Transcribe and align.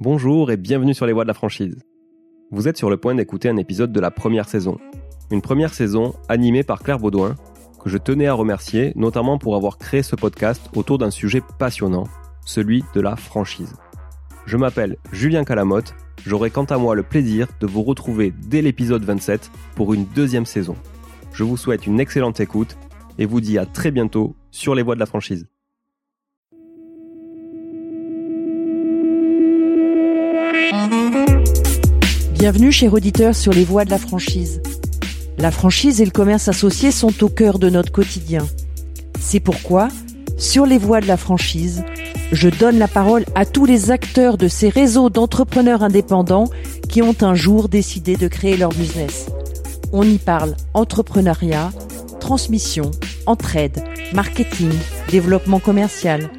Bonjour 0.00 0.50
et 0.50 0.56
bienvenue 0.56 0.92
sur 0.92 1.06
les 1.06 1.12
voies 1.12 1.22
de 1.22 1.28
la 1.28 1.34
franchise. 1.34 1.78
Vous 2.50 2.66
êtes 2.66 2.76
sur 2.76 2.90
le 2.90 2.96
point 2.96 3.14
d'écouter 3.14 3.48
un 3.48 3.56
épisode 3.56 3.92
de 3.92 4.00
la 4.00 4.10
première 4.10 4.48
saison. 4.48 4.76
Une 5.30 5.40
première 5.40 5.72
saison 5.72 6.14
animée 6.28 6.64
par 6.64 6.82
Claire 6.82 6.98
Baudouin, 6.98 7.36
que 7.80 7.88
je 7.88 7.96
tenais 7.96 8.26
à 8.26 8.34
remercier 8.34 8.92
notamment 8.96 9.38
pour 9.38 9.54
avoir 9.54 9.78
créé 9.78 10.02
ce 10.02 10.16
podcast 10.16 10.68
autour 10.74 10.98
d'un 10.98 11.12
sujet 11.12 11.42
passionnant, 11.60 12.08
celui 12.44 12.82
de 12.92 13.00
la 13.00 13.14
franchise. 13.14 13.76
Je 14.46 14.56
m'appelle 14.56 14.96
Julien 15.12 15.44
Calamotte, 15.44 15.94
j'aurai 16.26 16.50
quant 16.50 16.64
à 16.64 16.76
moi 16.76 16.96
le 16.96 17.04
plaisir 17.04 17.46
de 17.60 17.66
vous 17.68 17.84
retrouver 17.84 18.34
dès 18.48 18.62
l'épisode 18.62 19.04
27 19.04 19.52
pour 19.76 19.94
une 19.94 20.06
deuxième 20.06 20.44
saison. 20.44 20.74
Je 21.32 21.44
vous 21.44 21.56
souhaite 21.56 21.86
une 21.86 22.00
excellente 22.00 22.40
écoute 22.40 22.76
et 23.18 23.26
vous 23.26 23.40
dis 23.40 23.58
à 23.58 23.64
très 23.64 23.92
bientôt 23.92 24.34
sur 24.50 24.74
les 24.74 24.82
voies 24.82 24.96
de 24.96 25.00
la 25.00 25.06
franchise. 25.06 25.46
Bienvenue 32.34 32.72
chez 32.72 32.88
Auditeur 32.88 33.34
sur 33.34 33.52
les 33.52 33.64
voies 33.64 33.84
de 33.84 33.90
la 33.90 33.98
franchise. 33.98 34.60
La 35.38 35.52
franchise 35.52 36.00
et 36.00 36.04
le 36.04 36.10
commerce 36.10 36.48
associé 36.48 36.90
sont 36.90 37.22
au 37.22 37.28
cœur 37.28 37.60
de 37.60 37.70
notre 37.70 37.92
quotidien. 37.92 38.44
C'est 39.20 39.38
pourquoi, 39.38 39.88
sur 40.36 40.66
les 40.66 40.76
voies 40.76 41.00
de 41.00 41.06
la 41.06 41.16
franchise, 41.16 41.84
je 42.32 42.48
donne 42.48 42.78
la 42.78 42.88
parole 42.88 43.24
à 43.36 43.46
tous 43.46 43.66
les 43.66 43.92
acteurs 43.92 44.36
de 44.36 44.48
ces 44.48 44.68
réseaux 44.68 45.10
d'entrepreneurs 45.10 45.84
indépendants 45.84 46.50
qui 46.88 47.02
ont 47.02 47.16
un 47.20 47.36
jour 47.36 47.68
décidé 47.68 48.16
de 48.16 48.26
créer 48.26 48.56
leur 48.56 48.70
business. 48.70 49.26
On 49.92 50.02
y 50.02 50.18
parle 50.18 50.56
entrepreneuriat, 50.74 51.70
transmission, 52.18 52.90
entraide, 53.26 53.84
marketing, 54.12 54.72
développement 55.08 55.60
commercial. 55.60 56.30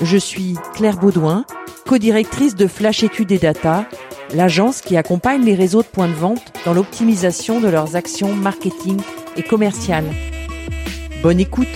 Je 0.00 0.16
suis 0.16 0.54
Claire 0.74 0.96
Baudouin, 0.96 1.44
co-directrice 1.86 2.54
de 2.54 2.68
Flash 2.68 3.02
Études 3.02 3.32
et 3.32 3.38
Data, 3.38 3.88
l'agence 4.34 4.80
qui 4.80 4.96
accompagne 4.96 5.44
les 5.44 5.54
réseaux 5.54 5.82
de 5.82 5.86
points 5.86 6.08
de 6.08 6.14
vente 6.14 6.52
dans 6.64 6.74
l'optimisation 6.74 7.60
de 7.60 7.68
leurs 7.68 7.96
actions 7.96 8.34
marketing 8.34 9.00
et 9.36 9.42
commerciales. 9.42 10.10
Bonne 11.22 11.40
écoute 11.40 11.68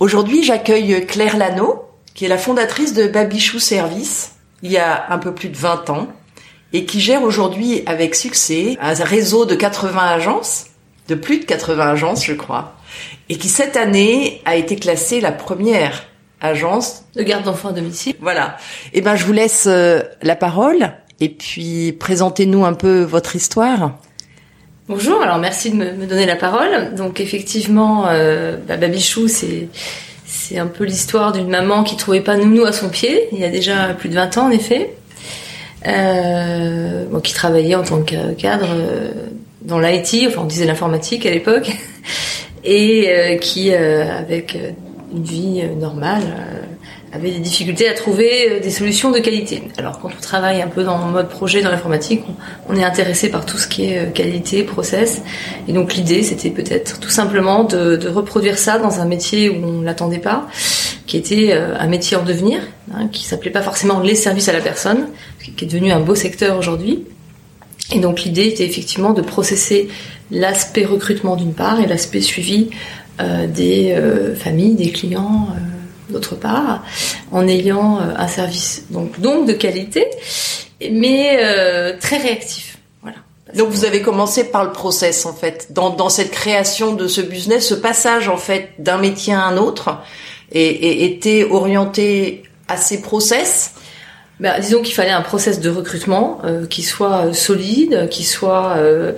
Aujourd'hui, 0.00 0.44
j'accueille 0.44 1.06
Claire 1.06 1.36
Lano, 1.36 1.84
qui 2.14 2.24
est 2.24 2.28
la 2.28 2.38
fondatrice 2.38 2.94
de 2.94 3.08
Babichou 3.08 3.58
Service, 3.58 4.32
il 4.62 4.70
y 4.70 4.78
a 4.78 5.12
un 5.12 5.18
peu 5.18 5.34
plus 5.34 5.48
de 5.48 5.56
20 5.56 5.90
ans, 5.90 6.08
et 6.72 6.84
qui 6.84 7.00
gère 7.00 7.22
aujourd'hui 7.22 7.82
avec 7.86 8.14
succès 8.14 8.76
un 8.80 8.92
réseau 8.92 9.44
de 9.44 9.54
80 9.54 9.98
agences, 10.00 10.66
de 11.08 11.14
plus 11.14 11.40
de 11.40 11.44
80 11.44 11.90
agences, 11.90 12.24
je 12.24 12.34
crois, 12.34 12.76
et 13.28 13.38
qui 13.38 13.48
cette 13.48 13.76
année 13.76 14.40
a 14.44 14.56
été 14.56 14.76
classée 14.76 15.20
la 15.20 15.32
première 15.32 16.07
agence 16.40 17.04
de 17.16 17.22
garde 17.22 17.44
d'enfants 17.44 17.70
à 17.70 17.72
domicile. 17.72 18.14
Voilà. 18.20 18.56
Eh 18.92 19.00
ben, 19.00 19.16
je 19.16 19.24
vous 19.24 19.32
laisse 19.32 19.64
euh, 19.66 20.02
la 20.22 20.36
parole 20.36 20.92
et 21.20 21.28
puis 21.28 21.92
présentez-nous 21.92 22.64
un 22.64 22.74
peu 22.74 23.02
votre 23.02 23.36
histoire. 23.36 23.98
Bonjour, 24.88 25.20
alors 25.20 25.38
merci 25.38 25.70
de 25.70 25.76
me, 25.76 26.06
donner 26.06 26.26
la 26.26 26.36
parole. 26.36 26.94
Donc 26.94 27.20
effectivement, 27.20 28.06
euh, 28.08 28.56
bah, 28.66 28.76
Babichou, 28.76 29.28
c'est 29.28 29.68
c'est 30.24 30.58
un 30.58 30.66
peu 30.66 30.84
l'histoire 30.84 31.32
d'une 31.32 31.48
maman 31.48 31.84
qui 31.84 31.96
trouvait 31.96 32.20
pas 32.20 32.36
nounou 32.36 32.64
à 32.64 32.72
son 32.72 32.88
pied. 32.88 33.28
Il 33.32 33.38
y 33.38 33.44
a 33.44 33.48
déjà 33.48 33.94
plus 33.94 34.08
de 34.08 34.14
20 34.14 34.38
ans 34.38 34.46
en 34.46 34.50
effet. 34.50 34.94
Euh, 35.86 37.04
bon, 37.08 37.20
qui 37.20 37.32
travaillait 37.32 37.76
en 37.76 37.84
tant 37.84 38.02
que 38.02 38.34
cadre 38.34 38.68
euh, 38.70 39.10
dans 39.62 39.78
l'IT, 39.78 40.26
enfin 40.26 40.40
on 40.42 40.44
disait 40.44 40.66
l'informatique 40.66 41.24
à 41.24 41.30
l'époque, 41.30 41.70
et 42.64 43.06
euh, 43.08 43.36
qui, 43.36 43.72
avec 43.72 44.58
une 45.12 45.22
vie 45.22 45.62
normale, 45.78 46.22
avait 47.12 47.30
des 47.30 47.38
difficultés 47.38 47.88
à 47.88 47.94
trouver 47.94 48.50
euh, 48.50 48.60
des 48.60 48.70
solutions 48.70 49.10
de 49.10 49.18
qualité. 49.18 49.62
Alors 49.78 49.98
quand 49.98 50.08
on 50.16 50.20
travaille 50.20 50.60
un 50.60 50.68
peu 50.68 50.84
dans 50.84 50.98
mode 50.98 51.28
projet 51.28 51.62
dans 51.62 51.70
l'informatique, 51.70 52.22
on, 52.68 52.76
est 52.76 52.84
intéressé 52.84 53.30
par 53.30 53.46
tout 53.46 53.56
ce 53.56 53.66
qui 53.66 53.86
est 53.86 53.98
euh, 53.98 54.10
qualité, 54.10 54.62
process. 54.62 55.22
Et 55.66 55.72
donc 55.72 55.94
l'idée, 55.94 56.22
c'était 56.22 56.50
peut-être 56.50 57.00
tout 57.00 57.10
simplement 57.10 57.64
de, 57.64 57.96
de, 57.96 58.08
reproduire 58.08 58.58
ça 58.58 58.78
dans 58.78 59.00
un 59.00 59.06
métier 59.06 59.48
où 59.48 59.64
on 59.64 59.82
l'attendait 59.82 60.18
pas, 60.18 60.48
qui 61.06 61.16
était 61.16 61.50
euh, 61.52 61.74
un 61.78 61.86
métier 61.86 62.16
en 62.16 62.24
devenir, 62.24 62.60
hein, 62.94 63.08
qui 63.10 63.24
s'appelait 63.24 63.50
pas 63.50 63.62
forcément 63.62 64.00
les 64.00 64.14
services 64.14 64.48
à 64.48 64.52
la 64.52 64.60
personne, 64.60 65.08
qui 65.56 65.64
est 65.64 65.68
devenu 65.68 65.92
un 65.92 66.00
beau 66.00 66.14
secteur 66.14 66.58
aujourd'hui. 66.58 67.04
Et 67.94 68.00
donc 68.00 68.22
l'idée 68.22 68.46
était 68.46 68.66
effectivement 68.66 69.14
de 69.14 69.22
processer 69.22 69.88
l'aspect 70.30 70.84
recrutement 70.84 71.36
d'une 71.36 71.54
part 71.54 71.80
et 71.80 71.86
l'aspect 71.86 72.20
suivi 72.20 72.68
euh, 72.70 72.74
des 73.18 73.96
familles, 74.36 74.74
des 74.74 74.90
clients 74.90 75.48
d'autre 76.08 76.36
part, 76.36 76.84
en 77.32 77.46
ayant 77.46 77.98
euh, 77.98 78.14
un 78.16 78.28
service 78.28 78.84
donc 78.90 79.20
donc 79.20 79.46
de 79.46 79.52
qualité, 79.52 80.06
mais 80.90 81.38
euh, 81.40 81.96
très 81.98 82.18
réactif. 82.18 82.78
Voilà. 83.02 83.18
Donc 83.54 83.68
vous 83.68 83.84
avez 83.84 84.02
commencé 84.02 84.44
par 84.44 84.64
le 84.64 84.72
process 84.72 85.26
en 85.26 85.34
fait, 85.34 85.72
dans, 85.72 85.90
dans 85.90 86.08
cette 86.08 86.30
création 86.30 86.94
de 86.94 87.08
ce 87.08 87.20
business, 87.20 87.68
ce 87.68 87.74
passage 87.74 88.28
en 88.28 88.36
fait 88.36 88.70
d'un 88.78 88.98
métier 88.98 89.34
à 89.34 89.42
un 89.42 89.56
autre, 89.56 89.98
et, 90.52 90.66
et 90.66 91.04
était 91.04 91.44
orienté 91.44 92.42
à 92.68 92.76
ces 92.76 93.02
process. 93.02 93.72
Ben, 94.40 94.60
disons 94.60 94.82
qu'il 94.82 94.94
fallait 94.94 95.10
un 95.10 95.22
process 95.22 95.60
de 95.60 95.68
recrutement 95.68 96.40
euh, 96.44 96.66
qui 96.66 96.82
soit 96.82 97.32
solide, 97.34 98.08
qui 98.08 98.22
soit 98.22 98.76
euh, 98.76 99.12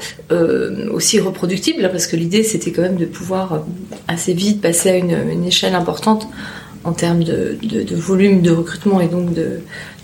aussi 0.91 1.21
reproductible, 1.21 1.91
parce 1.91 2.07
que 2.07 2.17
l'idée 2.17 2.43
c'était 2.43 2.73
quand 2.73 2.83
même 2.83 2.97
de 2.97 3.05
pouvoir 3.05 3.65
assez 4.09 4.33
vite 4.33 4.63
passer 4.63 4.89
à 4.89 4.97
une, 4.97 5.45
échelle 5.45 5.75
importante 5.75 6.27
en 6.85 6.93
termes 6.93 7.23
de, 7.23 7.59
volume 7.95 8.41
de 8.41 8.51
recrutement 8.51 9.01
et 9.03 9.09
donc 9.09 9.29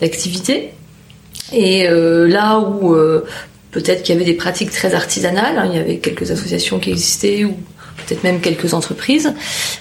d'activité. 0.00 0.74
Et 1.52 1.88
euh, 1.88 2.26
là 2.26 2.58
où 2.58 2.94
euh, 2.94 3.24
peut-être 3.70 4.02
qu'il 4.02 4.14
y 4.14 4.18
avait 4.18 4.24
des 4.24 4.36
pratiques 4.36 4.70
très 4.70 4.94
artisanales, 4.94 5.58
hein, 5.58 5.68
il 5.70 5.76
y 5.76 5.80
avait 5.80 5.98
quelques 5.98 6.30
associations 6.30 6.78
qui 6.78 6.90
existaient 6.90 7.46
peut-être 7.96 8.22
même 8.22 8.40
quelques 8.40 8.74
entreprises, 8.74 9.34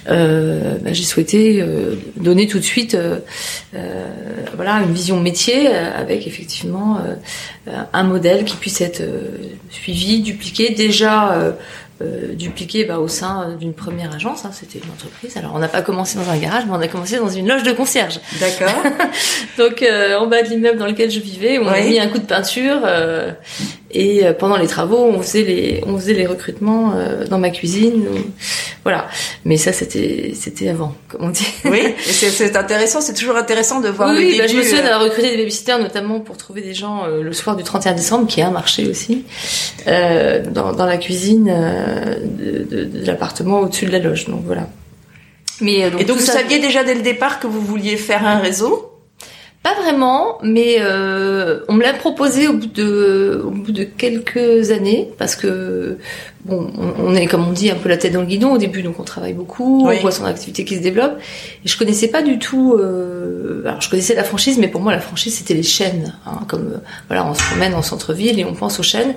euh, 0.10 0.76
bah, 0.82 0.94
j'ai 0.94 1.04
souhaité 1.04 1.62
euh, 1.62 1.96
donner 2.18 2.48
tout 2.48 2.60
de 2.60 2.64
suite 2.64 2.96
euh, 2.96 3.20
voilà 4.56 4.76
une 4.82 4.94
vision 4.94 5.20
métier 5.20 5.68
avec 5.68 6.28
effectivement 6.28 7.00
un 7.94 8.04
modèle 8.04 8.46
qui 8.46 8.56
puisse 8.56 8.82
être 8.82 9.04
suivi, 9.70 10.22
dupliqué 10.22 10.70
déjà 10.70 11.56
euh, 12.02 12.34
dupliqué 12.34 12.84
bah, 12.84 13.00
au 13.00 13.08
sein 13.08 13.56
d'une 13.58 13.74
première 13.74 14.14
agence. 14.14 14.44
Hein, 14.44 14.52
C'était 14.52 14.80
une 14.80 14.92
entreprise. 14.92 15.38
Alors 15.38 15.54
on 15.56 15.60
n'a 15.60 15.70
pas 15.70 15.82
commencé 15.82 16.18
dans 16.18 16.30
un 16.30 16.38
garage, 16.38 16.64
mais 16.66 16.74
on 16.74 16.82
a 16.82 16.90
commencé 16.90 17.16
dans 17.16 17.30
une 17.30 17.48
loge 17.48 17.64
de 17.64 17.72
concierge. 17.72 18.20
D'accord. 18.38 18.84
Donc 19.58 19.82
euh, 19.82 20.18
en 20.18 20.28
bas 20.28 20.42
de 20.42 20.50
l'immeuble 20.50 20.78
dans 20.78 20.88
lequel 20.88 21.10
je 21.10 21.22
vivais, 21.22 21.58
on 21.58 21.68
a 21.70 21.80
mis 21.80 21.98
un 21.98 22.10
coup 22.10 22.18
de 22.18 22.26
peinture 22.26 22.82
euh, 22.84 23.32
et 23.96 24.26
euh, 24.26 24.34
pendant 24.34 24.58
les 24.58 24.68
travaux, 24.68 24.98
on 24.98 25.22
faisait 25.22 25.44
les 25.44 25.84
on 25.88 25.98
faisait 25.98 26.14
les 26.14 26.26
recrutements 26.26 26.94
dans 27.30 27.40
ma 27.40 27.50
cuisine. 27.50 28.06
Voilà. 28.84 29.08
Mais 29.46 29.58
ça 29.58 29.74
c'était 29.74 30.34
c'était 30.36 30.70
avant, 30.70 30.96
comme 31.08 31.24
on 31.24 31.30
dit. 31.30 31.48
Oui. 31.66 31.82
c'est 32.06 32.56
intéressant. 32.56 33.02
C'est 33.02 33.14
toujours 33.14 33.38
intéressant 33.38 33.82
de 33.82 33.90
voir. 33.90 34.10
Oui, 34.10 34.38
bah, 34.38 34.48
je 34.48 34.56
me 34.56 34.64
souviens 34.64 34.84
d'avoir 34.84 35.02
recruté 35.02 35.32
des 35.32 35.38
babysitters 35.38 35.80
notamment 35.80 36.20
pour 36.20 36.38
trouver 36.38 36.62
des 36.62 36.74
gens 36.74 37.08
le 37.08 37.34
soir 37.34 37.56
du 37.56 37.64
31 37.64 37.94
décembre, 37.94 38.28
qui 38.28 38.42
est 38.42 38.44
un 38.44 38.52
marché 38.52 38.88
aussi, 38.88 39.24
dans, 39.86 40.74
dans 40.74 40.86
la 40.86 40.98
cuisine 40.98 41.46
de, 41.46 43.06
l'appartement 43.06 43.62
au-dessus 43.62 43.86
de 43.86 43.92
la 43.92 44.00
loge. 44.00 44.26
Donc 44.26 44.44
voilà. 44.46 44.68
Mais 45.62 45.84
euh, 45.84 45.90
donc, 45.90 46.02
et 46.02 46.06
donc 46.06 46.18
vous 46.18 46.26
saviez 46.26 46.60
déjà 46.60 46.84
dès 46.84 46.96
le 46.96 47.02
départ 47.02 47.40
que 47.40 47.48
vous 47.48 47.62
vouliez 47.62 47.98
faire 47.98 48.26
un 48.26 48.40
réseau? 48.40 48.92
Pas 49.66 49.74
vraiment, 49.82 50.38
mais 50.44 50.76
euh, 50.78 51.62
on 51.68 51.74
me 51.74 51.82
l'a 51.82 51.94
proposé 51.94 52.48
au 52.48 52.54
bout 52.54 52.68
de 52.68 53.42
au 53.44 53.50
bout 53.50 53.72
de 53.72 53.84
quelques 53.84 54.70
années 54.70 55.10
parce 55.18 55.36
que 55.36 55.98
bon, 56.44 56.72
on, 57.00 57.16
est 57.16 57.26
comme 57.26 57.48
on 57.48 57.52
dit 57.52 57.72
un 57.72 57.76
peu 57.76 57.90
la 57.90 57.98
tête 57.98 58.14
dans 58.14 58.20
le 58.20 58.28
guidon 58.28 58.54
au 58.54 58.60
début, 58.60 58.84
donc 58.84 59.00
on 59.00 59.04
travaille 59.04 59.34
beaucoup, 59.34 59.88
on 59.88 60.00
voit 60.02 60.12
son 60.12 60.26
activité 60.26 60.66
qui 60.66 60.76
se 60.76 60.82
développe. 60.82 61.18
Et 61.66 61.68
je 61.68 61.76
connaissais 61.80 62.10
pas 62.10 62.22
du 62.22 62.38
tout. 62.38 62.76
Euh, 62.76 63.64
alors 63.66 63.82
je 63.82 63.90
connaissais 63.90 64.14
la 64.14 64.24
franchise, 64.24 64.60
mais 64.60 64.68
pour 64.68 64.82
moi 64.82 64.92
la 64.92 65.00
franchise 65.00 65.34
c'était 65.34 65.56
les 65.56 65.64
chaînes. 65.64 66.14
Hein, 66.28 66.42
comme 66.48 66.80
voilà, 67.08 67.26
on 67.26 67.34
se 67.34 67.42
promène 67.42 67.74
en 67.74 67.82
centre-ville 67.82 68.40
et 68.40 68.46
on 68.46 68.54
pense 68.54 68.80
aux 68.80 68.84
chaînes 68.84 69.16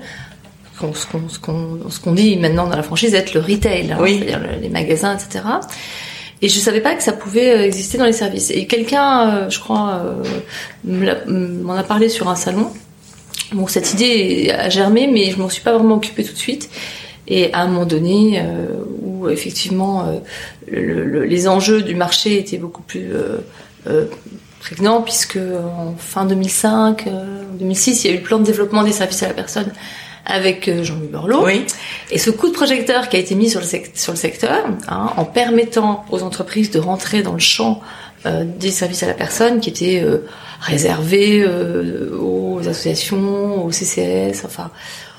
ce 0.80 1.98
qu'on 2.00 2.12
dit 2.12 2.38
maintenant 2.38 2.68
dans 2.68 2.76
la 2.76 2.82
franchise 2.82 3.12
être 3.12 3.34
le 3.34 3.40
retail, 3.40 3.92
hein, 3.92 3.98
c'est-à-dire 4.02 4.40
les 4.62 4.70
magasins, 4.70 5.14
etc. 5.14 5.44
Et 6.40 6.48
je 6.48 6.58
savais 6.58 6.80
pas 6.80 6.94
que 6.94 7.02
ça 7.02 7.12
pouvait 7.12 7.50
euh, 7.50 7.64
exister 7.64 7.98
dans 7.98 8.04
les 8.04 8.12
services. 8.12 8.50
Et 8.50 8.66
quelqu'un, 8.66 9.30
euh, 9.30 9.50
je 9.50 9.58
crois, 9.58 10.02
euh, 10.86 11.62
m'en 11.62 11.74
a 11.74 11.82
parlé 11.82 12.08
sur 12.08 12.28
un 12.28 12.36
salon. 12.36 12.70
Bon, 13.52 13.66
cette 13.66 13.92
idée 13.94 14.54
a 14.56 14.68
germé, 14.68 15.08
mais 15.08 15.30
je 15.30 15.38
m'en 15.38 15.48
suis 15.48 15.62
pas 15.62 15.76
vraiment 15.76 15.96
occupée 15.96 16.22
tout 16.22 16.32
de 16.32 16.38
suite. 16.38 16.70
Et 17.26 17.52
à 17.52 17.62
un 17.62 17.66
moment 17.66 17.86
donné, 17.86 18.42
où 19.02 19.28
effectivement 19.28 20.06
les 20.66 21.48
enjeux 21.48 21.82
du 21.82 21.94
marché 21.94 22.38
étaient 22.38 22.56
beaucoup 22.56 22.80
plus 22.80 23.10
prégnants, 24.60 25.02
puisque 25.02 25.36
en 25.36 25.94
fin 25.98 26.24
2005, 26.24 27.06
2006, 27.58 28.04
il 28.04 28.06
y 28.06 28.10
a 28.10 28.14
eu 28.14 28.18
le 28.18 28.22
plan 28.22 28.38
de 28.38 28.44
développement 28.44 28.82
des 28.82 28.92
services 28.92 29.22
à 29.22 29.28
la 29.28 29.34
personne 29.34 29.70
avec 30.28 30.68
euh, 30.68 30.84
Jean-Louis 30.84 31.08
Borloo. 31.08 31.44
Oui. 31.44 31.64
Et 32.10 32.18
ce 32.18 32.30
coup 32.30 32.48
de 32.48 32.52
projecteur 32.52 33.08
qui 33.08 33.16
a 33.16 33.18
été 33.18 33.34
mis 33.34 33.50
sur 33.50 33.60
le, 33.60 33.66
sur 33.94 34.12
le 34.12 34.18
secteur, 34.18 34.66
hein, 34.88 35.12
en 35.16 35.24
permettant 35.24 36.04
aux 36.10 36.22
entreprises 36.22 36.70
de 36.70 36.78
rentrer 36.78 37.22
dans 37.22 37.32
le 37.32 37.38
champ 37.38 37.80
des 38.24 38.70
services 38.70 39.04
à 39.04 39.06
la 39.06 39.14
personne 39.14 39.60
qui 39.60 39.70
étaient 39.70 40.04
réservés 40.60 41.46
aux 41.46 42.58
associations, 42.58 43.64
aux 43.64 43.70
CCS, 43.70 44.44
enfin 44.44 44.72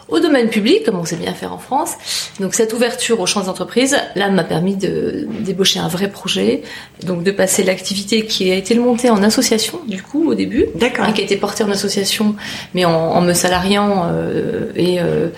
au 0.10 0.20
domaine 0.20 0.50
public, 0.50 0.84
comme 0.86 1.00
on 1.00 1.06
sait 1.06 1.16
bien 1.16 1.34
faire 1.34 1.54
en 1.54 1.58
France. 1.58 1.92
Donc 2.40 2.54
cette 2.54 2.74
ouverture 2.74 3.20
aux 3.20 3.26
champs 3.26 3.44
d'entreprise, 3.44 3.98
là, 4.16 4.30
m'a 4.30 4.44
permis 4.44 4.76
de 4.76 5.28
débaucher 5.42 5.80
un 5.80 5.88
vrai 5.88 6.10
projet, 6.10 6.62
donc 7.04 7.24
de 7.24 7.32
passer 7.32 7.64
l'activité 7.64 8.26
qui 8.26 8.52
a 8.52 8.56
été 8.56 8.76
montée 8.76 9.10
en 9.10 9.22
association, 9.24 9.80
du 9.88 10.02
coup, 10.02 10.30
au 10.30 10.36
début, 10.36 10.66
D'accord. 10.76 11.06
hein, 11.06 11.12
qui 11.14 11.22
a 11.22 11.24
été 11.24 11.36
portée 11.38 11.64
en 11.64 11.72
association, 11.72 12.36
mais 12.74 12.86
en, 12.86 12.92
en 12.92 13.22
me 13.22 13.34
salariant 13.34 14.08
euh, 14.12 14.72
et 14.76 15.00
euh, 15.00 15.30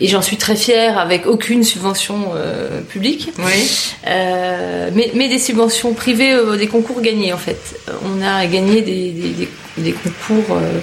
et 0.00 0.06
j'en 0.06 0.22
suis 0.22 0.36
très 0.36 0.54
fière 0.54 0.96
avec 0.96 1.26
aucune 1.26 1.64
subvention 1.64 2.30
euh, 2.36 2.82
publique. 2.82 3.32
Oui. 3.38 3.68
Euh, 4.06 4.90
mais, 4.94 5.10
mais 5.16 5.28
des 5.28 5.40
subventions 5.40 5.92
privées, 5.92 6.34
euh, 6.34 6.56
des 6.56 6.68
concours 6.68 7.00
gagnés 7.00 7.32
en 7.32 7.36
fait. 7.36 7.58
On 8.04 8.22
a 8.24 8.46
gagné 8.46 8.80
des, 8.82 9.10
des, 9.10 9.30
des, 9.30 9.48
des 9.78 9.92
concours 9.92 10.56
euh, 10.56 10.78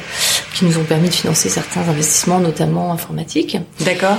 qui 0.56 0.66
nous 0.66 0.80
ont 0.80 0.84
permis 0.84 1.10
de 1.10 1.14
financer 1.14 1.50
certains 1.50 1.82
investissements, 1.82 2.40
notamment 2.40 2.92
informatiques. 2.92 3.58
D'accord. 3.82 4.18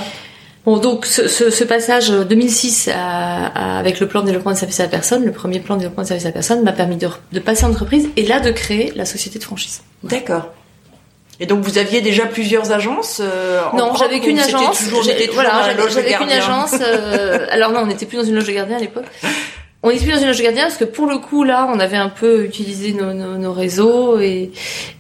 Bon, 0.65 0.77
donc 0.79 1.06
ce, 1.06 1.29
ce, 1.29 1.49
ce 1.50 1.65
passage 1.65 2.11
2006 2.11 2.88
à, 2.93 3.47
à- 3.47 3.79
avec 3.79 4.00
le 4.00 4.06
plan 4.09 4.21
de 4.21 4.27
développement 4.27 4.53
de 4.53 4.56
services 4.56 4.81
à 4.81 4.83
la 4.85 4.88
personne, 4.88 5.25
le 5.25 5.33
premier 5.33 5.61
plan 5.61 5.77
de 5.77 5.81
développement 5.81 6.03
de 6.03 6.09
services 6.09 6.27
à 6.27 6.29
la 6.29 6.33
personne, 6.35 6.62
m'a 6.65 6.73
permis 6.73 6.97
de, 6.97 7.09
de 7.33 7.38
passer 7.41 7.65
en 7.65 7.71
entreprise 7.71 8.09
et 8.17 8.25
là 8.27 8.41
de 8.41 8.50
créer 8.50 8.93
la 8.97 9.05
société 9.05 9.38
de 9.38 9.44
franchise. 9.44 9.83
D'accord. 10.03 10.49
Et 11.38 11.47
donc 11.47 11.62
vous 11.62 11.79
aviez 11.79 12.00
déjà 12.00 12.25
plusieurs 12.27 12.73
agences 12.73 13.21
euh, 13.23 13.61
en 13.73 13.77
Non, 13.77 13.94
j'avais 13.94 14.21
qu'une 14.21 14.38
agence. 14.38 14.79
Toujours, 14.79 15.03
toujours 15.03 15.35
voilà, 15.35 15.75
j'avais 15.88 16.15
qu'une 16.15 16.31
agence. 16.31 16.75
euh, 16.81 17.47
alors 17.50 17.71
non, 17.73 17.81
on 17.83 17.87
n'était 17.87 18.06
plus 18.06 18.17
dans 18.17 18.25
une 18.25 18.35
loge 18.35 18.47
de 18.47 18.53
gardien 18.53 18.79
à 18.79 18.81
l'époque. 18.81 19.05
On 19.82 19.90
plus 19.90 20.11
dans 20.11 20.19
une 20.19 20.26
loge 20.26 20.38
de 20.38 20.43
gardien 20.43 20.64
parce 20.64 20.76
que 20.76 20.84
pour 20.84 21.06
le 21.06 21.19
coup 21.19 21.44
là, 21.44 21.70
on 21.73 21.78
avait 21.78 21.96
un 21.96 22.08
peu 22.08 22.44
utilisé 22.44 22.93
nos, 22.93 23.12
nos, 23.12 23.52
réseaux 23.52 24.19
et 24.19 24.50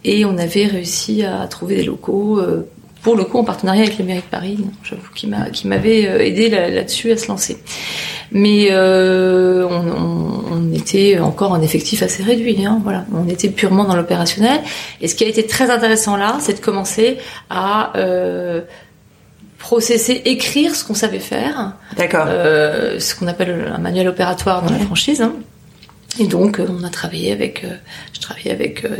et 0.04 0.24
on 0.24 0.38
avait 0.38 0.66
réussi 0.66 1.24
à 1.24 1.46
trouver 1.48 1.76
des 1.76 1.82
locaux. 1.84 2.38
euh, 2.38 2.68
pour 3.02 3.14
le 3.14 3.22
coup, 3.22 3.38
en 3.38 3.44
partenariat 3.44 3.82
avec 3.82 3.98
les 3.98 4.04
mairies 4.04 4.18
de 4.18 4.24
Paris, 4.24 4.58
j'avoue, 4.82 5.12
qui 5.14 5.28
m'a, 5.28 5.48
qui 5.50 5.68
m'avait 5.68 6.08
euh, 6.08 6.24
aidé 6.24 6.48
là- 6.48 6.68
là-dessus 6.68 7.12
à 7.12 7.16
se 7.16 7.28
lancer. 7.28 7.56
Mais 8.32 8.66
euh, 8.72 9.64
on, 9.64 10.72
était 10.74 11.20
encore 11.20 11.52
en 11.52 11.62
effectif 11.62 12.02
assez 12.02 12.24
réduit. 12.24 12.66
Hein, 12.66 12.80
voilà, 12.82 13.04
on 13.14 13.28
était 13.28 13.48
purement 13.48 13.84
dans 13.84 13.94
l'opérationnel. 13.94 14.60
Et 15.00 15.06
ce 15.06 15.14
qui 15.14 15.22
a 15.22 15.28
été 15.28 15.46
très 15.46 15.70
intéressant 15.70 16.16
là, 16.16 16.36
c'est 16.40 16.54
de 16.54 16.64
commencer 16.64 17.18
à 17.48 17.92
processer, 19.58 20.22
écrire 20.24 20.74
ce 20.74 20.84
qu'on 20.84 20.94
savait 20.94 21.18
faire, 21.18 21.72
D'accord. 21.96 22.26
euh, 22.28 22.98
ce 23.00 23.14
qu'on 23.14 23.26
appelle 23.26 23.72
un 23.74 23.78
manuel 23.78 24.08
opératoire 24.08 24.62
dans 24.62 24.72
la 24.72 24.78
franchise. 24.78 25.20
hein. 25.22 25.34
Et 26.18 26.26
donc, 26.26 26.60
euh, 26.60 26.66
on 26.68 26.84
a 26.84 26.88
travaillé 26.90 27.32
avec, 27.32 27.64
euh, 27.64 27.74
je 28.14 28.20
travaillais 28.20 28.50
avec 28.52 28.84
euh, 28.84 28.90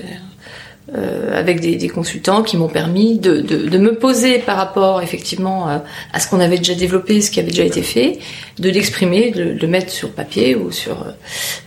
euh, 0.94 1.36
avec 1.36 1.60
des, 1.60 1.74
des 1.74 1.88
consultants 1.88 2.42
qui 2.44 2.56
m'ont 2.56 2.68
permis 2.68 3.18
de, 3.18 3.40
de, 3.40 3.68
de 3.68 3.78
me 3.78 3.96
poser 3.96 4.38
par 4.38 4.56
rapport 4.56 5.02
effectivement 5.02 5.68
euh, 5.68 5.78
à 6.12 6.20
ce 6.20 6.28
qu'on 6.28 6.38
avait 6.38 6.58
déjà 6.58 6.74
développé, 6.76 7.20
ce 7.20 7.30
qui 7.32 7.40
avait 7.40 7.50
déjà 7.50 7.64
été 7.64 7.82
fait, 7.82 8.20
de 8.60 8.70
l'exprimer, 8.70 9.32
de, 9.32 9.52
de 9.54 9.58
le 9.60 9.66
mettre 9.66 9.90
sur 9.90 10.12
papier 10.12 10.54
ou 10.54 10.70
sur 10.70 11.06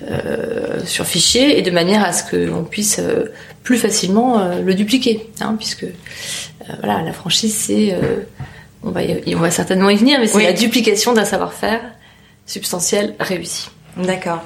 euh, 0.10 0.80
sur 0.86 1.06
fichier, 1.06 1.60
et 1.60 1.62
de 1.62 1.72
manière 1.72 2.04
à 2.06 2.14
ce 2.14 2.24
qu'on 2.32 2.64
puisse 2.64 3.00
euh, 3.00 3.26
plus 3.62 3.78
facilement 3.78 4.40
euh, 4.40 4.62
le 4.62 4.74
dupliquer, 4.74 5.30
hein, 5.42 5.56
puisque 5.58 5.84
euh, 5.84 6.74
voilà, 6.82 7.02
la 7.02 7.12
franchise 7.12 7.54
c'est 7.56 7.92
euh, 7.94 8.22
on 8.84 8.92
va 8.92 9.04
y- 9.04 9.36
on 9.36 9.40
va 9.40 9.52
certainement 9.52 9.90
y 9.90 9.96
venir, 9.96 10.20
mais 10.20 10.28
c'est 10.28 10.38
Oui. 10.38 10.44
la 10.44 10.54
duplication 10.54 11.14
d'un 11.14 11.26
savoir-faire 11.26 11.82
substantiel 12.46 13.16
réussi. 13.20 13.70
D'accord. 13.98 14.42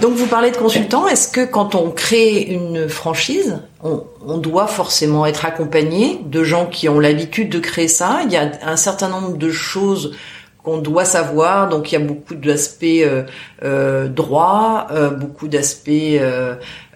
Donc 0.00 0.14
vous 0.14 0.26
parlez 0.26 0.50
de 0.50 0.56
consultants. 0.56 1.06
Est-ce 1.08 1.28
que 1.28 1.44
quand 1.44 1.74
on 1.74 1.90
crée 1.90 2.40
une 2.42 2.88
franchise, 2.88 3.58
on, 3.82 4.04
on 4.26 4.38
doit 4.38 4.66
forcément 4.66 5.26
être 5.26 5.44
accompagné 5.44 6.20
de 6.24 6.42
gens 6.42 6.64
qui 6.66 6.88
ont 6.88 7.00
l'habitude 7.00 7.50
de 7.50 7.58
créer 7.58 7.88
ça? 7.88 8.20
Il 8.24 8.32
y 8.32 8.36
a 8.36 8.50
un 8.62 8.76
certain 8.76 9.08
nombre 9.08 9.36
de 9.36 9.50
choses 9.50 10.16
qu'on 10.62 10.78
doit 10.78 11.04
savoir. 11.04 11.68
Donc 11.68 11.92
il 11.92 11.96
y 12.00 12.02
a 12.02 12.06
beaucoup 12.06 12.34
d'aspects 12.34 12.84
euh, 12.84 13.24
euh, 13.62 14.08
droit, 14.08 14.86
euh, 14.92 15.10
beaucoup 15.10 15.48
d'aspects 15.48 15.90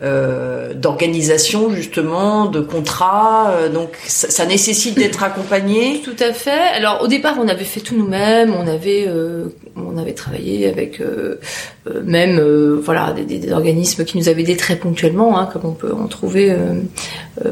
euh, 0.02 0.74
d'organisation 0.74 1.70
justement, 1.70 2.46
de 2.46 2.60
contrat. 2.60 3.50
euh, 3.50 3.68
donc 3.68 3.90
ça, 4.06 4.30
ça 4.30 4.46
nécessite 4.46 4.96
d'être 4.96 5.22
accompagné. 5.22 6.00
Tout 6.04 6.16
à 6.20 6.32
fait. 6.32 6.50
Alors 6.76 7.02
au 7.02 7.08
départ, 7.08 7.36
on 7.40 7.48
avait 7.48 7.64
fait 7.64 7.80
tout 7.80 7.96
nous-mêmes. 7.96 8.54
On 8.54 8.66
avait, 8.68 9.04
euh, 9.08 9.46
on 9.76 9.98
avait 9.98 10.12
travaillé 10.14 10.68
avec 10.68 11.00
euh, 11.00 11.40
euh, 11.88 12.02
même, 12.04 12.38
euh, 12.38 12.80
voilà, 12.82 13.12
des, 13.12 13.24
des- 13.24 13.38
des 13.38 13.52
organismes 13.52 14.04
qui 14.04 14.18
nous 14.18 14.28
avaient 14.28 14.42
aidés 14.42 14.56
très 14.56 14.76
ponctuellement, 14.76 15.38
hein, 15.38 15.48
comme 15.52 15.62
on 15.64 15.72
peut 15.72 15.92
en 15.92 16.06
trouver 16.06 16.54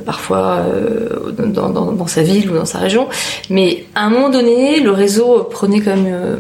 parfois 0.04 0.64
dans, 1.38 1.69
dans, 1.70 1.92
dans 1.92 2.06
sa 2.06 2.22
ville 2.22 2.50
ou 2.50 2.54
dans 2.54 2.64
sa 2.64 2.78
région. 2.78 3.08
Mais 3.50 3.84
à 3.94 4.04
un 4.06 4.10
moment 4.10 4.31
donné, 4.31 4.81
le 4.81 4.90
réseau 4.90 5.44
prenait 5.50 5.82
euh, 5.87 6.37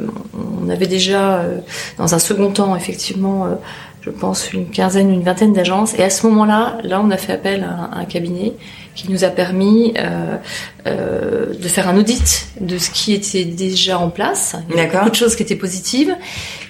on 0.64 0.68
avait 0.68 0.86
déjà, 0.86 1.42
dans 1.98 2.14
un 2.14 2.18
second 2.18 2.50
temps, 2.50 2.74
effectivement. 2.74 3.46
Je 4.06 4.12
pense 4.12 4.52
une 4.52 4.70
quinzaine, 4.70 5.12
une 5.12 5.22
vingtaine 5.22 5.52
d'agences. 5.52 5.98
Et 5.98 6.02
à 6.04 6.10
ce 6.10 6.26
moment-là, 6.28 6.78
là, 6.84 7.02
on 7.04 7.10
a 7.10 7.16
fait 7.16 7.32
appel 7.32 7.64
à 7.64 7.98
un, 7.98 8.04
cabinet 8.04 8.52
qui 8.94 9.10
nous 9.10 9.24
a 9.24 9.28
permis 9.28 9.94
euh, 9.98 10.36
euh, 10.86 11.52
de 11.52 11.68
faire 11.68 11.88
un 11.88 11.96
audit 11.96 12.46
de 12.60 12.78
ce 12.78 12.90
qui 12.90 13.12
était 13.12 13.44
déjà 13.44 13.98
en 13.98 14.10
place. 14.10 14.54
Il 14.68 14.74
y 14.74 14.76
D'accord. 14.76 15.00
beaucoup 15.00 15.10
de 15.10 15.16
choses 15.16 15.34
qui 15.34 15.42
étaient 15.42 15.56
positives 15.56 16.14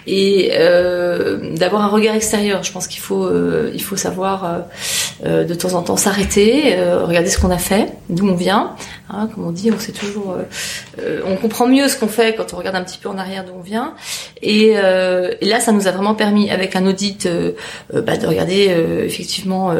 et 0.07 0.51
euh, 0.53 1.55
d'avoir 1.57 1.83
un 1.83 1.89
regard 1.89 2.15
extérieur. 2.15 2.63
Je 2.63 2.73
pense 2.73 2.87
qu'il 2.87 3.01
faut, 3.01 3.25
euh, 3.25 3.71
il 3.75 3.83
faut 3.83 3.97
savoir 3.97 4.65
euh, 5.25 5.45
de 5.45 5.55
temps 5.55 5.75
en 5.75 5.83
temps 5.83 5.97
s'arrêter, 5.97 6.77
regarder 7.03 7.31
ce 7.31 7.39
qu'on 7.39 7.51
a 7.51 7.59
fait, 7.59 7.93
d'où 8.09 8.29
on 8.29 8.35
vient. 8.35 8.75
Hein, 9.09 9.29
comme 9.33 9.47
on 9.47 9.53
dit, 9.53 9.71
on 9.73 9.79
sait 9.79 9.93
toujours, 9.93 10.37
on 11.27 11.37
comprend 11.37 11.67
mieux 11.69 11.87
ce 11.87 11.97
qu'on 11.97 12.09
fait 12.09 12.35
quand 12.35 12.53
on 12.55 12.57
regarde 12.57 12.75
un 12.75 12.83
petit 12.83 12.99
peu 12.99 13.09
en 13.09 13.17
arrière 13.19 13.45
d'où 13.45 13.53
on 13.57 13.63
vient. 13.63 13.95
Et, 14.43 14.71
et 14.71 15.45
là, 15.45 15.61
ça 15.61 15.73
nous 15.73 15.87
a 15.87 15.93
vraiment 15.93 16.15
permis, 16.15 16.51
avec 16.51 16.75
un 16.77 16.87
audit, 16.87 17.29
bah, 17.93 18.17
de 18.17 18.27
regarder 18.27 18.75
effectivement 19.05 19.73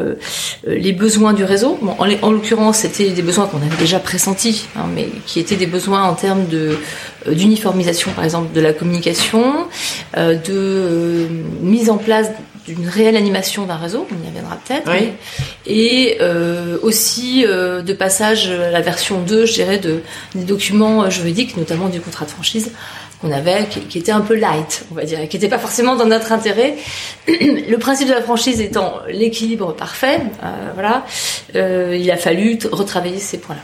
les 0.65 0.93
besoins 0.93 1.33
du 1.33 1.45
réseau. 1.45 1.77
Bon, 1.83 1.95
en, 1.99 2.09
en 2.23 2.31
l'occurrence, 2.31 2.79
c'était 2.79 3.11
des 3.11 3.23
besoins 3.23 3.47
qu'on 3.47 3.59
avait 3.59 3.77
déjà 3.79 3.99
pressentis, 3.99 4.69
hein, 4.77 4.87
mais 4.95 5.09
qui 5.27 5.41
étaient 5.41 5.57
des 5.57 5.67
besoins 5.67 6.05
en 6.05 6.15
termes 6.15 6.47
de 6.47 6.79
d'uniformisation, 7.35 8.13
par 8.13 8.25
exemple, 8.25 8.53
de 8.55 8.61
la 8.61 8.73
communication, 8.73 9.67
euh, 10.17 10.35
de 10.35 10.53
euh, 10.53 11.27
mise 11.61 11.91
en 11.91 11.97
place 11.99 12.29
d'une 12.67 12.89
réelle 12.89 13.15
animation 13.17 13.65
d'un 13.65 13.77
réseau, 13.77 14.07
on 14.11 14.25
y 14.25 14.29
reviendra 14.29 14.57
peut-être, 14.67 14.91
Oui. 14.91 15.11
mais- 15.67 15.73
et 15.73 16.19
euh, 16.21 16.79
aussi 16.83 17.45
euh, 17.47 17.81
de 17.83 17.93
passage 17.93 18.51
à 18.51 18.71
la 18.73 18.81
version 18.81 19.21
2, 19.21 19.47
je 19.47 19.53
dirais, 19.55 19.79
de, 19.79 20.01
des 20.35 20.43
documents 20.45 21.05
euh, 21.05 21.11
juridiques, 21.11 21.57
notamment 21.57 21.89
du 21.89 22.01
contrat 22.01 22.25
de 22.25 22.31
franchise 22.31 22.73
qu'on 23.21 23.31
avait, 23.31 23.67
qui, 23.71 23.81
qui 23.81 23.99
était 23.99 24.11
un 24.13 24.21
peu 24.21 24.35
light, 24.35 24.85
on 24.91 24.95
va 24.97 25.05
dire, 25.05 25.21
et 25.21 25.29
qui 25.29 25.37
n'était 25.37 25.49
pas 25.49 25.59
forcément 25.61 25.95
dans 25.95 26.07
notre 26.07 26.33
intérêt. 26.33 26.75
Le 27.29 27.77
principe 27.77 28.09
de 28.09 28.13
la 28.13 28.21
franchise 28.23 28.61
étant 28.61 28.95
l'équilibre 29.09 29.73
parfait, 29.73 30.21
euh, 30.43 30.47
voilà, 30.75 31.07
euh, 31.55 31.97
il 31.99 32.11
a 32.11 32.17
fallu 32.17 32.59
retravailler 32.71 33.21
ces 33.21 33.39
points-là. 33.39 33.63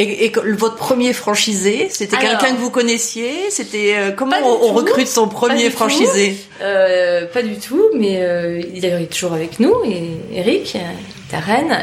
Et, 0.00 0.26
et 0.26 0.32
votre 0.52 0.76
premier 0.76 1.12
franchisé, 1.12 1.88
c'était 1.90 2.16
quelqu'un 2.16 2.54
que 2.54 2.60
vous 2.60 2.70
connaissiez? 2.70 3.50
C'était 3.50 3.94
euh, 3.96 4.10
comment 4.12 4.36
on, 4.44 4.72
recrute 4.72 5.08
son 5.08 5.26
premier 5.26 5.70
franchisé? 5.70 6.36
Euh, 6.62 7.26
pas 7.26 7.42
du 7.42 7.56
tout, 7.56 7.82
mais 7.94 8.18
euh, 8.20 8.62
il 8.72 8.84
est 8.84 9.06
toujours 9.06 9.32
avec 9.32 9.58
nous, 9.58 9.74
et 9.84 10.10
Eric, 10.32 10.76
euh, 10.76 10.78
il 10.78 11.34
est 11.34 11.36
à 11.36 11.40
Rennes, 11.40 11.78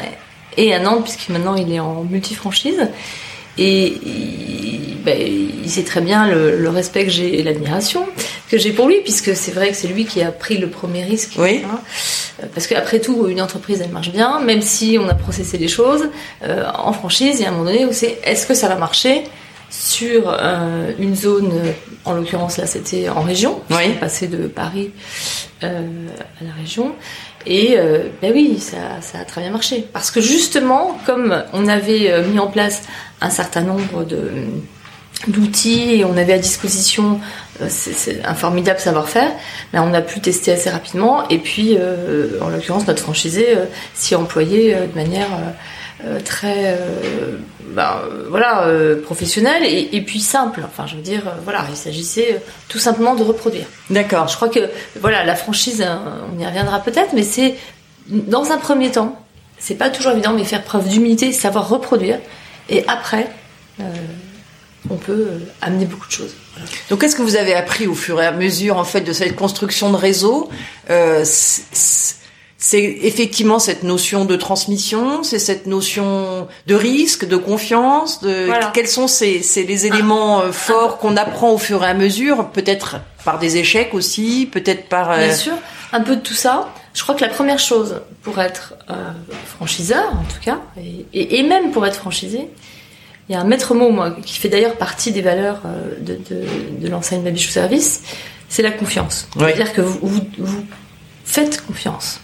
et 0.56 0.74
à 0.74 0.80
Nantes, 0.80 1.04
puisque 1.04 1.28
maintenant 1.28 1.56
il 1.56 1.74
est 1.74 1.82
en 1.82 2.04
multifranchise. 2.04 2.88
Et 3.58 3.88
il, 3.88 4.98
ben, 5.04 5.18
il 5.64 5.70
sait 5.70 5.84
très 5.84 6.02
bien 6.02 6.28
le, 6.28 6.58
le 6.58 6.70
respect 6.70 7.06
que 7.06 7.12
j'ai 7.12 7.40
et 7.40 7.44
l'admiration 7.44 8.06
que 8.50 8.58
j'ai 8.58 8.72
pour 8.72 8.88
lui, 8.88 8.98
puisque 9.04 9.36
c'est 9.36 9.52
vrai 9.52 9.70
que 9.72 9.76
c'est 9.76 9.88
lui 9.88 10.06
qui 10.06 10.22
a 10.22 10.32
pris 10.32 10.58
le 10.58 10.70
premier 10.70 11.04
risque. 11.04 11.32
Oui. 11.38 11.64
hein. 11.66 11.80
Euh, 12.44 12.48
Parce 12.54 12.68
qu'après 12.68 13.00
tout, 13.00 13.28
une 13.28 13.42
entreprise, 13.42 13.82
elle 13.84 13.92
marche 13.92 14.12
bien, 14.12 14.40
même 14.42 14.62
si 14.62 14.98
on 15.02 15.08
a 15.10 15.16
processé 15.16 15.58
les 15.58 15.68
choses. 15.68 16.10
euh, 16.44 16.66
en 16.78 16.94
franchise, 16.94 17.38
il 17.40 17.44
y 17.44 17.46
a 17.46 17.50
un 17.50 17.52
moment 17.52 17.66
donné 17.66 17.86
où 17.86 17.92
c'est 17.94 18.20
est-ce 18.24 18.46
que 18.46 18.54
ça 18.54 18.68
va 18.68 18.76
marcher 18.76 19.24
sur 19.72 20.30
euh, 20.30 20.92
une 21.00 21.16
zone, 21.16 21.52
en 22.06 22.14
l'occurrence 22.14 22.58
là 22.58 22.68
c'était 22.68 23.10
en 23.10 23.22
région, 23.22 23.62
Oui. 23.72 23.94
passé 24.00 24.28
de 24.28 24.48
Paris 24.48 24.92
euh, 25.64 25.82
à 26.40 26.44
la 26.44 26.52
région, 26.54 26.94
et 27.48 27.74
euh, 27.78 28.04
ben 28.22 28.32
oui, 28.34 28.60
ça, 28.60 29.02
ça 29.02 29.20
a 29.20 29.26
très 29.26 29.42
bien 29.42 29.50
marché. 29.50 29.86
Parce 29.92 30.12
que 30.12 30.22
justement, 30.22 30.98
comme 31.08 31.44
on 31.52 31.68
avait 31.68 32.24
mis 32.24 32.40
en 32.40 32.48
place 32.48 32.84
un 33.22 33.30
certain 33.32 33.62
nombre 33.62 34.04
de 34.06 34.20
d'outils 35.28 35.96
et 35.96 36.06
on 36.06 36.18
avait 36.18 36.34
à 36.34 36.38
disposition 36.40 37.20
euh, 37.62 37.68
c'est- 37.70 38.24
un 38.26 38.34
formidable 38.36 38.80
savoir-faire, 38.80 39.32
ben 39.74 39.82
on 39.82 39.94
a 39.94 40.02
pu 40.02 40.20
tester 40.20 40.52
assez 40.52 40.70
rapidement 40.70 41.28
et 41.30 41.38
puis 41.40 41.78
euh, 41.80 42.40
en 42.42 42.50
l'occurrence 42.50 42.86
notre 42.88 43.02
franchisé 43.02 43.56
euh, 43.56 43.66
s'y 43.94 44.14
employait 44.16 44.74
euh, 44.76 44.88
de 44.88 44.96
manière 44.96 45.28
très 46.26 46.78
euh, 46.78 47.38
ben, 47.70 48.02
voilà 48.30 48.68
euh, 48.68 49.02
professionnelle 49.02 49.64
et, 49.64 49.90
et 49.94 50.02
puis 50.02 50.20
simple. 50.20 50.62
Enfin 50.66 50.86
je 50.86 50.96
veux 50.96 51.02
dire 51.02 51.24
voilà 51.44 51.66
il 51.70 51.76
s'agissait 51.78 52.42
tout 52.68 52.78
simplement 52.80 53.16
de 53.16 53.24
reproduire. 53.24 53.66
D'accord. 53.90 54.28
Je 54.28 54.36
crois 54.36 54.50
que 54.50 54.60
voilà 55.00 55.24
la 55.24 55.36
franchise, 55.36 55.82
euh, 55.82 55.96
on 56.36 56.40
y 56.40 56.46
reviendra 56.46 56.80
peut-être, 56.82 57.14
mais 57.14 57.24
c'est 57.24 57.56
dans 58.10 58.52
un 58.52 58.58
premier 58.58 58.92
temps, 58.92 59.20
c'est 59.58 59.76
pas 59.76 59.90
toujours 59.90 60.12
évident, 60.12 60.34
mais 60.34 60.44
faire 60.44 60.62
preuve 60.64 60.88
d'humilité, 60.88 61.32
savoir 61.32 61.70
reproduire, 61.70 62.20
et 62.70 62.84
après, 62.88 63.28
on 64.90 64.96
peut 64.96 65.28
euh, 65.32 65.40
amener 65.62 65.86
beaucoup 65.86 66.08
de 66.08 66.12
choses. 66.12 66.36
Voilà. 66.54 66.70
Donc, 66.90 67.02
qu'est-ce 67.02 67.16
que 67.16 67.22
vous 67.22 67.36
avez 67.36 67.54
appris 67.54 67.88
au 67.88 67.96
fur 67.96 68.22
et 68.22 68.26
à 68.26 68.32
mesure, 68.32 68.78
en 68.78 68.84
fait, 68.84 69.02
de 69.02 69.14
cette 69.14 69.36
construction 69.36 69.92
de 69.92 69.98
réseau 69.98 70.50
euh, 70.90 71.24
C'est 72.58 72.84
effectivement 72.84 73.60
cette 73.60 73.84
notion 73.84 74.26
de 74.26 74.36
transmission, 74.36 75.22
c'est 75.24 75.40
cette 75.40 75.68
notion 75.68 76.48
de 76.68 76.74
risque, 76.76 77.28
de 77.28 77.36
confiance. 77.38 78.22
De 78.22 78.46
Voilà. 78.48 78.72
quels 78.74 78.88
sont 78.88 79.08
ces, 79.08 79.44
ces 79.44 79.66
les 79.66 79.86
éléments 79.86 80.40
euh, 80.42 80.52
forts 80.52 80.98
qu'on 80.98 81.18
apprend 81.18 81.52
au 81.52 81.58
fur 81.58 81.84
et 81.84 81.88
à 81.88 81.94
mesure, 81.94 82.50
peut-être 82.50 82.96
par 83.26 83.38
des 83.40 83.58
échecs 83.58 83.94
aussi, 83.94 84.48
peut-être 84.52 84.88
par. 84.88 85.12
euh, 85.12 85.18
Bien 85.18 85.36
sûr, 85.36 85.54
un 85.92 86.02
peu 86.02 86.16
de 86.16 86.22
tout 86.22 86.34
ça. 86.34 86.70
Je 86.94 87.04
crois 87.04 87.14
que 87.14 87.22
la 87.22 87.30
première 87.30 87.60
chose 87.60 88.02
pour 88.24 88.40
être 88.40 88.74
euh, 88.90 88.94
franchiseur, 89.58 90.06
en 90.14 90.24
tout 90.24 90.40
cas, 90.42 90.60
et, 90.82 91.06
et- 91.14 91.40
et 91.40 91.44
même 91.44 91.72
pour 91.72 91.86
être 91.86 91.98
franchisé, 91.98 92.48
il 93.28 93.34
y 93.34 93.36
a 93.36 93.42
un 93.42 93.44
maître 93.44 93.74
mot, 93.74 93.90
moi, 93.90 94.16
qui 94.24 94.38
fait 94.38 94.50
d'ailleurs 94.50 94.76
partie 94.76 95.12
des 95.12 95.22
valeurs 95.22 95.62
euh, 95.66 95.96
de, 96.00 96.16
de, 96.30 96.46
de 96.80 96.88
l'enseigne 96.88 97.24
Babichou 97.24 97.50
Service, 97.50 98.04
c'est 98.50 98.62
la 98.62 98.72
confiance. 98.72 99.28
Oui. 99.36 99.46
C'est-à-dire 99.46 99.74
que 99.74 99.82
vous, 99.82 100.00
vous, 100.02 100.22
vous 100.38 100.66
faites 101.24 101.66
confiance. 101.66 102.20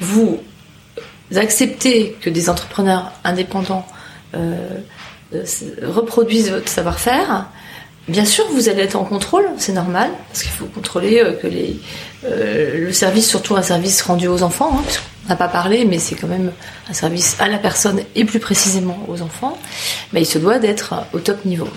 Vous 0.00 0.40
acceptez 1.34 2.16
que 2.20 2.30
des 2.30 2.48
entrepreneurs 2.48 3.12
indépendants 3.24 3.86
euh, 4.34 4.78
euh, 5.34 5.44
reproduisent 5.82 6.50
votre 6.50 6.68
savoir-faire. 6.68 7.46
Bien 8.08 8.24
sûr, 8.24 8.44
vous 8.52 8.68
allez 8.68 8.82
être 8.82 8.96
en 8.96 9.04
contrôle, 9.04 9.46
c'est 9.58 9.72
normal, 9.72 10.10
parce 10.28 10.42
qu'il 10.42 10.52
faut 10.52 10.66
contrôler 10.66 11.22
que 11.42 11.48
les, 11.48 11.76
euh, 12.24 12.86
le 12.86 12.92
service, 12.92 13.28
surtout 13.28 13.56
un 13.56 13.62
service 13.62 14.00
rendu 14.02 14.28
aux 14.28 14.42
enfants, 14.42 14.78
hein, 14.78 14.84
n'a 15.28 15.36
pas 15.36 15.48
parlé, 15.48 15.84
mais 15.84 15.98
c'est 15.98 16.14
quand 16.14 16.26
même 16.26 16.52
un 16.88 16.92
service 16.92 17.36
à 17.40 17.48
la 17.48 17.58
personne 17.58 18.00
et 18.14 18.24
plus 18.24 18.40
précisément 18.40 18.98
aux 19.08 19.22
enfants, 19.22 19.58
mais 20.12 20.22
il 20.22 20.26
se 20.26 20.38
doit 20.38 20.58
d'être 20.58 20.94
au 21.12 21.18
top 21.18 21.44
niveau. 21.44 21.68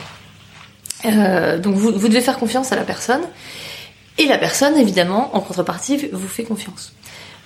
Euh, 1.05 1.57
donc 1.57 1.75
vous, 1.75 2.07
devez 2.07 2.21
faire 2.21 2.37
confiance 2.37 2.71
à 2.71 2.75
la 2.75 2.83
personne, 2.83 3.21
et 4.17 4.25
la 4.25 4.37
personne, 4.37 4.77
évidemment, 4.77 5.35
en 5.35 5.39
contrepartie, 5.39 6.09
vous 6.11 6.27
fait 6.27 6.43
confiance. 6.43 6.93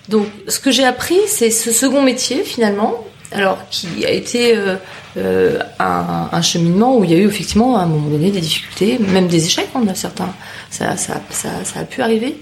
Donc, 0.10 0.26
ce 0.48 0.60
que 0.60 0.72
j'ai 0.72 0.86
appris, 0.86 1.18
c'est 1.28 1.52
ce 1.52 1.72
second 1.72 2.02
métier, 2.02 2.44
finalement, 2.44 3.06
alors 3.32 3.58
qui 3.70 4.06
a 4.06 4.10
été 4.10 4.56
euh, 4.56 4.76
euh, 5.18 5.60
un, 5.80 6.30
un 6.32 6.42
cheminement 6.42 6.98
où 6.98 7.04
il 7.04 7.12
y 7.12 7.14
a 7.14 7.18
eu 7.18 7.28
effectivement 7.28 7.78
à 7.78 7.82
un 7.82 7.86
moment 7.86 8.10
donné 8.10 8.32
des 8.32 8.42
difficultés, 8.42 8.98
même 9.00 9.28
des 9.28 9.46
échecs. 9.46 9.70
On 9.76 9.88
a 9.88 9.96
certains, 9.96 10.34
ça, 10.70 10.98
ça, 10.98 11.22
ça, 11.30 11.50
ça 11.64 11.80
a 11.80 11.84
pu 11.84 12.02
arriver. 12.02 12.38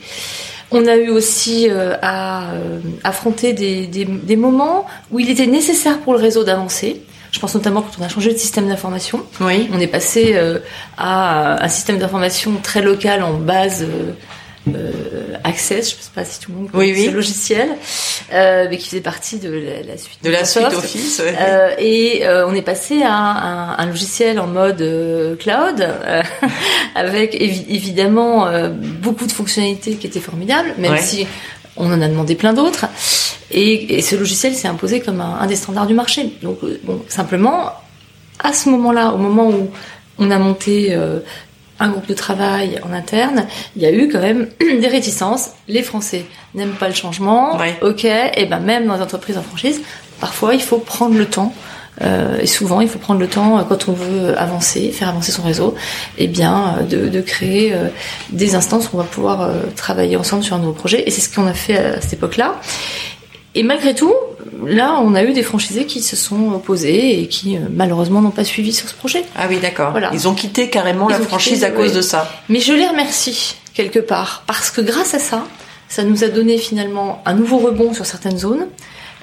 On 0.71 0.87
a 0.87 0.95
eu 0.95 1.09
aussi 1.09 1.67
euh, 1.69 1.95
à 2.01 2.51
euh, 2.53 2.79
affronter 3.03 3.53
des, 3.53 3.87
des, 3.87 4.05
des 4.05 4.35
moments 4.35 4.85
où 5.11 5.19
il 5.19 5.29
était 5.29 5.47
nécessaire 5.47 5.99
pour 5.99 6.13
le 6.13 6.19
réseau 6.19 6.43
d'avancer. 6.43 7.01
Je 7.31 7.39
pense 7.39 7.55
notamment 7.55 7.81
quand 7.81 8.01
on 8.01 8.03
a 8.03 8.09
changé 8.09 8.33
de 8.33 8.37
système 8.37 8.67
d'information. 8.67 9.23
Oui. 9.39 9.69
On 9.73 9.79
est 9.79 9.87
passé 9.87 10.33
euh, 10.35 10.59
à 10.97 11.63
un 11.63 11.67
système 11.67 11.97
d'information 11.97 12.53
très 12.61 12.81
local 12.81 13.23
en 13.23 13.33
base 13.33 13.85
euh, 14.67 14.91
Access, 15.43 15.91
je 15.91 15.95
ne 15.97 16.01
sais 16.01 16.09
pas 16.13 16.23
si 16.23 16.39
tout 16.39 16.51
le 16.51 16.57
monde 16.57 16.71
connaît 16.71 16.91
oui. 16.93 17.05
ce 17.07 17.11
logiciel, 17.11 17.69
euh, 18.33 18.67
mais 18.69 18.77
qui 18.77 18.87
faisait 18.89 19.01
partie 19.01 19.39
de 19.39 19.49
la, 19.49 19.81
la 19.81 19.97
suite 19.97 20.23
De 20.23 20.29
la 20.29 20.45
suite 20.45 20.63
Microsoft. 20.63 20.85
Office. 20.85 21.19
ouais. 21.19 21.35
Euh, 21.39 21.69
et 21.79 22.27
euh, 22.27 22.47
on 22.47 22.53
est 22.53 22.61
passé 22.61 23.01
à 23.03 23.11
un, 23.13 23.77
un 23.77 23.85
logiciel 23.87 24.39
en 24.39 24.47
mode 24.47 24.77
cloud, 25.39 25.87
avec 26.95 27.33
évi- 27.33 27.65
évidemment 27.69 28.47
beaucoup 29.01 29.25
de 29.25 29.31
fonctionnalités 29.31 29.95
qui 29.95 30.07
étaient 30.07 30.19
formidables, 30.19 30.73
même 30.77 30.91
Ouais. 30.93 31.01
si 31.01 31.25
on 31.77 31.91
en 31.91 32.01
a 32.01 32.07
demandé 32.07 32.35
plein 32.35 32.53
d'autres. 32.53 32.85
Et, 33.49 33.97
et 33.97 34.01
ce 34.01 34.15
logiciel 34.15 34.53
s'est 34.55 34.67
imposé 34.67 34.99
comme 35.01 35.21
un, 35.21 35.37
un 35.41 35.47
des 35.47 35.55
standards 35.55 35.87
du 35.87 35.93
marché. 35.93 36.33
Donc, 36.41 36.59
bon, 36.83 37.01
simplement, 37.07 37.71
à 38.39 38.53
ce 38.53 38.69
moment-là, 38.69 39.11
au 39.13 39.17
moment 39.17 39.49
où 39.49 39.69
on 40.19 40.29
a 40.31 40.37
monté 40.37 40.93
un 41.81 41.89
groupe 41.89 42.07
de 42.07 42.13
travail 42.13 42.79
en 42.87 42.93
interne, 42.93 43.45
il 43.75 43.81
y 43.81 43.85
a 43.85 43.91
eu 43.91 44.07
quand 44.09 44.21
même 44.21 44.47
des 44.59 44.87
réticences. 44.87 45.51
Les 45.67 45.83
Français 45.83 46.25
n'aiment 46.55 46.77
pas 46.79 46.87
le 46.87 46.93
changement. 46.93 47.57
Ouais. 47.57 47.75
Ok, 47.81 48.05
et 48.05 48.45
ben 48.45 48.59
même 48.59 48.85
dans 48.87 48.95
les 48.95 49.01
entreprises 49.01 49.37
en 49.37 49.41
franchise, 49.41 49.81
parfois 50.19 50.53
il 50.53 50.61
faut 50.61 50.77
prendre 50.77 51.17
le 51.17 51.25
temps. 51.25 51.53
euh, 52.01 52.39
et 52.39 52.47
souvent, 52.47 52.79
il 52.81 52.87
faut 52.87 52.99
prendre 52.99 53.19
le 53.19 53.27
temps 53.27 53.59
euh, 53.59 53.63
quand 53.67 53.89
on 53.89 53.93
veut 53.93 54.37
avancer, 54.39 54.91
faire 54.91 55.09
avancer 55.09 55.31
son 55.31 55.43
réseau, 55.43 55.75
et 56.17 56.27
bien 56.27 56.77
euh, 56.79 56.83
de, 56.83 57.09
de 57.09 57.21
créer 57.21 57.73
euh, 57.73 57.89
des 58.31 58.55
instances 58.55 58.85
où 58.87 58.95
on 58.95 58.97
va 58.99 59.03
pouvoir 59.03 59.41
euh, 59.41 59.53
travailler 59.75 60.15
ensemble 60.17 60.43
sur 60.43 60.55
un 60.55 60.59
nouveau 60.59 60.71
projet. 60.73 61.03
Et 61.05 61.11
c'est 61.11 61.21
ce 61.21 61.29
qu'on 61.33 61.45
a 61.47 61.53
fait 61.53 61.77
à 61.77 62.01
cette 62.01 62.13
époque-là. 62.13 62.55
Et 63.53 63.63
malgré 63.63 63.93
tout, 63.93 64.13
là, 64.65 64.99
on 65.01 65.13
a 65.13 65.23
eu 65.23 65.33
des 65.33 65.43
franchisés 65.43 65.85
qui 65.85 66.01
se 66.01 66.15
sont 66.15 66.53
opposés 66.53 67.21
et 67.21 67.27
qui 67.27 67.57
euh, 67.57 67.61
malheureusement 67.69 68.21
n'ont 68.21 68.31
pas 68.31 68.45
suivi 68.45 68.71
sur 68.71 68.87
ce 68.87 68.93
projet. 68.93 69.25
Ah 69.35 69.47
oui, 69.49 69.59
d'accord. 69.59 69.91
Voilà. 69.91 70.09
Ils 70.13 70.27
ont 70.27 70.33
quitté 70.33 70.69
carrément 70.69 71.09
Ils 71.09 71.13
la 71.13 71.19
franchise 71.19 71.55
quitté, 71.55 71.65
à 71.65 71.71
cause 71.71 71.89
oui. 71.89 71.97
de 71.97 72.01
ça. 72.01 72.31
Mais 72.47 72.59
je 72.59 72.73
les 72.73 72.87
remercie 72.87 73.57
quelque 73.73 73.99
part 73.99 74.43
parce 74.47 74.71
que 74.71 74.81
grâce 74.81 75.13
à 75.13 75.19
ça, 75.19 75.45
ça 75.89 76.03
nous 76.03 76.23
a 76.23 76.29
donné 76.29 76.57
finalement 76.57 77.21
un 77.25 77.33
nouveau 77.33 77.57
rebond 77.57 77.93
sur 77.93 78.05
certaines 78.05 78.37
zones. 78.37 78.67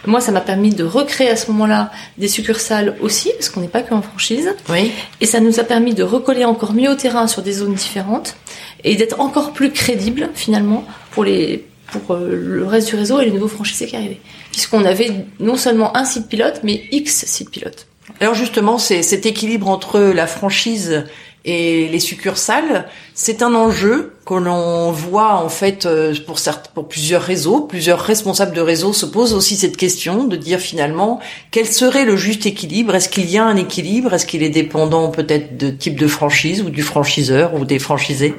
Moi, 0.07 0.21
ça 0.21 0.31
m'a 0.31 0.41
permis 0.41 0.71
de 0.71 0.85
recréer 0.85 1.31
à 1.31 1.37
ce 1.37 1.51
moment-là 1.51 1.91
des 2.19 2.29
succursales 2.29 2.97
aussi, 3.01 3.33
parce 3.33 3.49
qu'on 3.49 3.61
n'est 3.61 3.69
pas 3.69 3.83
que 3.83 3.93
en 3.95 4.03
franchise. 4.03 4.55
Oui. 4.69 4.93
Et 5.21 5.27
ça 5.27 5.41
nous 5.41 5.59
a 5.59 5.65
permis 5.65 5.93
de 5.93 6.05
recoller 6.05 6.45
encore 6.45 6.73
mieux 6.73 6.91
au 6.91 6.95
terrain 6.95 7.27
sur 7.27 7.43
des 7.43 7.53
zones 7.53 7.75
différentes 7.75 8.37
et 8.85 8.95
d'être 8.95 9.21
encore 9.21 9.53
plus 9.53 9.73
crédible 9.73 10.29
finalement 10.35 10.85
pour 11.11 11.25
les 11.25 11.67
pour 11.93 12.15
euh, 12.15 12.35
le 12.35 12.67
reste 12.67 12.89
du 12.89 12.97
réseau 12.97 13.21
et 13.21 13.25
les 13.25 13.31
nouveaux 13.31 13.49
franchisés 13.49 13.87
qui 13.87 13.97
arrivaient. 13.97 14.21
Puisqu'on 14.53 14.85
avait 14.85 15.27
non 15.41 15.57
seulement 15.57 15.97
un 15.97 16.05
site 16.05 16.29
pilote, 16.29 16.61
mais 16.63 16.85
X 16.91 17.25
sites 17.27 17.51
pilotes. 17.51 17.87
Alors 18.21 18.35
justement, 18.35 18.79
c'est 18.79 19.03
cet 19.03 19.27
équilibre 19.27 19.69
entre 19.69 20.01
la 20.01 20.27
franchise 20.27 21.05
et 21.45 21.89
les 21.89 22.01
succursales, 22.01 22.89
c'est 23.15 23.43
un 23.43 23.55
enjeu 23.55 24.13
que 24.27 24.35
l'on 24.35 24.91
voit 24.91 25.37
en 25.37 25.49
fait 25.49 25.87
euh, 25.87 26.15
pour 26.27 26.39
certes, 26.39 26.73
pour 26.75 26.89
plusieurs 26.89 27.23
réseaux, 27.23 27.61
plusieurs 27.61 28.01
responsables 28.01 28.55
de 28.55 28.61
réseaux 28.61 28.93
se 28.93 29.07
posent 29.07 29.33
aussi 29.33 29.57
cette 29.57 29.77
question 29.77 30.25
de 30.25 30.37
dire 30.37 30.59
finalement 30.59 31.21
quel 31.51 31.67
serait 31.67 32.05
le 32.05 32.17
juste 32.17 32.45
équilibre? 32.45 32.95
Est-ce 32.95 33.09
qu'il 33.09 33.31
y 33.31 33.39
a 33.39 33.45
un 33.45 33.57
équilibre? 33.57 34.13
Est-ce 34.13 34.27
qu'il 34.27 34.43
est 34.43 34.51
dépendant 34.51 35.09
peut-être 35.09 35.57
de 35.57 35.71
type 35.71 35.99
de 35.99 36.09
franchise 36.09 36.61
ou 36.61 36.71
du 36.71 36.83
franchiseur 36.83 37.55
ou 37.55 37.65
des 37.65 37.79
franchisés 37.79 38.35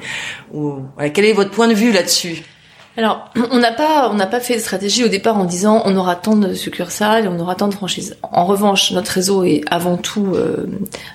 ou 0.53 0.75
voilà, 0.95 1.09
quel 1.09 1.25
est 1.25 1.33
votre 1.33 1.51
point 1.51 1.67
de 1.67 1.73
vue 1.73 1.91
là-dessus? 1.91 2.43
Alors, 2.99 3.29
on 3.51 3.59
n'a 3.59 3.71
pas, 3.71 4.09
on 4.11 4.15
n'a 4.15 4.25
pas 4.27 4.41
fait 4.41 4.55
de 4.55 4.59
stratégie 4.59 5.05
au 5.05 5.07
départ 5.07 5.37
en 5.37 5.45
disant 5.45 5.81
on 5.85 5.95
aura 5.95 6.17
tant 6.17 6.35
de 6.35 6.53
succursales, 6.53 7.23
et 7.23 7.27
on 7.29 7.39
aura 7.39 7.55
tant 7.55 7.69
de 7.69 7.73
franchises. 7.73 8.17
En 8.33 8.45
revanche, 8.45 8.91
notre 8.91 9.11
réseau 9.13 9.45
est 9.45 9.61
avant 9.71 9.95
tout 9.95 10.33
euh, 10.35 10.65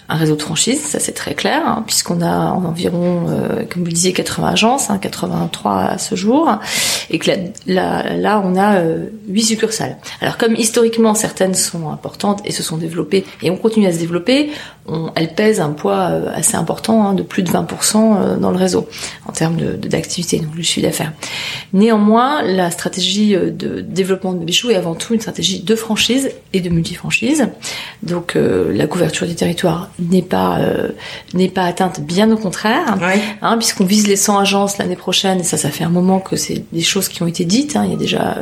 un 0.08 0.16
réseau 0.16 0.34
de 0.34 0.40
franchises, 0.40 0.80
ça 0.82 0.98
c'est 0.98 1.12
très 1.12 1.34
clair, 1.34 1.60
hein, 1.66 1.84
puisqu'on 1.86 2.22
a 2.22 2.52
environ, 2.52 3.26
euh, 3.28 3.64
comme 3.70 3.82
vous 3.82 3.88
le 3.88 3.92
disiez, 3.92 4.14
80 4.14 4.48
agences, 4.48 4.88
hein, 4.88 4.96
83 4.96 5.72
à 5.82 5.98
ce 5.98 6.14
jour, 6.14 6.50
et 7.10 7.18
que 7.18 7.30
là, 7.66 8.16
là, 8.16 8.40
on 8.42 8.56
a 8.56 8.76
euh, 8.76 9.04
8 9.28 9.42
succursales. 9.42 9.98
Alors 10.22 10.38
comme 10.38 10.54
historiquement 10.54 11.14
certaines 11.14 11.54
sont 11.54 11.90
importantes 11.90 12.40
et 12.46 12.52
se 12.52 12.62
sont 12.62 12.78
développées 12.78 13.26
et 13.42 13.50
on 13.50 13.56
continue 13.58 13.86
à 13.88 13.92
se 13.92 13.98
développer, 13.98 14.50
on, 14.86 15.10
elles 15.16 15.34
pèsent 15.34 15.60
un 15.60 15.70
poids 15.70 16.08
euh, 16.10 16.30
assez 16.34 16.56
important, 16.56 17.04
hein, 17.06 17.12
de 17.12 17.22
plus 17.22 17.42
de 17.42 17.50
20% 17.50 18.16
euh, 18.16 18.36
dans 18.36 18.50
le 18.50 18.56
réseau 18.56 18.88
en 19.26 19.32
termes 19.32 19.56
de- 19.56 19.76
de- 19.76 19.88
d'activité, 19.88 20.38
donc 20.38 20.54
le 20.56 20.62
chiffre 20.62 20.86
d'affaires. 20.86 21.12
Néanmoins, 21.74 22.40
la 22.42 22.70
stratégie 22.70 23.34
euh, 23.34 23.50
de 23.50 23.80
développement 23.80 24.32
de 24.32 24.44
Bichou 24.44 24.70
est 24.70 24.76
avant 24.76 24.94
tout 24.94 25.12
une 25.12 25.20
stratégie 25.20 25.60
de 25.60 25.74
franchise 25.74 26.30
et 26.52 26.60
de 26.60 26.70
multifranchise. 26.70 27.48
Donc 28.04 28.36
euh, 28.36 28.72
la 28.72 28.86
couverture 28.86 29.26
du 29.26 29.34
territoire 29.34 29.90
n'est 29.98 30.22
pas 30.22 30.58
euh, 30.60 30.90
n'est 31.34 31.48
pas 31.48 31.64
atteinte, 31.64 32.00
bien 32.00 32.30
au 32.30 32.36
contraire, 32.36 32.96
Oui. 33.02 33.20
hein, 33.42 33.58
puisqu'on 33.58 33.84
vise 33.84 34.06
les 34.06 34.14
100 34.14 34.38
agences 34.38 34.78
l'année 34.78 34.94
prochaine. 34.94 35.40
Et 35.40 35.42
ça, 35.42 35.56
ça 35.56 35.68
fait 35.70 35.82
un 35.82 35.88
moment 35.90 36.20
que 36.20 36.36
c'est 36.36 36.64
des 36.72 36.80
choses 36.82 37.08
qui 37.08 37.22
ont 37.24 37.26
été 37.26 37.44
dites. 37.44 37.74
hein, 37.74 37.82
il 37.84 37.90
y 37.90 37.94
a 37.94 37.98
déjà 37.98 38.36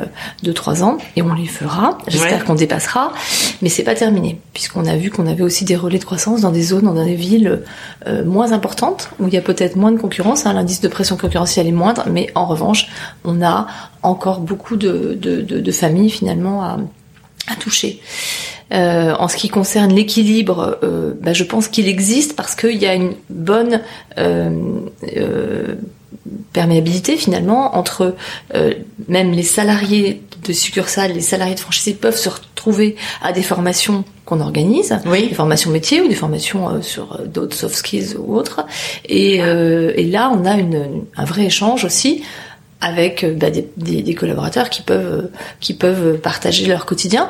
2-3 0.44 0.82
ans, 0.82 0.98
et 1.16 1.22
on 1.22 1.32
les 1.32 1.46
fera. 1.46 1.96
J'espère 2.08 2.40
Ouais. 2.40 2.44
qu'on 2.44 2.54
dépassera, 2.54 3.12
mais 3.62 3.70
c'est 3.70 3.82
pas 3.82 3.94
terminé, 3.94 4.38
puisqu'on 4.52 4.84
a 4.84 4.94
vu 4.96 5.10
qu'on 5.10 5.26
avait 5.26 5.42
aussi 5.42 5.64
des 5.64 5.74
relais 5.76 5.98
de 5.98 6.04
croissance 6.04 6.42
dans 6.42 6.52
des 6.52 6.62
zones, 6.62 6.84
dans 6.84 7.02
des 7.04 7.14
villes 7.14 7.62
euh, 8.06 8.24
moins 8.26 8.52
importantes, 8.52 9.08
où 9.20 9.26
il 9.28 9.32
y 9.32 9.38
a 9.38 9.40
peut-être 9.40 9.76
moins 9.76 9.90
de 9.90 9.98
concurrence. 9.98 10.44
hein, 10.44 10.52
L'indice 10.52 10.82
de 10.82 10.88
pression 10.88 11.16
concurrentielle 11.16 11.66
est 11.66 11.72
moindre, 11.72 12.04
mais 12.10 12.30
en 12.34 12.44
revanche, 12.44 12.88
on 13.24 13.42
a 13.42 13.66
encore 14.02 14.40
beaucoup 14.40 14.76
de, 14.76 15.16
de, 15.20 15.40
de, 15.40 15.60
de 15.60 15.72
familles 15.72 16.10
finalement 16.10 16.62
à, 16.62 16.78
à 17.48 17.56
toucher. 17.56 18.00
Euh, 18.72 19.12
en 19.18 19.28
ce 19.28 19.36
qui 19.36 19.48
concerne 19.50 19.92
l'équilibre, 19.92 20.78
euh, 20.82 21.12
bah, 21.20 21.32
je 21.34 21.44
pense 21.44 21.68
qu'il 21.68 21.88
existe 21.88 22.34
parce 22.36 22.54
qu'il 22.54 22.76
y 22.76 22.86
a 22.86 22.94
une 22.94 23.12
bonne 23.28 23.82
euh, 24.18 24.50
euh, 25.16 25.74
perméabilité 26.52 27.16
finalement 27.16 27.76
entre 27.76 28.14
euh, 28.54 28.72
même 29.08 29.32
les 29.32 29.42
salariés 29.42 30.22
de 30.46 30.52
succursales, 30.52 31.12
les 31.12 31.20
salariés 31.20 31.54
de 31.54 31.60
franchisés 31.60 31.94
peuvent 31.94 32.16
se 32.16 32.28
retrouver 32.28 32.96
à 33.22 33.32
des 33.32 33.42
formations 33.42 34.04
qu'on 34.24 34.40
organise, 34.40 34.96
Oui. 35.06 35.28
des 35.28 35.34
formations 35.34 35.70
métiers 35.70 36.00
ou 36.00 36.08
des 36.08 36.14
formations 36.14 36.68
euh, 36.70 36.80
sur 36.82 37.20
d'autres 37.26 37.56
soft 37.56 37.74
skills 37.74 38.16
ou 38.18 38.34
autres. 38.36 38.64
Et, 39.04 39.42
euh, 39.42 39.92
et 39.96 40.04
là, 40.04 40.32
on 40.34 40.44
a 40.46 40.54
une, 40.54 41.04
un 41.16 41.24
vrai 41.24 41.44
échange 41.44 41.84
aussi 41.84 42.22
avec 42.82 43.24
bah, 43.38 43.50
des, 43.50 43.68
des, 43.76 44.02
des, 44.02 44.14
collaborateurs 44.14 44.68
qui 44.68 44.82
peuvent 44.82 45.30
qui 45.60 45.72
peuvent 45.72 46.18
partager 46.18 46.66
leur 46.66 46.84
quotidien, 46.84 47.28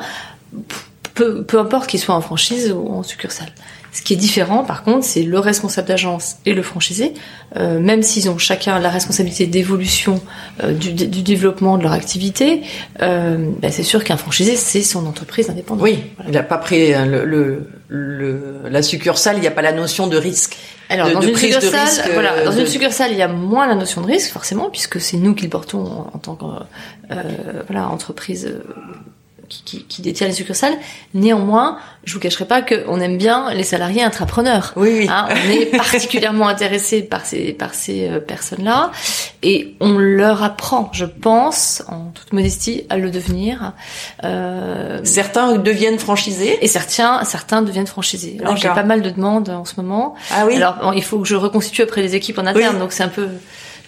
peu, 1.13 1.43
peu 1.43 1.59
importe 1.59 1.89
qu'ils 1.89 1.99
soient 1.99 2.15
en 2.15 2.21
franchise 2.21 2.73
ou 2.75 2.89
en 2.89 3.03
succursale. 3.03 3.49
Ce 3.93 4.01
qui 4.01 4.13
est 4.13 4.17
différent, 4.17 4.63
par 4.63 4.83
contre, 4.83 5.05
c'est 5.05 5.21
le 5.23 5.37
responsable 5.37 5.87
d'agence 5.87 6.37
et 6.47 6.53
le 6.53 6.63
franchisé, 6.63 7.13
euh, 7.57 7.79
même 7.79 8.01
s'ils 8.01 8.27
ont 8.29 8.39
chacun 8.39 8.79
la 8.79 8.89
responsabilité 8.89 9.45
d'évolution 9.45 10.19
euh, 10.63 10.73
du, 10.73 10.93
du, 10.93 11.21
développement 11.21 11.77
de 11.77 11.83
leur 11.83 11.91
activité. 11.91 12.63
Euh, 13.03 13.51
bah, 13.61 13.69
c'est 13.71 13.83
sûr 13.83 14.03
qu'un 14.03 14.17
franchisé, 14.17 14.55
c'est 14.55 14.81
son 14.81 15.05
entreprise 15.05 15.49
indépendante. 15.49 15.83
Oui, 15.83 15.99
il 16.25 16.31
n'a 16.31 16.41
pas 16.41 16.57
pris 16.57 16.91
le, 16.91 17.23
le, 17.23 17.69
le, 17.87 18.61
la 18.69 18.81
succursale, 18.81 19.37
il 19.37 19.41
n'y 19.41 19.47
a 19.47 19.51
pas 19.51 19.61
la 19.61 19.73
notion 19.73 20.07
de 20.07 20.17
risque. 20.17 20.57
Alors 20.89 21.09
de, 21.09 21.13
dans, 21.13 21.19
de 21.21 21.27
une 21.27 21.33
prise 21.33 21.55
de 21.55 21.61
succursale, 21.61 21.87
risque, 21.87 22.09
voilà, 22.13 22.33
euh, 22.33 22.45
dans 22.45 22.53
de- 22.55 22.59
une 22.61 22.67
succursale, 22.67 23.11
il 23.11 23.17
y 23.17 23.21
a 23.21 23.27
moins 23.27 23.67
la 23.67 23.75
notion 23.75 24.01
de 24.01 24.07
risque 24.07 24.31
forcément, 24.31 24.69
puisque 24.71 24.99
c'est 24.99 25.17
nous 25.17 25.35
qui 25.35 25.43
le 25.43 25.49
portons 25.49 25.85
en, 25.85 26.11
en 26.13 26.17
tant 26.17 26.35
que 26.35 26.45
euh, 27.11 27.21
voilà 27.67 27.87
entreprise 27.89 28.47
euh, 28.47 28.63
qui, 29.53 29.63
qui, 29.79 29.83
qui 29.85 30.01
détient 30.01 30.27
les 30.27 30.33
succursales. 30.33 30.73
Néanmoins, 31.13 31.77
je 32.05 32.13
vous 32.13 32.19
cacherai 32.19 32.45
pas 32.45 32.61
qu'on 32.61 32.99
aime 32.99 33.17
bien 33.17 33.53
les 33.53 33.63
salariés 33.63 34.01
intrapreneurs. 34.03 34.73
Oui, 34.75 34.89
oui. 34.99 35.07
Hein, 35.09 35.27
on 35.29 35.49
est 35.51 35.65
particulièrement 35.77 36.47
intéressé 36.47 37.01
par 37.03 37.25
ces 37.25 37.53
par 37.53 37.73
ces 37.73 38.07
euh, 38.09 38.19
personnes-là 38.19 38.91
et 39.43 39.75
on 39.79 39.97
leur 39.97 40.43
apprend, 40.43 40.89
je 40.93 41.05
pense, 41.05 41.83
en 41.87 42.11
toute 42.13 42.33
modestie, 42.33 42.85
à 42.89 42.97
le 42.97 43.11
devenir. 43.11 43.73
Euh, 44.23 44.99
Certains 45.03 45.55
deviennent 45.57 45.99
franchisés. 45.99 46.57
et 46.63 46.67
certains 46.67 47.23
certains 47.25 47.61
deviennent 47.61 47.87
franchisés. 47.87 48.37
Alors 48.41 48.57
j'ai 48.57 48.69
pas 48.69 48.83
mal 48.83 49.01
de 49.01 49.09
demandes 49.09 49.49
en 49.49 49.65
ce 49.65 49.73
moment. 49.77 50.15
Ah 50.31 50.45
oui. 50.45 50.55
Alors 50.55 50.93
il 50.95 51.03
faut 51.03 51.19
que 51.19 51.27
je 51.27 51.35
reconstitue 51.35 51.81
après 51.83 52.01
les 52.01 52.15
équipes 52.15 52.39
en 52.39 52.45
interne, 52.45 52.75
Oui. 52.75 52.79
donc 52.79 52.91
c'est 52.91 53.03
un 53.03 53.07
peu 53.09 53.27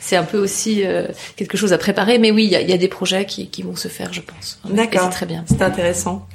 c'est 0.05 0.15
un 0.15 0.23
peu 0.23 0.37
aussi 0.37 0.83
euh, 0.85 1.07
quelque 1.35 1.57
chose 1.57 1.73
à 1.73 1.77
préparer. 1.79 2.19
Mais 2.19 2.29
oui, 2.31 2.43
il 2.45 2.51
y 2.67 2.71
y 2.71 2.73
a 2.73 2.77
des 2.77 2.87
projets 2.87 3.25
qui, 3.25 3.47
qui 3.49 3.63
vont 3.63 3.75
se 3.75 3.87
faire, 3.87 4.13
je 4.13 4.21
pense. 4.21 4.59
D'accord. 4.69 5.01
c'est 5.05 5.09
très 5.17 5.25
bien. 5.25 5.43
C'est 5.47 5.61
intéressant. 5.63 6.27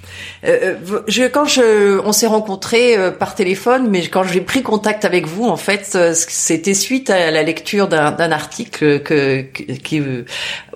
Euh, 0.45 0.75
euh, 0.91 1.01
je, 1.07 1.25
quand 1.25 1.45
je, 1.45 2.01
on 2.01 2.13
s'est 2.13 2.27
rencontrés 2.27 2.97
euh, 2.97 3.11
par 3.13 3.35
téléphone, 3.35 3.89
mais 3.89 4.07
quand 4.09 4.25
j'ai 4.25 4.41
pris 4.41 4.63
contact 4.63 5.05
avec 5.05 5.27
vous, 5.27 5.45
en 5.47 5.57
fait, 5.57 5.93
euh, 5.95 6.13
c'était 6.15 6.75
suite 6.75 7.11
à 7.11 7.31
la 7.31 7.43
lecture 7.43 7.87
d'un 7.89 8.33
article 8.33 9.01
que, 9.01 9.43
qui, 9.85 10.03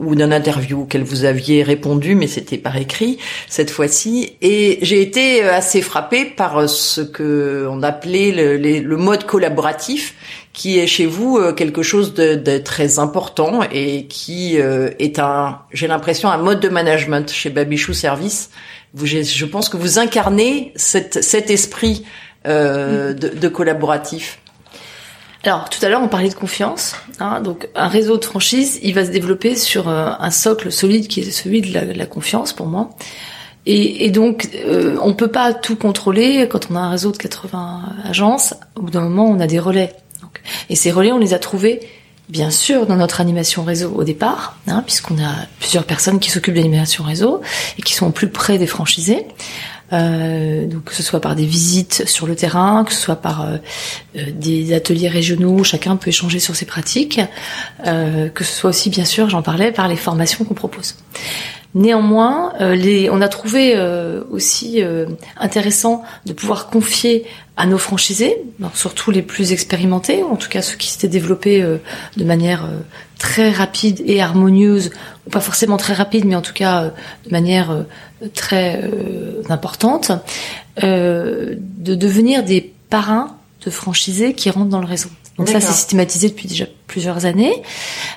ou 0.00 0.14
d'un 0.14 0.30
interview 0.30 0.82
auquel 0.82 1.02
vous 1.02 1.24
aviez 1.24 1.62
répondu, 1.62 2.14
mais 2.14 2.26
c'était 2.28 2.58
par 2.58 2.76
écrit 2.76 3.18
cette 3.48 3.70
fois-ci. 3.70 4.34
Et 4.40 4.78
j'ai 4.82 5.00
été 5.02 5.42
assez 5.42 5.82
frappée 5.82 6.24
par 6.24 6.68
ce 6.68 7.00
que 7.00 7.66
on 7.70 7.82
appelait 7.82 8.30
le, 8.32 8.56
les- 8.56 8.80
le 8.80 8.96
mode 8.96 9.24
collaboratif 9.24 10.14
qui 10.54 10.78
est 10.78 10.86
chez 10.86 11.04
vous 11.04 11.36
euh, 11.36 11.52
quelque 11.52 11.82
chose 11.82 12.14
de, 12.14 12.36
de 12.36 12.56
très 12.56 12.98
important 12.98 13.60
et 13.70 14.06
qui 14.06 14.58
euh, 14.58 14.90
est 14.98 15.18
un, 15.18 15.58
j'ai 15.72 15.88
l'impression, 15.88 16.30
un 16.30 16.38
mode 16.38 16.60
de 16.60 16.70
management 16.70 17.30
chez 17.30 17.50
Babichou 17.50 17.92
Service. 17.92 18.48
Vous, 18.94 19.06
je 19.06 19.44
pense 19.44 19.68
que 19.68 19.76
vous 19.76 19.98
incarnez 19.98 20.72
cette, 20.76 21.22
cet 21.22 21.50
esprit 21.50 22.04
euh, 22.46 23.12
de, 23.12 23.28
de 23.28 23.48
collaboratif. 23.48 24.38
Alors 25.44 25.68
tout 25.68 25.84
à 25.84 25.88
l'heure 25.88 26.02
on 26.02 26.08
parlait 26.08 26.28
de 26.28 26.34
confiance. 26.34 26.94
Hein, 27.18 27.40
donc 27.40 27.68
un 27.74 27.88
réseau 27.88 28.16
de 28.16 28.24
franchise, 28.24 28.78
il 28.82 28.94
va 28.94 29.04
se 29.04 29.10
développer 29.10 29.56
sur 29.56 29.88
euh, 29.88 30.10
un 30.18 30.30
socle 30.30 30.70
solide 30.70 31.08
qui 31.08 31.20
est 31.20 31.30
celui 31.30 31.60
de 31.62 31.72
la, 31.72 31.84
de 31.84 31.92
la 31.92 32.06
confiance 32.06 32.52
pour 32.52 32.66
moi. 32.66 32.90
Et, 33.66 34.06
et 34.06 34.10
donc 34.10 34.48
euh, 34.66 34.96
on 35.02 35.14
peut 35.14 35.30
pas 35.30 35.52
tout 35.52 35.76
contrôler 35.76 36.48
quand 36.50 36.70
on 36.70 36.76
a 36.76 36.80
un 36.80 36.90
réseau 36.90 37.12
de 37.12 37.16
80 37.16 37.82
agences. 38.04 38.54
Au 38.76 38.82
bout 38.82 38.90
d'un 38.90 39.02
moment 39.02 39.26
on 39.28 39.40
a 39.40 39.46
des 39.46 39.58
relais. 39.58 39.94
Et 40.70 40.76
ces 40.76 40.90
relais 40.90 41.12
on 41.12 41.18
les 41.18 41.34
a 41.34 41.38
trouvés 41.38 41.80
bien 42.28 42.50
sûr 42.50 42.86
dans 42.86 42.96
notre 42.96 43.20
animation 43.20 43.64
réseau 43.64 43.92
au 43.94 44.04
départ, 44.04 44.56
hein, 44.66 44.82
puisqu'on 44.86 45.22
a 45.22 45.34
plusieurs 45.60 45.84
personnes 45.84 46.20
qui 46.20 46.30
s'occupent 46.30 46.54
de 46.54 46.60
l'animation 46.60 47.04
réseau 47.04 47.42
et 47.78 47.82
qui 47.82 47.92
sont 47.92 48.06
au 48.06 48.10
plus 48.10 48.28
près 48.28 48.58
des 48.58 48.66
franchisés. 48.66 49.26
Euh, 49.92 50.66
donc 50.66 50.84
que 50.84 50.94
ce 50.94 51.02
soit 51.02 51.20
par 51.20 51.36
des 51.36 51.44
visites 51.44 52.08
sur 52.08 52.26
le 52.26 52.34
terrain, 52.34 52.84
que 52.84 52.92
ce 52.92 52.98
soit 52.98 53.16
par 53.16 53.42
euh, 53.42 53.56
euh, 54.16 54.30
des 54.32 54.72
ateliers 54.72 55.08
régionaux 55.08 55.58
où 55.58 55.64
chacun 55.64 55.96
peut 55.96 56.08
échanger 56.08 56.38
sur 56.38 56.56
ses 56.56 56.64
pratiques, 56.64 57.20
que 57.84 58.44
ce 58.44 58.52
soit 58.52 58.70
aussi 58.70 58.90
bien 58.90 59.04
sûr, 59.04 59.28
j'en 59.28 59.42
parlais, 59.42 59.72
par 59.72 59.88
les 59.88 59.96
formations 59.96 60.44
qu'on 60.44 60.54
propose. 60.54 60.96
Néanmoins, 61.74 62.52
euh, 62.60 63.08
on 63.10 63.20
a 63.20 63.28
trouvé 63.28 63.74
euh, 63.74 64.22
aussi 64.30 64.80
euh, 64.80 65.06
intéressant 65.36 66.04
de 66.24 66.32
pouvoir 66.32 66.68
confier 66.68 67.24
à 67.56 67.66
nos 67.66 67.78
franchisés, 67.78 68.36
surtout 68.74 69.10
les 69.10 69.22
plus 69.22 69.52
expérimentés, 69.52 70.22
en 70.22 70.36
tout 70.36 70.48
cas 70.48 70.62
ceux 70.62 70.76
qui 70.76 70.88
s'étaient 70.88 71.08
développés 71.08 71.64
de 72.16 72.24
manière 72.24 72.68
très 73.16 73.50
rapide 73.50 74.02
et 74.06 74.20
harmonieuse, 74.20 74.90
ou 75.26 75.30
pas 75.30 75.38
forcément 75.38 75.76
très 75.76 75.94
rapide, 75.94 76.24
mais 76.24 76.34
en 76.34 76.42
tout 76.42 76.52
cas 76.52 76.90
de 77.24 77.30
manière 77.30 77.84
très 78.34 78.90
importante, 79.48 80.10
de 80.82 81.56
devenir 81.78 82.42
des 82.42 82.72
parrains 82.90 83.36
de 83.64 83.70
franchisés 83.70 84.34
qui 84.34 84.50
rentrent 84.50 84.70
dans 84.70 84.80
le 84.80 84.86
réseau. 84.86 85.10
Donc 85.38 85.48
ça, 85.48 85.60
c'est 85.60 85.72
systématisé 85.72 86.28
depuis 86.28 86.46
déjà 86.48 86.66
plusieurs 86.86 87.26
années. 87.26 87.62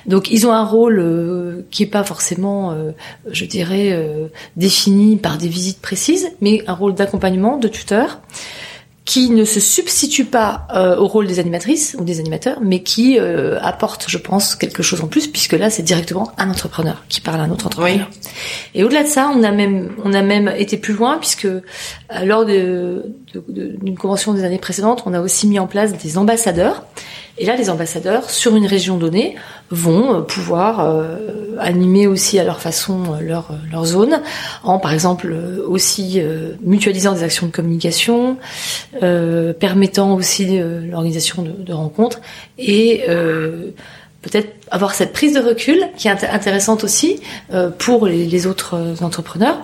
Donc 0.06 0.30
ils 0.30 0.46
ont 0.46 0.52
un 0.52 0.64
rôle 0.64 1.00
euh, 1.00 1.66
qui 1.70 1.82
est 1.82 1.86
pas 1.86 2.04
forcément, 2.04 2.70
euh, 2.70 2.92
je 3.30 3.44
dirais, 3.44 3.90
euh, 3.92 4.28
défini 4.56 5.16
par 5.16 5.36
des 5.36 5.48
visites 5.48 5.80
précises, 5.80 6.30
mais 6.40 6.62
un 6.68 6.74
rôle 6.74 6.94
d'accompagnement, 6.94 7.56
de 7.56 7.66
tuteur, 7.66 8.20
qui 9.08 9.30
ne 9.30 9.46
se 9.46 9.58
substitue 9.58 10.26
pas 10.26 10.66
euh, 10.74 10.96
au 10.98 11.06
rôle 11.08 11.26
des 11.26 11.38
animatrices 11.38 11.96
ou 11.98 12.04
des 12.04 12.20
animateurs, 12.20 12.58
mais 12.60 12.82
qui 12.82 13.18
euh, 13.18 13.58
apporte, 13.62 14.04
je 14.06 14.18
pense, 14.18 14.54
quelque 14.54 14.82
chose 14.82 15.00
en 15.00 15.06
plus, 15.06 15.26
puisque 15.28 15.54
là, 15.54 15.70
c'est 15.70 15.82
directement 15.82 16.30
un 16.36 16.50
entrepreneur 16.50 17.02
qui 17.08 17.22
parle 17.22 17.40
à 17.40 17.44
un 17.44 17.50
autre 17.50 17.64
entrepreneur. 17.68 18.06
Et 18.74 18.84
au-delà 18.84 19.04
de 19.04 19.08
ça, 19.08 19.32
on 19.34 19.42
a 19.44 19.50
même, 19.50 19.92
on 20.04 20.12
a 20.12 20.20
même 20.20 20.52
été 20.58 20.76
plus 20.76 20.92
loin, 20.92 21.16
puisque 21.16 21.46
euh, 21.46 21.60
lors 22.22 22.44
de- 22.44 23.06
de- 23.32 23.44
de- 23.48 23.76
d'une 23.82 23.96
convention 23.96 24.34
des 24.34 24.44
années 24.44 24.58
précédentes, 24.58 25.02
on 25.06 25.14
a 25.14 25.22
aussi 25.22 25.46
mis 25.46 25.58
en 25.58 25.66
place 25.66 25.96
des 25.96 26.18
ambassadeurs. 26.18 26.84
Et 27.38 27.46
là, 27.46 27.54
les 27.56 27.70
ambassadeurs, 27.70 28.30
sur 28.30 28.56
une 28.56 28.66
région 28.66 28.96
donnée, 28.96 29.36
vont 29.70 30.14
euh, 30.14 30.20
pouvoir 30.22 30.80
euh, 30.80 31.16
animer 31.58 32.06
aussi 32.06 32.38
à 32.38 32.44
leur 32.44 32.60
façon 32.60 33.14
euh, 33.14 33.20
leur, 33.20 33.50
euh, 33.50 33.54
leur 33.70 33.84
zone, 33.84 34.20
en 34.64 34.78
par 34.78 34.92
exemple 34.92 35.32
aussi 35.66 36.20
euh, 36.20 36.52
mutualisant 36.62 37.12
des 37.12 37.22
actions 37.22 37.46
de 37.46 37.52
communication, 37.52 38.38
euh, 39.02 39.52
permettant 39.52 40.14
aussi 40.14 40.58
l'organisation 40.58 41.42
de, 41.42 41.52
de 41.52 41.72
rencontres 41.72 42.20
et 42.58 43.04
peut-être 44.30 44.54
avoir 44.70 44.94
cette 44.94 45.12
prise 45.12 45.34
de 45.34 45.40
recul 45.40 45.82
qui 45.96 46.08
est 46.08 46.12
int- 46.12 46.30
intéressante 46.30 46.84
aussi 46.84 47.20
euh, 47.54 47.70
pour 47.70 48.06
les, 48.06 48.26
les 48.26 48.46
autres 48.46 48.74
euh, 48.76 48.94
entrepreneurs. 49.04 49.58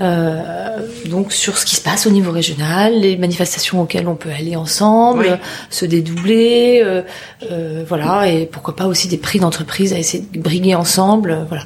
Euh, 0.00 0.78
donc 1.06 1.32
sur 1.32 1.58
ce 1.58 1.64
qui 1.64 1.76
se 1.76 1.80
passe 1.80 2.06
au 2.06 2.10
niveau 2.10 2.32
régional, 2.32 2.94
les 2.98 3.16
manifestations 3.16 3.80
auxquelles 3.82 4.08
on 4.08 4.14
peut 4.16 4.30
aller 4.30 4.56
ensemble, 4.56 5.26
Oui. 5.30 5.36
se 5.70 5.84
dédoubler, 5.84 6.80
euh, 6.84 7.02
euh, 7.50 7.84
voilà, 7.86 8.28
et 8.28 8.46
pourquoi 8.46 8.74
pas 8.76 8.86
aussi 8.86 9.08
des 9.08 9.18
prix 9.18 9.38
d'entreprise 9.38 9.92
à 9.92 9.98
essayer 9.98 10.24
de 10.32 10.40
briguer 10.40 10.74
ensemble, 10.74 11.30
euh, 11.30 11.44
voilà. 11.48 11.62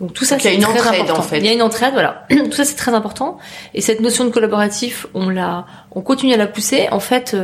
Donc 0.00 0.12
tout 0.12 0.24
ça 0.24 0.34
Donc, 0.36 0.44
il 0.44 0.46
y 0.46 0.48
a 0.48 0.50
c'est 0.52 0.56
une 0.56 0.62
très 0.64 0.80
entraide, 0.80 1.00
important. 1.02 1.20
en 1.20 1.22
fait. 1.22 1.38
Il 1.38 1.46
y 1.46 1.48
a 1.48 1.52
une 1.52 1.62
entraide, 1.62 1.92
voilà. 1.92 2.26
tout 2.30 2.52
ça 2.52 2.64
c'est 2.64 2.74
très 2.74 2.92
important. 2.94 3.38
Et 3.74 3.80
cette 3.80 4.00
notion 4.00 4.24
de 4.24 4.30
collaboratif, 4.30 5.06
on 5.14 5.28
l'a, 5.28 5.66
on 5.92 6.00
continue 6.00 6.32
à 6.34 6.36
la 6.36 6.48
pousser. 6.48 6.88
En 6.90 6.98
fait. 7.00 7.36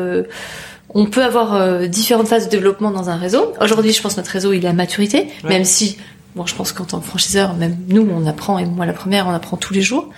On 0.94 1.06
peut 1.06 1.22
avoir 1.24 1.54
euh, 1.54 1.86
différentes 1.86 2.28
phases 2.28 2.46
de 2.46 2.50
développement 2.50 2.90
dans 2.90 3.08
un 3.10 3.16
réseau. 3.16 3.52
Aujourd'hui, 3.60 3.92
je 3.92 4.02
pense 4.02 4.14
que 4.14 4.20
notre 4.20 4.30
réseau 4.32 4.52
il 4.52 4.64
est 4.64 4.68
à 4.68 4.72
maturité, 4.72 5.28
Ouais. 5.44 5.50
même 5.50 5.64
si, 5.64 5.96
bon, 6.36 6.46
je 6.46 6.54
pense 6.54 6.72
qu'en 6.72 6.84
tant 6.84 7.00
que 7.00 7.06
franchiseur, 7.06 7.54
même 7.54 7.76
nous, 7.88 8.08
on 8.12 8.26
apprend, 8.26 8.58
et 8.58 8.64
moi 8.66 8.86
la 8.86 8.92
première, 8.92 9.26
on 9.26 9.30
apprend 9.32 9.56
tous 9.56 9.72
les 9.72 9.82
jours. 9.82 10.08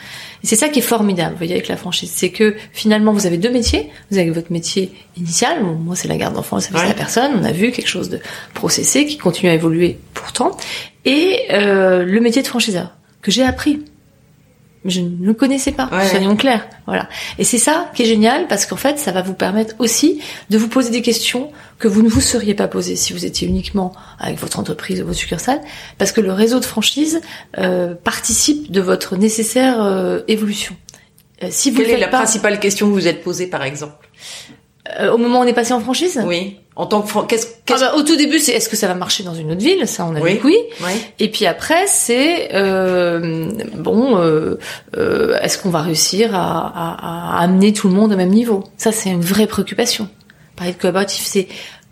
Et 0.42 0.46
c'est 0.46 0.56
ça 0.56 0.68
qui 0.68 0.80
est 0.80 0.82
formidable, 0.82 1.32
vous 1.32 1.38
voyez, 1.38 1.52
avec 1.54 1.68
la 1.68 1.76
franchise. 1.76 2.11
C'est 2.12 2.30
que 2.30 2.56
finalement, 2.72 3.12
vous 3.12 3.26
avez 3.26 3.38
deux 3.38 3.50
métiers. 3.52 3.90
Vous 4.11 4.18
avez 4.18 4.30
votre 4.30 4.50
métier 4.50 4.92
initial, 5.16 5.62
bon, 5.62 5.74
moi 5.74 5.94
c'est 5.94 6.08
la 6.08 6.16
garde 6.16 6.35
d'enfants, 6.35 6.56
le 6.56 6.62
service 6.62 6.80
à 6.80 6.85
Ouais. 6.85 6.88
la 6.88 6.94
personne. 6.94 7.30
On 7.40 7.44
a 7.44 7.52
vu 7.52 7.70
quelque 7.70 7.88
chose 7.88 8.08
de 8.08 8.18
processé 8.54 9.06
qui 9.06 9.18
continue 9.18 9.50
à 9.50 9.54
évoluer 9.54 9.98
pourtant. 10.14 10.56
Et 11.04 11.42
euh, 11.52 12.04
le 12.04 12.20
métier 12.20 12.42
de 12.42 12.46
franchiseur, 12.48 12.96
que 13.20 13.30
j'ai 13.30 13.44
appris. 13.44 13.85
Mais 14.84 14.90
je 14.90 15.00
ne 15.00 15.24
le 15.24 15.32
connaissais 15.34 15.70
pas, 15.72 15.88
Ouais. 15.92 16.08
soyons 16.08 16.34
clairs. 16.36 16.68
Voilà. 16.86 17.08
Et 17.38 17.44
c'est 17.44 17.58
ça 17.58 17.90
qui 17.94 18.02
est 18.02 18.06
génial 18.06 18.48
parce 18.48 18.66
qu'en 18.66 18.76
fait, 18.76 18.98
ça 18.98 19.12
va 19.12 19.22
vous 19.22 19.34
permettre 19.34 19.74
aussi 19.78 20.20
de 20.50 20.58
vous 20.58 20.66
poser 20.68 20.90
des 20.90 21.02
questions 21.02 21.50
que 21.78 21.86
vous 21.88 22.02
ne 22.02 22.08
vous 22.08 22.20
seriez 22.20 22.54
pas 22.54 22.66
posées 22.68 22.96
si 22.96 23.12
vous 23.12 23.24
étiez 23.24 23.46
uniquement 23.46 23.92
avec 24.18 24.38
votre 24.38 24.58
entreprise 24.58 25.00
ou 25.00 25.06
votre 25.06 25.18
succursale, 25.18 25.60
parce 25.98 26.10
que 26.12 26.20
le 26.20 26.32
réseau 26.32 26.58
de 26.58 26.64
franchise 26.64 27.20
euh, 27.58 27.94
participe 27.94 28.72
de 28.72 28.80
votre 28.80 29.16
nécessaire 29.16 29.82
euh, 29.82 30.20
évolution. 30.28 30.74
Euh, 31.42 31.48
si 31.50 31.70
vous 31.70 31.78
Quelle 31.78 31.86
le 31.88 31.92
est 31.94 32.00
la 32.00 32.08
pas, 32.08 32.18
principale 32.18 32.58
question 32.60 32.86
que 32.86 32.90
vous 32.90 32.98
vous 33.00 33.08
êtes 33.08 33.22
posée, 33.22 33.46
par 33.48 33.62
exemple? 33.64 34.08
Euh, 34.98 35.12
au 35.12 35.18
moment 35.18 35.40
où 35.40 35.42
on 35.42 35.46
est 35.46 35.52
passé 35.52 35.72
en 35.72 35.80
franchise, 35.80 36.20
Oui. 36.26 36.58
En 36.74 36.87
tant 36.87 37.02
que 37.02 37.26
qu'est-ce 37.26 37.46
Ah 37.50 37.58
qu'est-ce 37.66 37.80
bah, 37.80 37.94
au 37.96 38.02
tout 38.02 38.16
début, 38.16 38.38
c'est 38.38 38.52
est-ce 38.52 38.68
que 38.70 38.76
ça 38.76 38.88
va 38.88 38.94
marcher 38.94 39.22
dans 39.24 39.35
une 39.35 39.50
autre 39.50 39.61
ville? 39.61 39.87
Ça, 39.87 40.06
on 40.06 40.14
a 40.16 40.20
Oui. 40.20 40.32
dit 40.35 40.38
que 40.38 40.46
oui. 40.46 40.56
Et 41.18 41.28
puis 41.30 41.44
après, 41.46 41.87
c'est 41.87 42.54
euh, 42.54 43.50
bon, 43.76 44.16
euh, 44.18 44.58
euh, 44.96 45.37
est-ce 45.42 45.58
qu'on 45.58 45.68
va 45.70 45.82
réussir 45.82 46.35
à, 46.35 46.38
à- 46.40 47.38
à 47.38 47.42
amener 47.42 47.72
tout 47.74 47.88
le 47.88 47.94
monde 47.94 48.12
au 48.12 48.16
même 48.16 48.30
niveau? 48.30 48.64
Ça, 48.78 48.90
c'est 48.90 49.11
une 49.11 49.20
vraie 49.20 49.46
préoccupation. 49.46 50.08
Parler 50.56 50.72
de 50.72 50.78
collaboratif, 50.78 51.24
c'est 51.26 51.46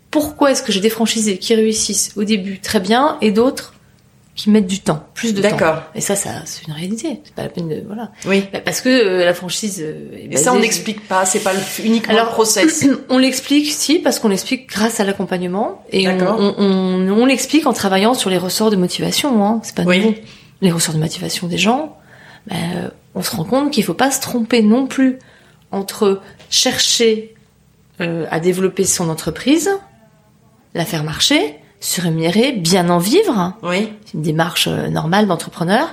pourquoi 0.09 0.51
est-ce 0.51 0.63
que 0.63 0.71
j'ai 0.71 0.79
des 0.81 0.89
franchisés 0.89 1.37
qui 1.37 1.53
réussissent 1.55 2.13
au 2.15 2.23
début 2.23 2.59
très 2.59 2.79
bien 2.79 3.17
et 3.21 3.31
d'autres 3.31 3.73
qui 4.43 4.49
mettent 4.49 4.67
du 4.67 4.79
temps, 4.79 5.03
plus 5.13 5.33
de 5.33 5.41
temps. 5.41 5.49
D'accord. 5.49 5.83
Et 5.95 6.01
ça, 6.01 6.15
ça 6.15 6.29
c'est 6.45 6.67
une 6.67 6.73
réalité. 6.73 7.21
C'est 7.23 7.33
pas 7.35 7.43
la 7.43 7.49
peine 7.49 7.67
de 7.69 7.83
voilà. 7.85 8.11
Oui. 8.25 8.43
Bah, 8.53 8.59
Parce 8.63 8.81
que 8.81 8.89
euh, 8.89 9.25
la 9.25 9.33
franchise. 9.33 9.79
euh, 9.81 10.27
Et 10.31 10.37
ça, 10.37 10.53
on 10.53 10.59
n'explique 10.59 11.07
pas. 11.07 11.25
C'est 11.25 11.39
pas 11.39 11.53
le, 11.53 11.59
uniquement 11.85 12.13
Alors, 12.13 12.25
le 12.27 12.31
process. 12.31 12.85
On 13.09 13.17
l'explique, 13.17 13.71
si, 13.71 13.99
parce 13.99 14.19
qu'on 14.19 14.27
l'explique 14.29 14.67
grâce 14.69 14.99
à 14.99 15.03
l'accompagnement. 15.03 15.83
Et 15.91 16.07
on, 16.07 16.17
D'accord. 16.17 16.37
on, 16.39 16.55
on, 16.57 17.09
on 17.21 17.25
l'explique 17.25 17.65
en 17.67 17.73
travaillant 17.73 18.13
sur 18.13 18.29
les 18.29 18.37
ressorts 18.37 18.69
de 18.71 18.75
motivation. 18.75 19.45
Hein. 19.45 19.59
C'est 19.63 19.75
pas 19.75 19.83
Oui. 19.83 19.99
nouveau. 19.99 20.15
Les 20.61 20.71
ressorts 20.71 20.93
de 20.95 20.99
motivation 20.99 21.47
des 21.47 21.57
gens, 21.57 21.97
euh, 22.51 22.55
on 23.15 23.21
se 23.23 23.35
rend 23.35 23.43
compte 23.43 23.71
qu'il 23.71 23.83
faut 23.83 23.93
pas 23.95 24.11
se 24.11 24.21
tromper 24.21 24.61
non 24.61 24.85
plus 24.87 25.17
entre 25.71 26.21
chercher 26.49 27.33
euh, 27.99 28.25
à 28.31 28.39
développer 28.39 28.83
son 28.85 29.09
entreprise, 29.09 29.69
la 30.73 30.85
faire 30.85 31.03
marcher, 31.03 31.55
se 31.81 31.99
rémunérer, 31.99 32.53
bien 32.53 32.89
en 32.89 32.99
vivre, 32.99 33.53
Oui. 33.63 33.89
c'est 34.05 34.13
une 34.13 34.21
démarche 34.21 34.67
euh, 34.67 34.87
normale 34.87 35.27
d'entrepreneur, 35.27 35.89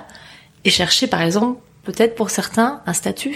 et 0.65 0.71
chercher 0.71 1.07
par 1.09 1.23
exemple 1.23 1.59
peut-être 1.83 2.15
pour 2.15 2.31
certains 2.31 2.81
un 2.87 2.93
statut. 2.93 3.35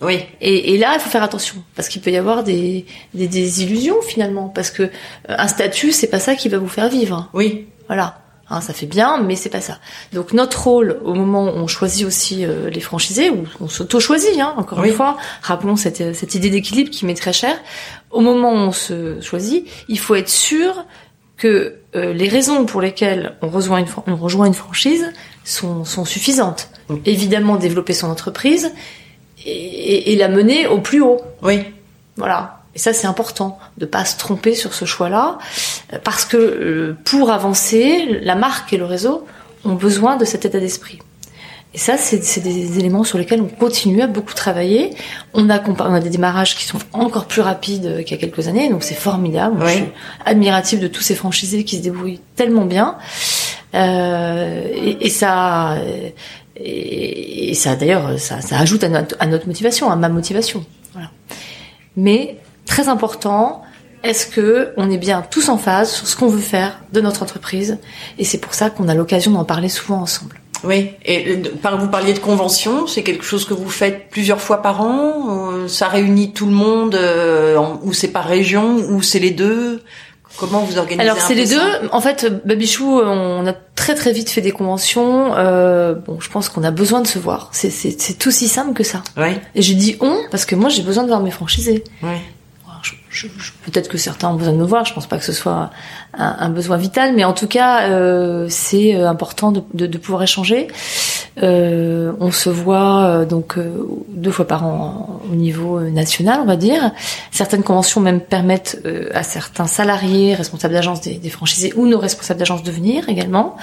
Oui. 0.00 0.20
Et, 0.40 0.74
et 0.74 0.78
là, 0.78 0.92
il 0.94 1.00
faut 1.00 1.08
faire 1.10 1.22
attention 1.22 1.56
parce 1.74 1.88
qu'il 1.88 2.02
peut 2.02 2.10
y 2.10 2.16
avoir 2.16 2.44
des, 2.44 2.84
des, 3.14 3.28
des 3.28 3.62
illusions 3.62 4.00
finalement, 4.02 4.48
parce 4.48 4.70
que 4.70 4.82
euh, 4.84 4.88
un 5.28 5.48
statut, 5.48 5.90
c'est 5.92 6.06
pas 6.08 6.20
ça 6.20 6.34
qui 6.36 6.48
va 6.48 6.58
vous 6.58 6.68
faire 6.68 6.88
vivre. 6.88 7.28
Oui. 7.32 7.66
Voilà. 7.86 8.20
Hein, 8.48 8.60
ça 8.60 8.72
fait 8.72 8.86
bien, 8.86 9.20
mais 9.22 9.34
c'est 9.34 9.48
pas 9.48 9.60
ça. 9.60 9.78
Donc 10.12 10.32
notre 10.32 10.62
rôle, 10.68 11.00
au 11.04 11.14
moment 11.14 11.44
où 11.46 11.48
on 11.56 11.66
choisit 11.66 12.06
aussi 12.06 12.44
euh, 12.44 12.70
les 12.70 12.78
franchisés, 12.80 13.28
ou 13.30 13.44
on 13.60 13.68
s'auto-choisit, 13.68 14.38
hein, 14.38 14.54
encore 14.56 14.78
Oui. 14.78 14.90
une 14.90 14.94
fois, 14.94 15.16
rappelons 15.42 15.74
cette, 15.74 16.00
euh, 16.00 16.14
cette 16.14 16.36
idée 16.36 16.50
d'équilibre 16.50 16.90
qui 16.90 17.06
m'est 17.06 17.14
très 17.14 17.32
chère. 17.32 17.58
Au 18.12 18.20
moment 18.20 18.52
où 18.52 18.56
on 18.56 18.72
se 18.72 19.20
choisit, 19.20 19.66
il 19.88 19.98
faut 19.98 20.14
être 20.14 20.28
sûr 20.28 20.84
que 21.36 21.74
euh, 21.94 22.12
les 22.12 22.28
raisons 22.28 22.64
pour 22.64 22.80
lesquelles 22.80 23.34
on 23.42 23.48
rejoint 23.48 23.78
une, 23.78 23.86
fran- 23.86 24.04
on 24.06 24.16
rejoint 24.16 24.46
une 24.46 24.54
franchise 24.54 25.12
sont, 25.44 25.84
sont 25.84 26.04
suffisantes. 26.04 26.68
Mm. 26.88 26.96
Évidemment, 27.04 27.56
développer 27.56 27.92
son 27.92 28.08
entreprise 28.10 28.72
et, 29.44 29.50
et- 29.50 30.12
et 30.12 30.16
la 30.16 30.28
mener 30.28 30.66
au 30.66 30.78
plus 30.80 31.00
haut. 31.02 31.20
Oui. 31.42 31.60
Voilà. 32.16 32.62
Et 32.74 32.78
ça, 32.78 32.92
c'est 32.92 33.06
important 33.06 33.58
de 33.78 33.86
pas 33.86 34.04
se 34.04 34.16
tromper 34.18 34.54
sur 34.54 34.74
ce 34.74 34.84
choix-là, 34.84 35.38
euh, 35.92 35.98
parce 36.02 36.24
que 36.24 36.36
euh, 36.36 36.96
pour 37.04 37.30
avancer, 37.30 38.18
la 38.22 38.34
marque 38.34 38.72
et 38.72 38.76
le 38.76 38.84
réseau 38.84 39.26
ont 39.64 39.74
besoin 39.74 40.16
de 40.16 40.24
cet 40.24 40.44
état 40.44 40.60
d'esprit. 40.60 40.98
Et 41.76 41.78
ça, 41.78 41.98
c'est 41.98 42.40
des 42.40 42.78
éléments 42.78 43.04
sur 43.04 43.18
lesquels 43.18 43.42
on 43.42 43.48
continue 43.48 44.00
à 44.00 44.06
beaucoup 44.06 44.32
travailler. 44.32 44.94
On 45.34 45.50
a, 45.50 45.62
on 45.62 45.92
a 45.92 46.00
des 46.00 46.08
démarrages 46.08 46.56
qui 46.56 46.64
sont 46.64 46.78
encore 46.94 47.26
plus 47.26 47.42
rapides 47.42 48.02
qu'il 48.02 48.12
y 48.12 48.14
a 48.14 48.16
quelques 48.16 48.48
années, 48.48 48.70
donc 48.70 48.82
c'est 48.82 48.94
formidable. 48.94 49.58
Oui. 49.60 49.66
Je 49.66 49.74
suis 49.74 49.84
admirative 50.24 50.80
de 50.80 50.88
tous 50.88 51.02
ces 51.02 51.14
franchisés 51.14 51.64
qui 51.64 51.76
se 51.76 51.82
débrouillent 51.82 52.22
tellement 52.34 52.64
bien. 52.64 52.96
Euh, 53.74 54.62
et, 54.72 55.04
et 55.04 55.10
ça, 55.10 55.76
et, 56.56 57.50
et 57.50 57.54
ça 57.54 57.76
d'ailleurs, 57.76 58.18
ça, 58.18 58.40
ça 58.40 58.58
ajoute 58.58 58.82
à 58.82 58.88
notre, 58.88 59.14
à 59.20 59.26
notre 59.26 59.46
motivation, 59.46 59.90
à 59.90 59.96
ma 59.96 60.08
motivation. 60.08 60.64
Voilà. 60.94 61.10
Mais 61.94 62.38
très 62.64 62.88
important, 62.88 63.60
est-ce 64.02 64.26
que 64.26 64.72
on 64.78 64.90
est 64.90 64.96
bien 64.96 65.22
tous 65.30 65.50
en 65.50 65.58
phase 65.58 65.92
sur 65.92 66.06
ce 66.06 66.16
qu'on 66.16 66.28
veut 66.28 66.40
faire 66.40 66.80
de 66.94 67.02
notre 67.02 67.22
entreprise? 67.22 67.76
Et 68.18 68.24
c'est 68.24 68.38
pour 68.38 68.54
ça 68.54 68.70
qu'on 68.70 68.88
a 68.88 68.94
l'occasion 68.94 69.32
d'en 69.32 69.44
parler 69.44 69.68
souvent 69.68 70.00
ensemble. 70.00 70.40
Oui. 70.66 70.90
Et 71.04 71.36
vous 71.78 71.88
parliez 71.88 72.12
de 72.12 72.18
convention, 72.18 72.86
c'est 72.86 73.02
quelque 73.02 73.24
chose 73.24 73.44
que 73.44 73.54
vous 73.54 73.68
faites 73.70 74.08
plusieurs 74.10 74.40
fois 74.40 74.62
par 74.62 74.80
an. 74.80 75.52
euh, 75.52 75.68
Ça 75.68 75.88
réunit 75.88 76.32
tout 76.32 76.46
le 76.46 76.52
monde, 76.52 76.94
euh, 76.94 77.56
ou 77.82 77.92
c'est 77.92 78.08
par 78.08 78.24
région, 78.24 78.76
ou 78.90 79.02
c'est 79.02 79.18
les 79.18 79.30
deux? 79.30 79.82
Comment 80.38 80.60
vous 80.60 80.76
organisez 80.76 81.08
Alors 81.08 81.18
c'est 81.22 81.34
les 81.34 81.46
deux. 81.46 81.60
En 81.92 82.00
fait, 82.02 82.26
Babichou, 82.46 82.84
on 83.00 83.46
a 83.46 83.54
très 83.74 83.94
très 83.94 84.12
vite 84.12 84.28
fait 84.28 84.42
des 84.42 84.50
conventions. 84.50 85.34
Euh, 85.34 85.94
bon, 85.94 86.20
je 86.20 86.28
pense 86.28 86.50
qu'on 86.50 86.62
a 86.62 86.70
besoin 86.70 87.00
de 87.00 87.06
se 87.06 87.18
voir. 87.18 87.48
C'est 87.52 87.70
c'est 87.70 87.98
c'est 87.98 88.14
tout 88.18 88.30
si 88.30 88.46
simple 88.46 88.74
que 88.74 88.84
ça. 88.84 89.02
Oui. 89.16 89.30
Et 89.54 89.62
je 89.62 89.72
dis 89.72 89.96
on 90.00 90.14
parce 90.30 90.44
que 90.44 90.54
moi 90.54 90.68
j'ai 90.68 90.82
besoin 90.82 91.04
de 91.04 91.08
voir 91.08 91.20
mes 91.20 91.30
franchisés. 91.30 91.84
Oui. 92.02 92.16
Peut-être 93.64 93.88
que 93.88 93.98
certains 93.98 94.28
ont 94.28 94.34
besoin 94.34 94.52
de 94.52 94.58
me 94.58 94.64
voir. 94.64 94.84
Je 94.84 94.94
pense 94.94 95.06
pas 95.06 95.18
que 95.18 95.24
ce 95.24 95.32
soit 95.32 95.70
un, 96.14 96.36
un 96.38 96.48
besoin 96.50 96.76
vital, 96.76 97.14
mais 97.14 97.24
en 97.24 97.32
tout 97.32 97.46
cas, 97.46 97.88
euh, 97.88 98.46
c'est 98.48 98.94
euh, 98.94 99.08
important 99.08 99.52
de, 99.52 99.62
de, 99.74 99.86
de 99.86 99.98
pouvoir 99.98 100.22
échanger. 100.22 100.68
Euh, 101.42 102.12
on 102.18 102.30
se 102.30 102.48
voit 102.48 103.04
euh, 103.04 103.24
donc 103.26 103.58
euh, 103.58 103.86
deux 104.08 104.30
fois 104.30 104.46
par 104.46 104.64
an 104.64 105.20
au 105.30 105.34
niveau 105.34 105.80
national, 105.80 106.40
on 106.42 106.46
va 106.46 106.56
dire. 106.56 106.92
Certaines 107.30 107.62
conventions 107.62 108.00
même 108.00 108.20
permettent 108.20 108.80
à 109.14 109.22
certains 109.22 109.66
salariés, 109.66 110.34
responsables 110.34 110.74
d'agence 110.74 111.02
des, 111.02 111.14
des 111.14 111.30
franchisés 111.30 111.72
ou 111.76 111.86
nos 111.86 111.98
responsables 111.98 112.38
d'agence 112.38 112.62
de 112.62 112.70
venir 112.70 113.08
également. 113.08 113.56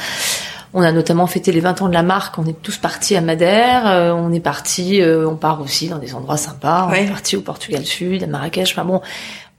On 0.74 0.82
a 0.82 0.92
notamment 0.92 1.28
fêté 1.28 1.52
les 1.52 1.60
20 1.60 1.82
ans 1.84 1.88
de 1.88 1.94
la 1.94 2.04
marque. 2.04 2.38
On 2.40 2.46
est 2.46 2.60
tous 2.62 2.78
partis 2.78 3.16
à 3.16 3.22
Madère. 3.22 3.86
euh, 3.88 4.12
on 4.12 4.34
est 4.34 4.40
partis, 4.40 5.02
euh, 5.02 5.28
on 5.30 5.36
part 5.36 5.62
aussi 5.62 5.88
dans 5.88 6.00
des 6.00 6.16
endroits 6.16 6.38
sympas. 6.38 6.88
On 6.90 6.94
est 6.94 7.06
parti 7.08 7.36
au 7.38 7.42
Portugal 7.42 7.86
Sud, 7.86 8.24
à 8.24 8.28
Marrakech. 8.28 8.72
Enfin 8.72 8.84
bon, 8.86 9.02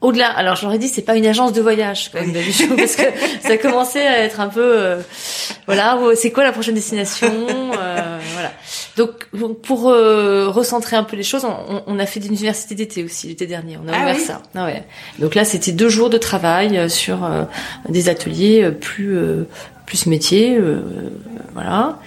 au-delà. 0.00 0.26
Alors 0.28 0.56
j'aurais 0.56 0.78
dit 0.78 0.88
c'est 0.88 1.02
pas 1.02 1.14
une 1.16 1.26
agence 1.26 1.52
de 1.52 1.60
voyage 1.62 2.10
quand 2.12 2.18
même 2.18 2.28
Oui. 2.30 2.34
d'habitude, 2.34 2.70
parce 2.76 2.96
que 2.96 3.02
ça 3.42 3.56
commençait 3.58 4.06
à 4.06 4.18
être 4.24 4.40
un 4.40 4.48
peu 4.48 4.60
euh, 4.62 5.00
voilà 5.66 5.98
c'est 6.16 6.30
quoi 6.32 6.42
la 6.44 6.52
prochaine 6.52 6.74
destination 6.74 7.28
euh, 7.78 8.18
voilà. 8.34 8.50
Donc 8.96 9.24
pour 9.62 9.88
euh, 9.90 10.48
recentrer 10.48 10.96
un 10.96 11.04
peu 11.04 11.16
les 11.16 11.22
choses, 11.22 11.44
on, 11.44 11.82
on 11.86 11.98
a 11.98 12.06
fait 12.06 12.20
des 12.20 12.28
universités 12.28 12.74
d'été 12.74 13.02
aussi 13.04 13.28
l'été 13.28 13.46
dernier. 13.46 13.78
On 13.82 13.88
a 13.88 13.92
Ah 13.96 14.02
ouvert 14.02 14.16
oui 14.16 14.20
ça. 14.20 14.42
Ah 14.54 14.64
ouais. 14.66 14.84
Donc 15.20 15.34
là 15.36 15.44
c'était 15.44 15.72
deux 15.72 15.88
jours 15.88 16.10
de 16.10 16.18
travail 16.18 16.90
sur 16.90 17.24
euh, 17.24 17.44
des 17.88 18.08
ateliers 18.08 18.70
plus 18.72 19.16
euh, 19.16 19.48
plus 19.86 20.06
métier 20.06 20.56
euh, 20.56 20.80
voilà. 21.54 21.98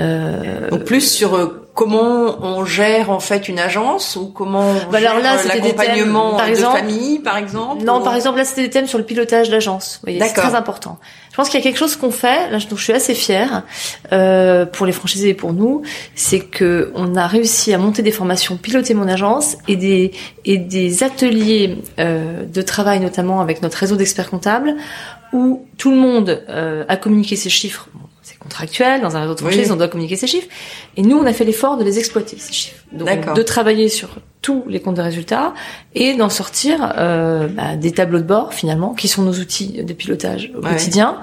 Euh, 0.00 0.70
Donc 0.70 0.84
plus 0.84 1.00
sur 1.00 1.36
euh, 1.36 1.68
comment 1.74 2.36
on 2.44 2.64
gère 2.64 3.10
en 3.10 3.20
fait 3.20 3.48
une 3.48 3.58
agence 3.60 4.16
ou 4.16 4.26
comment 4.26 4.60
on 4.70 4.90
Bah 4.90 4.98
alors 4.98 5.18
là, 5.20 5.36
l'accompagnement 5.46 6.36
de 6.36 6.42
exemple. 6.48 6.78
famille 6.78 7.18
par 7.20 7.36
exemple. 7.36 7.84
Non, 7.84 8.00
ou- 8.00 8.04
par 8.04 8.14
exemple, 8.16 8.38
là, 8.38 8.44
c'était 8.44 8.62
des 8.62 8.70
thèmes 8.70 8.86
sur 8.88 8.98
le 8.98 9.04
pilotage 9.04 9.50
d'agence. 9.50 10.00
C'est 10.04 10.18
très 10.34 10.54
important. 10.54 10.98
Je 11.30 11.36
pense 11.36 11.48
qu'il 11.48 11.58
y 11.58 11.62
a 11.62 11.64
quelque 11.64 11.78
chose 11.78 11.96
qu'on 11.96 12.12
fait, 12.12 12.48
là, 12.50 12.58
dont 12.70 12.76
je 12.76 12.82
suis 12.84 12.92
assez 12.92 13.12
fière, 13.14 13.64
euh, 14.12 14.66
pour 14.66 14.86
les 14.86 14.92
franchisés 14.92 15.30
et 15.30 15.34
pour 15.34 15.52
nous, 15.52 15.82
c'est 16.14 16.38
que 16.38 16.92
on 16.94 17.16
a 17.16 17.26
réussi 17.26 17.74
à 17.74 17.78
monter 17.78 18.02
des 18.02 18.12
formations 18.12 18.56
piloter 18.56 18.94
mon 18.94 19.08
agence 19.08 19.56
et 19.66 19.74
des 19.74 20.12
et 20.44 20.58
des 20.58 21.02
ateliers 21.02 21.78
euh, 21.98 22.44
de 22.44 22.62
travail, 22.62 23.00
notamment 23.00 23.40
avec 23.40 23.62
notre 23.62 23.78
réseau 23.78 23.96
d'experts 23.96 24.30
comptables, 24.30 24.74
où 25.34 25.66
tout 25.76 25.90
le 25.90 25.96
monde 25.98 26.42
euh, 26.48 26.84
a 26.88 26.96
communiqué 26.96 27.36
ses 27.36 27.50
chiffres. 27.50 27.88
Bon, 27.92 28.00
c'est 28.22 28.38
contractuel, 28.38 29.02
dans 29.02 29.16
un 29.16 29.20
réseau 29.20 29.34
de 29.34 29.42
Oui. 29.42 29.52
franchise, 29.52 29.70
on 29.72 29.76
doit 29.76 29.88
communiquer 29.88 30.16
ses 30.16 30.26
chiffres. 30.26 30.48
Et 30.96 31.02
nous, 31.02 31.18
on 31.18 31.26
a 31.26 31.32
fait 31.34 31.44
l'effort 31.44 31.76
de 31.76 31.84
les 31.84 31.98
exploiter, 31.98 32.36
ces 32.38 32.52
chiffres. 32.54 32.82
Donc, 32.92 33.06
D'accord. 33.08 33.34
de 33.34 33.42
travailler 33.42 33.88
sur 33.90 34.08
tous 34.40 34.62
les 34.68 34.80
comptes 34.80 34.96
de 34.96 35.02
résultats 35.02 35.52
et 35.94 36.14
d'en 36.14 36.28
sortir 36.28 36.92
euh, 36.98 37.48
bah, 37.48 37.76
des 37.76 37.92
tableaux 37.92 38.18
de 38.20 38.24
bord, 38.24 38.54
finalement, 38.54 38.94
qui 38.94 39.08
sont 39.08 39.22
nos 39.22 39.32
outils 39.34 39.82
de 39.82 39.92
pilotage 39.92 40.52
au 40.56 40.62
Ouais. 40.62 40.70
quotidien. 40.70 41.18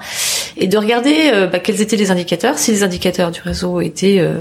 Et 0.56 0.66
de 0.66 0.76
regarder 0.76 1.30
euh, 1.32 1.46
bah, 1.46 1.58
quels 1.58 1.80
étaient 1.80 1.96
les 1.96 2.10
indicateurs. 2.10 2.58
Si 2.58 2.70
les 2.70 2.82
indicateurs 2.82 3.30
du 3.30 3.40
réseau 3.40 3.80
étaient 3.80 4.18
euh, 4.20 4.40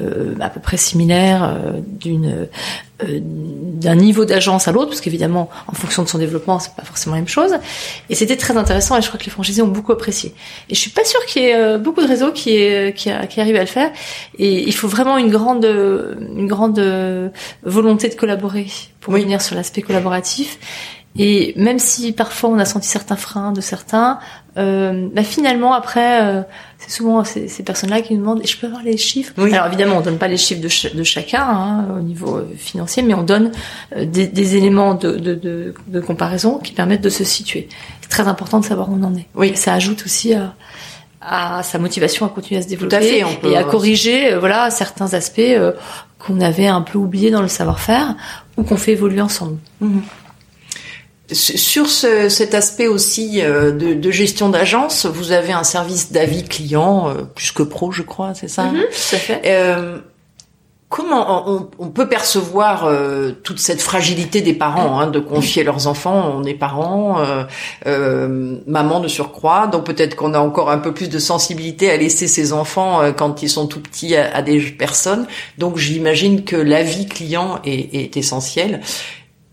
euh, 0.00 0.34
à 0.40 0.50
peu 0.50 0.60
près 0.60 0.76
similaires 0.76 1.44
euh, 1.44 1.80
d'une 2.00 2.48
d'un 3.02 3.96
niveau 3.96 4.24
d'agence 4.24 4.68
à 4.68 4.72
l'autre, 4.72 4.90
parce 4.90 5.00
qu'évidemment, 5.00 5.50
en 5.66 5.74
fonction 5.74 6.04
de 6.04 6.08
son 6.08 6.16
développement, 6.16 6.60
c'est 6.60 6.74
pas 6.74 6.84
forcément 6.84 7.16
la 7.16 7.20
même 7.20 7.28
chose. 7.28 7.50
Et 8.08 8.14
c'était 8.14 8.36
très 8.36 8.56
intéressant, 8.56 8.96
et 8.96 9.02
je 9.02 9.08
crois 9.08 9.18
que 9.18 9.24
les 9.24 9.32
franchisés 9.32 9.62
ont 9.62 9.68
beaucoup 9.68 9.90
apprécié. 9.92 10.32
Et 10.70 10.74
je 10.76 10.80
suis 10.80 10.90
pas 10.92 11.04
sûre 11.04 11.22
qu'il 11.26 11.42
y 11.42 11.46
ait 11.46 11.76
beaucoup 11.76 12.00
de 12.00 12.06
réseaux 12.06 12.30
qui, 12.30 12.56
est, 12.56 12.96
qui, 12.96 13.10
qui 13.28 13.40
arrivent 13.40 13.56
à 13.56 13.60
le 13.60 13.66
faire. 13.66 13.90
Et 14.38 14.62
il 14.62 14.72
faut 14.74 14.88
vraiment 14.88 15.18
une 15.18 15.28
grande, 15.28 15.64
une 15.64 16.46
grande 16.46 16.80
volonté 17.64 18.08
de 18.08 18.14
collaborer 18.14 18.68
pour 19.00 19.12
Oui. 19.12 19.26
sur 19.40 19.56
l'aspect 19.56 19.82
collaboratif. 19.82 20.58
Et 21.16 21.52
même 21.56 21.78
si 21.78 22.10
parfois 22.12 22.50
on 22.50 22.58
a 22.58 22.64
senti 22.64 22.88
certains 22.88 23.14
freins 23.16 23.52
de 23.52 23.60
certains, 23.60 24.18
euh, 24.58 25.08
bah 25.14 25.22
finalement 25.22 25.72
après, 25.72 26.22
euh, 26.22 26.42
c'est 26.78 26.90
souvent 26.90 27.22
ces, 27.22 27.46
ces 27.46 27.62
personnes-là 27.62 28.00
qui 28.02 28.14
nous 28.14 28.20
demandent 28.20 28.42
je 28.44 28.56
peux 28.56 28.66
avoir 28.66 28.82
les 28.82 28.96
chiffres? 28.96 29.32
Oui. 29.38 29.52
Alors 29.54 29.68
évidemment, 29.68 29.98
on 29.98 30.00
donne 30.00 30.18
pas 30.18 30.26
les 30.26 30.36
chiffres 30.36 30.60
de, 30.60 30.68
ch- 30.68 30.92
de 30.92 31.04
chacun 31.04 31.42
hein, 31.44 31.86
au 31.98 32.00
niveau 32.02 32.36
euh, 32.38 32.52
financier, 32.56 33.04
mais 33.04 33.14
on 33.14 33.22
donne 33.22 33.52
euh, 33.96 34.04
des, 34.06 34.26
des 34.26 34.56
éléments 34.56 34.94
de, 34.94 35.12
de, 35.12 35.34
de, 35.36 35.74
de 35.86 36.00
comparaison 36.00 36.58
qui 36.58 36.72
permettent 36.72 37.00
de 37.02 37.08
se 37.10 37.22
situer. 37.22 37.68
C'est 38.00 38.08
très 38.10 38.26
important 38.26 38.58
de 38.58 38.64
savoir 38.64 38.90
où 38.90 38.98
on 39.00 39.04
en 39.04 39.14
est. 39.14 39.26
Oui. 39.36 39.50
Et 39.50 39.56
ça 39.56 39.72
ajoute 39.74 40.02
aussi 40.04 40.34
à, 40.34 40.54
à 41.20 41.62
sa 41.62 41.78
motivation 41.78 42.26
à 42.26 42.28
continuer 42.28 42.58
à 42.58 42.62
se 42.64 42.68
développer 42.68 42.98
fait, 43.00 43.22
on 43.24 43.34
peut- 43.36 43.52
et 43.52 43.56
à 43.56 43.62
corriger 43.62 44.32
euh, 44.32 44.40
voilà 44.40 44.68
certains 44.70 45.14
aspects 45.14 45.40
qu'on 46.18 46.40
avait 46.40 46.66
un 46.66 46.80
peu 46.82 46.98
oubliés 46.98 47.30
dans 47.30 47.42
le 47.42 47.48
savoir-faire 47.48 48.16
ou 48.56 48.64
qu'on 48.64 48.76
fait 48.76 48.92
évoluer 48.92 49.20
ensemble. 49.20 49.58
Sur 51.34 51.88
ce- 51.88 52.28
cet 52.28 52.54
aspect 52.54 52.86
aussi 52.86 53.40
euh, 53.42 53.70
de, 53.72 53.92
de 53.94 54.10
gestion 54.10 54.48
d'agence, 54.48 55.04
vous 55.06 55.32
avez 55.32 55.52
un 55.52 55.64
service 55.64 56.12
d'avis 56.12 56.44
client 56.44 57.08
euh, 57.08 57.22
plus 57.34 57.52
que 57.52 57.62
pro, 57.62 57.92
je 57.92 58.02
crois, 58.02 58.32
c'est 58.34 58.48
ça 58.48 58.70
Tout 58.72 59.14
à 59.16 59.18
fait. 59.18 59.42
Euh, 59.46 59.98
Comment 60.90 61.50
on, 61.50 61.68
on 61.80 61.88
peut 61.88 62.08
percevoir 62.08 62.84
euh, 62.84 63.32
toute 63.42 63.58
cette 63.58 63.82
fragilité 63.82 64.42
des 64.42 64.52
parents 64.54 65.00
hein, 65.00 65.08
de 65.08 65.18
confier 65.18 65.64
leurs 65.64 65.88
enfants 65.88 66.32
On 66.36 66.44
est 66.44 66.54
parents, 66.54 67.18
euh, 67.18 67.42
euh, 67.88 68.58
maman 68.68 69.00
de 69.00 69.08
surcroît, 69.08 69.66
donc 69.66 69.84
peut-être 69.86 70.14
qu'on 70.14 70.34
a 70.34 70.38
encore 70.38 70.70
un 70.70 70.78
peu 70.78 70.94
plus 70.94 71.08
de 71.08 71.18
sensibilité 71.18 71.90
à 71.90 71.96
laisser 71.96 72.28
ses 72.28 72.52
enfants 72.52 73.02
euh, 73.02 73.10
quand 73.10 73.42
ils 73.42 73.48
sont 73.50 73.66
tout 73.66 73.80
petits 73.80 74.14
à, 74.14 74.40
des 74.42 74.60
personnes. 74.60 75.26
Donc 75.58 75.78
j'imagine 75.78 76.44
que 76.44 76.54
l'avis 76.54 77.06
client 77.06 77.58
est, 77.64 77.92
est 77.96 78.16
essentiel 78.16 78.80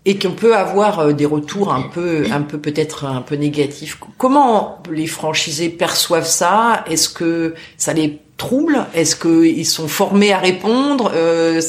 et 0.04 0.18
qu'on 0.18 0.32
peut 0.32 0.56
avoir 0.56 0.98
euh, 0.98 1.12
des 1.12 1.26
retours 1.26 1.72
un 1.72 1.82
peu, 1.82 2.24
un 2.32 2.42
peu 2.42 2.58
peut-être 2.58 3.04
un 3.04 3.22
peu 3.22 3.36
négatifs. 3.36 3.98
Comment 4.18 4.82
les 4.90 5.06
franchisés 5.06 5.68
perçoivent 5.68 6.26
ça? 6.26 6.84
Est-ce 6.88 7.08
que 7.08 7.54
ça 7.76 7.92
les 7.92 8.20
trouble? 8.36 8.86
Est-ce 8.94 9.14
qu'ils 9.14 9.66
sont 9.66 9.88
formés 9.88 10.32
à 10.32 10.38
répondre? 10.38 11.12
Euh, 11.14 11.60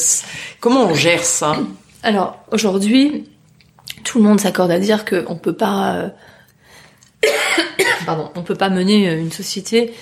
Comment 0.60 0.86
on 0.86 0.94
gère 0.96 1.24
ça? 1.24 1.58
Alors 2.02 2.38
aujourd'hui, 2.52 3.30
tout 4.04 4.18
le 4.18 4.24
monde 4.24 4.40
s'accorde 4.40 4.72
à 4.72 4.80
dire 4.80 5.06
qu'on 5.06 5.36
peut 5.36 5.54
pas, 5.54 5.96
euh, 5.96 6.10
pardon, 8.06 8.32
on 8.36 8.42
peut 8.42 8.56
pas 8.56 8.70
mener 8.70 9.14
une 9.14 9.32
société. 9.32 9.94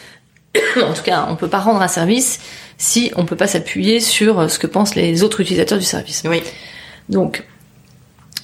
en 0.82 0.94
tout 0.94 1.04
cas, 1.04 1.28
on 1.30 1.36
peut 1.36 1.50
pas 1.50 1.60
rendre 1.60 1.82
un 1.82 1.88
service 1.90 2.40
si 2.78 3.12
on 3.16 3.26
peut 3.26 3.36
pas 3.36 3.48
s'appuyer 3.48 4.00
sur 4.00 4.50
ce 4.50 4.58
que 4.58 4.68
pensent 4.68 4.96
les 4.96 5.22
autres 5.22 5.42
utilisateurs 5.42 5.78
du 5.78 5.86
service. 5.86 6.24
Oui. 6.26 6.42
Donc, 7.10 7.44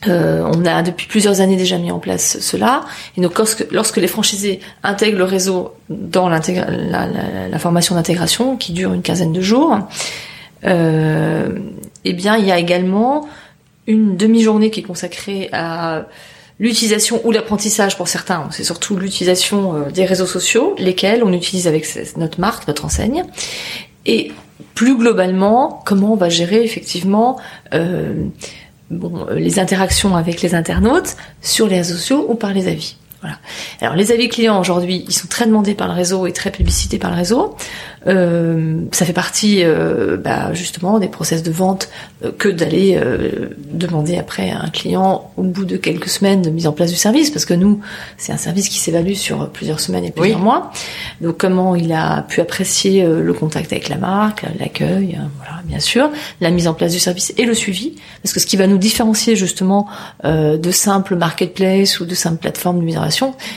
euh, 0.07 0.49
on 0.53 0.65
a 0.65 0.83
depuis 0.83 1.07
plusieurs 1.07 1.41
années 1.41 1.55
déjà 1.55 1.77
mis 1.77 1.91
en 1.91 1.99
place 1.99 2.39
cela. 2.39 2.85
Et 3.17 3.21
donc 3.21 3.37
lorsque, 3.71 3.97
les 3.97 4.07
franchisés 4.07 4.59
intègrent 4.83 5.17
le 5.17 5.23
réseau 5.23 5.73
dans 5.89 6.29
la, 6.29 6.39
formation 7.59 7.95
d'intégration 7.95 8.57
qui 8.57 8.73
dure 8.73 8.93
une 8.93 9.01
quinzaine 9.01 9.33
de 9.33 9.41
jours, 9.41 9.77
euh, 10.65 11.49
eh 12.05 12.13
bien 12.13 12.37
il 12.37 12.45
y 12.45 12.51
a 12.51 12.57
également 12.57 13.27
une 13.87 14.17
demi-journée 14.17 14.69
qui 14.69 14.81
est 14.81 14.83
consacrée 14.83 15.49
à 15.53 16.05
l'utilisation 16.59 17.21
ou 17.23 17.31
l'apprentissage 17.31 17.97
pour 17.97 18.07
certains. 18.07 18.47
C'est 18.51 18.63
surtout 18.63 18.95
l'utilisation 18.97 19.75
euh, 19.75 19.91
des 19.91 20.05
réseaux 20.05 20.25
sociaux, 20.25 20.75
lesquels 20.77 21.23
on 21.23 21.31
utilise 21.33 21.67
avec 21.67 21.87
notre 22.17 22.39
marque, 22.39 22.67
notre 22.67 22.85
enseigne. 22.85 23.23
Et 24.05 24.31
plus 24.73 24.97
globalement, 24.97 25.81
comment 25.85 26.13
on 26.13 26.15
va 26.15 26.29
gérer 26.29 26.63
effectivement 26.63 27.39
euh, 27.73 28.25
bon, 28.89 29.27
euh, 29.27 29.35
les 29.35 29.59
interactions 29.59 30.15
avec 30.15 30.41
les 30.41 30.55
internautes 30.55 31.15
sur 31.41 31.67
les 31.67 31.77
réseaux 31.77 31.95
sociaux 31.95 32.25
ou 32.29 32.35
par 32.35 32.53
les 32.53 32.67
avis. 32.67 32.97
Voilà. 33.21 33.37
Alors 33.81 33.95
les 33.95 34.11
avis 34.11 34.29
clients 34.29 34.59
aujourd'hui, 34.59 35.03
ils 35.07 35.13
sont 35.13 35.27
très 35.27 35.45
demandés 35.45 35.73
par 35.73 35.87
le 35.87 35.93
réseau 35.93 36.27
et 36.27 36.33
très 36.33 36.51
publicités 36.51 36.99
par 36.99 37.09
le 37.09 37.17
réseau. 37.17 37.55
Euh, 38.05 38.85
ça 38.91 39.05
fait 39.05 39.13
partie 39.13 39.63
euh, 39.63 40.17
bah, 40.17 40.53
justement 40.53 40.99
des 40.99 41.07
process 41.07 41.43
de 41.43 41.51
vente 41.51 41.89
euh, 42.23 42.31
que 42.31 42.47
d'aller 42.47 42.95
euh, 42.95 43.49
demander 43.71 44.17
après 44.17 44.51
à 44.51 44.61
un 44.61 44.69
client 44.69 45.31
au 45.35 45.43
bout 45.43 45.65
de 45.65 45.77
quelques 45.77 46.07
semaines 46.07 46.41
de 46.41 46.49
mise 46.49 46.67
en 46.67 46.71
place 46.71 46.91
du 46.91 46.95
service, 46.95 47.31
parce 47.31 47.45
que 47.45 47.53
nous, 47.53 47.81
c'est 48.17 48.31
un 48.31 48.37
service 48.37 48.69
qui 48.69 48.77
s'évalue 48.77 49.13
sur 49.13 49.49
plusieurs 49.49 49.79
semaines 49.79 50.05
et 50.05 50.11
plusieurs 50.11 50.39
mois. 50.39 50.71
Donc 51.21 51.37
comment 51.37 51.75
il 51.75 51.91
a 51.91 52.21
pu 52.21 52.39
apprécier 52.39 53.05
le 53.05 53.33
contact 53.33 53.71
avec 53.73 53.89
la 53.89 53.97
marque, 53.97 54.45
l'accueil, 54.59 55.19
voilà, 55.37 55.61
bien 55.65 55.79
sûr, 55.79 56.09
la 56.39 56.51
mise 56.51 56.67
en 56.67 56.73
place 56.73 56.93
du 56.93 56.99
service 56.99 57.33
et 57.37 57.45
le 57.45 57.53
suivi, 57.53 57.95
parce 58.21 58.33
que 58.33 58.39
ce 58.39 58.45
qui 58.45 58.57
va 58.57 58.67
nous 58.67 58.77
différencier 58.77 59.35
justement 59.35 59.87
de 60.23 60.71
simples 60.71 61.15
marketplace 61.15 61.99
ou 61.99 62.05
de 62.05 62.15
simples 62.15 62.39
plateformes 62.39 62.79
de 62.79 62.85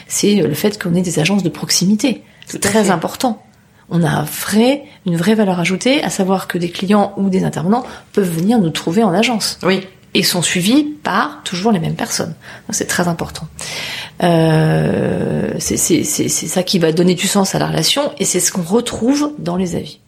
c'est 0.09 0.37
le 0.37 0.55
fait 0.55 0.83
qu'on 0.83 0.95
ait 0.95 1.03
des 1.03 1.19
agences 1.19 1.43
de 1.43 1.49
proximité. 1.49 2.23
C'est 2.47 2.61
très 2.61 2.91
important 2.91 3.43
on 3.91 4.03
a 4.03 4.09
un 4.09 4.23
vrai, 4.23 4.85
une 5.05 5.17
vraie 5.17 5.35
valeur 5.35 5.59
ajoutée, 5.61 6.03
à 6.03 6.11
savoir 6.11 6.47
que 6.47 6.59
des 6.59 6.71
clients 6.71 7.13
ou 7.17 7.29
des 7.29 7.45
intervenants 7.45 7.85
peuvent 8.13 8.31
venir 8.31 8.59
nous 8.59 8.71
trouver 8.71 9.03
en 9.03 9.13
agence. 9.13 9.59
Oui. 9.63 9.81
Et 10.15 10.23
sont 10.23 10.43
suivis 10.43 10.85
par 10.85 11.43
toujours 11.45 11.71
les 11.71 11.79
mêmes 11.79 11.95
personnes. 11.95 12.35
C'est 12.71 12.87
très 12.87 13.07
important. 13.09 13.47
Euh, 14.23 15.53
c'est 15.59 15.77
ça 15.77 16.63
qui 16.63 16.79
va 16.79 16.93
donner 16.93 17.15
du 17.15 17.27
sens 17.27 17.55
à 17.55 17.59
la 17.59 17.69
relation 17.69 18.13
et 18.19 18.25
c'est 18.25 18.41
ce 18.41 18.51
qu'on 18.51 18.63
retrouve 18.63 19.33
dans 19.39 19.57
les 19.57 19.77
avis. 19.77 20.01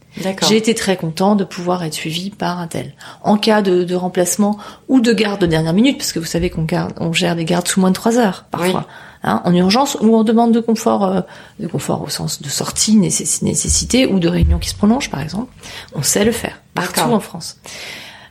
J'ai 0.47 0.57
été 0.57 0.75
très 0.75 0.97
content 0.97 1.37
de 1.37 1.45
pouvoir 1.45 1.83
être 1.85 1.95
suivi 1.95 2.31
par 2.31 2.59
un 2.59 2.67
tel. 2.67 2.93
En 3.23 3.39
cas 3.39 3.63
de, 3.63 3.95
remplacement 3.95 4.59
ou 4.89 5.01
de 5.01 5.13
garde 5.13 5.41
de 5.41 5.47
dernière 5.47 5.73
minute, 5.73 5.97
parce 5.97 6.13
que 6.13 6.19
vous 6.19 6.27
savez 6.27 6.51
qu'on 6.51 6.67
on 6.99 7.13
gère 7.13 7.35
des 7.35 7.45
gardes 7.45 7.67
sous 7.67 7.81
moins 7.81 7.91
de 7.91 7.95
trois 7.95 8.19
heures 8.19 8.45
parfois. 8.51 8.87
Hein, 9.25 9.41
en 9.45 9.55
urgence 9.55 9.97
ou 10.01 10.17
en 10.17 10.25
demande 10.25 10.53
de 10.53 10.59
confort, 10.59 11.05
euh, 11.05 11.21
de 11.61 11.69
confort 11.69 12.03
au 12.03 12.09
sens 12.09 12.43
de 12.43 12.49
sortie, 12.49 12.97
nécessité 12.97 14.07
ou 14.07 14.19
de 14.19 14.29
réunion 14.29 14.59
qui 14.59 14.69
se 14.69 14.75
prolonge 14.75 15.11
par 15.11 15.21
exemple. 15.21 15.53
On 15.95 16.03
sait 16.03 16.25
le 16.25 16.33
faire 16.33 16.61
partout 16.75 17.01
en 17.01 17.21
France. 17.21 17.61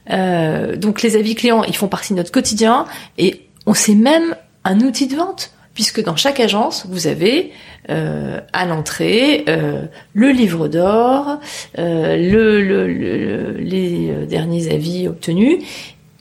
Euh, 0.10 0.76
donc 0.76 1.02
les 1.02 1.16
avis 1.16 1.36
clients, 1.36 1.64
ils 1.64 1.78
font 1.78 1.88
partie 1.88 2.12
de 2.12 2.18
notre 2.18 2.32
quotidien 2.32 2.86
et 3.18 3.48
on 3.66 3.74
sait 3.74 3.96
même 3.96 4.36
un 4.66 4.82
outil 4.82 5.08
de 5.08 5.16
vente 5.16 5.52
puisque 5.74 6.04
dans 6.04 6.18
chaque 6.18 6.40
agence, 6.40 6.86
vous 6.90 7.08
avez 7.08 7.52
euh, 7.90 8.40
à 8.52 8.66
l'entrée 8.66 9.46
euh, 9.48 9.86
le 10.14 10.32
livre 10.32 10.68
d'or, 10.68 11.40
euh, 11.80 12.18
le, 12.18 12.62
le, 12.62 13.54
les 13.58 14.26
derniers 14.28 14.74
avis 14.74 15.08
obtenus 15.08 15.64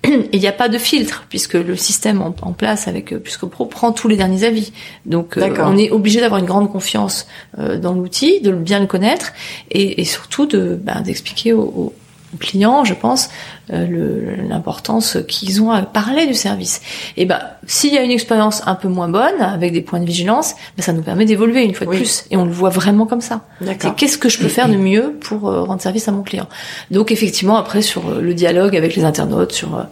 il 0.04 0.40
n'y 0.40 0.46
a 0.46 0.52
pas 0.52 0.68
de 0.68 0.78
filtre 0.78 1.26
puisque 1.28 1.54
le 1.54 1.76
système 1.76 2.22
en, 2.22 2.52
place 2.52 2.88
avec 2.88 3.12
euh, 3.12 3.22
Pro 3.50 3.66
prend 3.66 3.92
tous 3.92 4.08
les 4.08 4.16
derniers 4.16 4.44
avis. 4.44 4.72
Donc 5.06 5.36
euh, 5.36 5.54
on 5.58 5.76
est 5.76 5.90
obligé 5.90 6.20
d'avoir 6.20 6.40
une 6.40 6.46
grande 6.46 6.70
confiance 6.70 7.26
euh, 7.58 7.78
dans 7.78 7.92
l'outil, 7.92 8.40
de 8.40 8.52
bien 8.52 8.80
le 8.80 8.86
connaître 8.86 9.32
et, 9.70 10.00
et 10.00 10.04
surtout 10.04 10.46
de 10.46 10.78
ben, 10.80 11.00
d'expliquer 11.02 11.52
aux, 11.52 11.92
clients, 12.38 12.84
je 12.84 12.94
pense, 12.94 13.30
euh, 13.72 14.36
l'importance 14.48 15.18
qu'ils 15.28 15.62
ont 15.62 15.70
à 15.70 15.82
parler 15.82 16.26
du 16.26 16.34
service. 16.34 16.80
Et 17.16 17.24
ben, 17.24 17.40
s'il 17.66 17.92
y 17.92 17.98
a 17.98 18.02
une 18.02 18.10
expérience 18.10 18.62
un 18.66 18.74
peu 18.74 18.88
moins 18.88 19.08
bonne, 19.08 19.40
avec 19.40 19.72
des 19.72 19.80
points 19.80 20.00
de 20.00 20.04
vigilance, 20.04 20.54
ben, 20.76 20.82
ça 20.82 20.92
nous 20.92 21.02
permet 21.02 21.24
d'évoluer 21.24 21.64
une 21.64 21.74
fois 21.74 21.86
de 21.86 21.92
plus. 21.92 22.24
Et 22.30 22.36
on 22.36 22.44
le 22.44 22.52
voit 22.52 22.70
vraiment 22.70 23.06
comme 23.06 23.20
ça. 23.20 23.42
C'est 23.60 23.94
qu'est-ce 23.94 24.18
que 24.18 24.28
je 24.28 24.38
peux 24.38 24.48
faire 24.48 24.68
de 24.68 24.76
mieux 24.76 25.16
pour 25.20 25.48
euh, 25.48 25.62
rendre 25.62 25.80
service 25.82 26.08
à 26.08 26.12
mon 26.12 26.22
client. 26.22 26.48
Donc 26.90 27.10
effectivement, 27.10 27.56
après 27.56 27.82
sur 27.82 28.08
euh, 28.08 28.20
le 28.20 28.34
dialogue 28.34 28.76
avec 28.76 28.96
les 28.96 29.04
internautes, 29.04 29.52
sur 29.52 29.86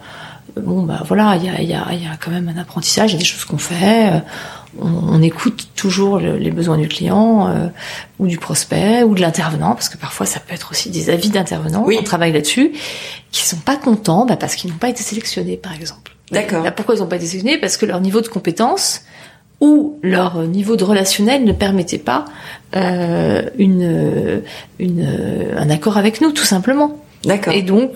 bon 0.55 0.83
bah 0.83 1.03
voilà, 1.05 1.35
il 1.35 1.45
y 1.45 1.49
a, 1.49 1.61
y, 1.61 1.73
a, 1.73 1.93
y 1.93 2.05
a 2.05 2.17
quand 2.19 2.31
même 2.31 2.51
un 2.53 2.59
apprentissage, 2.59 3.11
il 3.11 3.13
y 3.13 3.17
a 3.17 3.19
des 3.19 3.25
choses 3.25 3.45
qu'on 3.45 3.57
fait 3.57 4.21
on, 4.79 5.21
écoute 5.21 5.69
toujours 5.75 6.19
les 6.19 6.51
besoins 6.51 6.77
du 6.77 6.87
client 6.87 7.47
euh, 7.47 7.67
ou 8.19 8.27
du 8.27 8.37
prospect 8.37 9.03
ou 9.03 9.15
de 9.15 9.21
l'intervenant 9.21 9.73
parce 9.73 9.89
que 9.89 9.97
parfois 9.97 10.25
ça 10.25 10.39
peut 10.39 10.53
être 10.53 10.71
aussi 10.71 10.89
des 10.89 11.09
avis 11.09 11.29
d'intervenants. 11.29 11.83
Oui. 11.85 11.97
on 11.99 12.03
travaille 12.03 12.31
là-dessus 12.31 12.71
qui 13.31 13.45
sont 13.45 13.57
pas 13.57 13.75
contents 13.75 14.25
bah, 14.25 14.37
parce 14.37 14.55
qu'ils 14.55 14.69
n'ont 14.69 14.77
pas 14.77 14.89
été 14.89 15.01
sélectionnés 15.01 15.57
par 15.57 15.73
exemple. 15.73 16.15
D'accord. 16.31 16.63
Pourquoi 16.75 16.95
ils 16.95 16.99
n'ont 16.99 17.07
pas 17.07 17.15
été 17.15 17.25
sélectionnés? 17.25 17.59
Parce 17.59 17.77
que 17.77 17.85
leur 17.85 17.99
niveau 18.01 18.21
de 18.21 18.27
compétence 18.27 19.01
ou 19.59 19.97
leur 20.03 20.43
niveau 20.43 20.75
de 20.75 20.83
relationnel 20.83 21.43
ne 21.43 21.51
permettait 21.51 21.97
pas 21.97 22.25
euh, 22.75 23.49
une, 23.57 24.43
une, 24.77 25.53
un 25.57 25.69
accord 25.69 25.97
avec 25.97 26.21
nous 26.21 26.31
tout 26.31 26.45
simplement. 26.45 27.03
D'accord. 27.25 27.53
Et 27.53 27.63
donc 27.63 27.91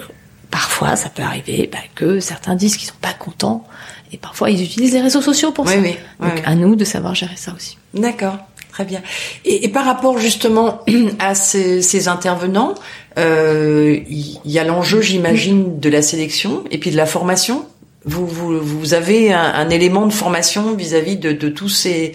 parfois 0.50 0.96
ça 0.96 1.10
peut 1.10 1.24
arriver 1.24 1.70
bah, 1.72 1.78
que 1.96 2.20
certains 2.20 2.56
disent 2.56 2.78
qu'ils 2.78 2.90
sont 2.90 2.96
pas 3.00 3.14
contents 3.14 3.64
et 4.14 4.18
parfois, 4.18 4.52
ils 4.52 4.64
utilisent 4.64 4.94
les 4.94 5.02
réseaux 5.02 5.22
sociaux 5.22 5.52
pour 5.52 5.68
ça. 5.68 5.78
Oui, 5.78 5.96
Donc, 6.20 6.42
à 6.46 6.56
nous 6.56 6.76
de 6.76 6.86
savoir 6.86 7.16
gérer 7.16 7.36
ça 7.36 7.54
aussi. 7.56 7.78
D'accord. 7.94 8.38
Très 8.72 8.86
bien. 8.86 9.02
Et, 9.46 9.70
par 9.70 9.86
rapport 9.86 10.18
justement 10.18 10.82
à 11.20 11.36
ces, 11.36 12.08
intervenants, 12.08 12.76
euh, 13.18 14.00
il 14.08 14.40
y, 14.46 14.60
a 14.60 14.64
l'enjeu, 14.64 15.02
j'imagine, 15.02 15.80
de 15.80 15.90
la 15.90 16.02
sélection 16.02 16.64
et 16.72 16.78
puis 16.78 16.92
de 16.92 16.98
la 16.98 17.06
formation. 17.06 17.66
Vous, 18.06 18.26
vous, 18.26 18.60
vous 18.60 18.94
avez 18.94 19.32
un, 19.32 19.70
élément 19.70 20.06
de 20.08 20.14
formation 20.14 20.74
vis-à-vis 20.76 21.18
de, 21.18 21.32
de 21.32 21.50
tous 21.50 21.70
ces 21.70 22.14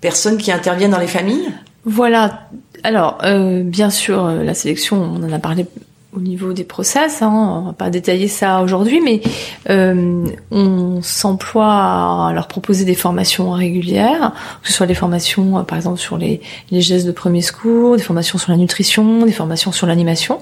personnes 0.00 0.38
qui 0.38 0.52
interviennent 0.52 0.90
dans 0.90 0.98
les 0.98 1.06
familles? 1.06 1.52
Voilà. 1.84 2.48
Alors, 2.82 3.18
euh, 3.22 3.62
bien 3.62 3.90
sûr, 3.90 4.24
euh, 4.24 4.42
la 4.42 4.54
sélection, 4.54 4.96
on 4.96 5.22
en 5.22 5.32
a 5.32 5.38
parlé 5.38 5.66
au 6.16 6.20
niveau 6.20 6.52
des 6.52 6.64
process, 6.64 7.22
hein, 7.22 7.30
on 7.32 7.66
va 7.66 7.72
pas 7.72 7.90
détailler 7.90 8.28
ça 8.28 8.62
aujourd'hui, 8.62 9.00
mais 9.00 9.20
euh, 9.70 10.24
on 10.50 11.02
s'emploie 11.02 12.28
à 12.28 12.32
leur 12.34 12.48
proposer 12.48 12.84
des 12.84 12.94
formations 12.94 13.50
régulières, 13.50 14.32
que 14.62 14.68
ce 14.68 14.74
soit 14.74 14.86
des 14.86 14.94
formations, 14.94 15.58
euh, 15.58 15.62
par 15.62 15.76
exemple, 15.76 15.98
sur 15.98 16.16
les, 16.16 16.40
les, 16.70 16.80
gestes 16.80 17.06
de 17.06 17.12
premier 17.12 17.42
secours, 17.42 17.96
des 17.96 18.02
formations 18.02 18.38
sur 18.38 18.52
la 18.52 18.58
nutrition, 18.58 19.24
des 19.24 19.32
formations 19.32 19.72
sur 19.72 19.86
l'animation, 19.86 20.38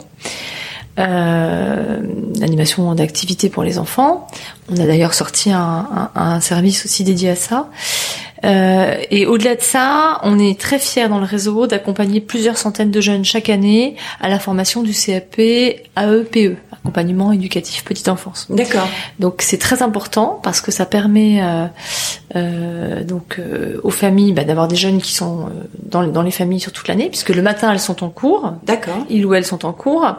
euh, 0.99 2.03
l'animation 2.39 2.95
d'activité 2.95 3.49
pour 3.49 3.63
les 3.63 3.79
enfants. 3.79 4.27
On 4.69 4.75
a 4.75 4.87
d'ailleurs 4.87 5.15
sorti 5.15 5.51
un, 5.51 6.41
service 6.41 6.85
aussi 6.85 7.03
dédié 7.03 7.31
à 7.31 7.37
ça. 7.37 7.71
Euh, 8.45 8.97
et 9.11 9.27
au-delà 9.27 9.55
de 9.55 9.63
ça, 9.63 10.21
on 10.23 10.39
est 10.39 10.59
très 10.59 10.79
fiers 10.79 11.09
dans 11.09 11.19
le 11.19 11.25
réseau 11.25 11.67
d'accompagner 11.67 12.21
plusieurs 12.21 12.59
centaines 12.59 12.91
de 12.91 13.01
jeunes 13.01 13.25
chaque 13.25 13.49
année 13.49 13.97
à 14.21 14.29
la 14.29 14.39
formation 14.39 14.83
du 14.83 14.93
CAP 14.93 15.39
AEPE, 15.39 16.57
accompagnement 16.73 17.33
éducatif 17.33 17.85
petite 17.85 18.09
enfance. 18.09 18.47
D'accord. 18.51 18.89
Donc 19.21 19.43
c'est 19.43 19.59
très 19.59 19.83
important 19.83 20.41
parce 20.43 20.61
que 20.61 20.73
ça 20.73 20.87
permet 20.87 21.41
euh, 21.43 21.67
euh, 22.35 23.05
donc 23.05 23.39
euh, 23.39 23.81
aux 23.85 23.91
familles 23.91 24.33
bah, 24.33 24.45
d'avoir 24.45 24.67
des 24.67 24.77
jeunes 24.77 25.01
qui 25.01 25.13
sont 25.15 25.43
euh, 25.43 25.51
dans, 25.79 26.03
dans 26.07 26.23
les 26.23 26.31
familles 26.31 26.61
sur 26.61 26.73
toute 26.73 26.89
l'année, 26.89 27.09
puisque 27.09 27.31
le 27.31 27.43
matin 27.43 27.71
elles 27.73 27.81
sont 27.81 28.03
en 28.03 28.11
cours, 28.11 28.55
D'accord. 28.65 29.07
ils 29.09 29.25
ou 29.25 29.35
elles 29.35 29.47
sont 29.47 29.65
en 29.65 29.73
cours, 29.73 30.17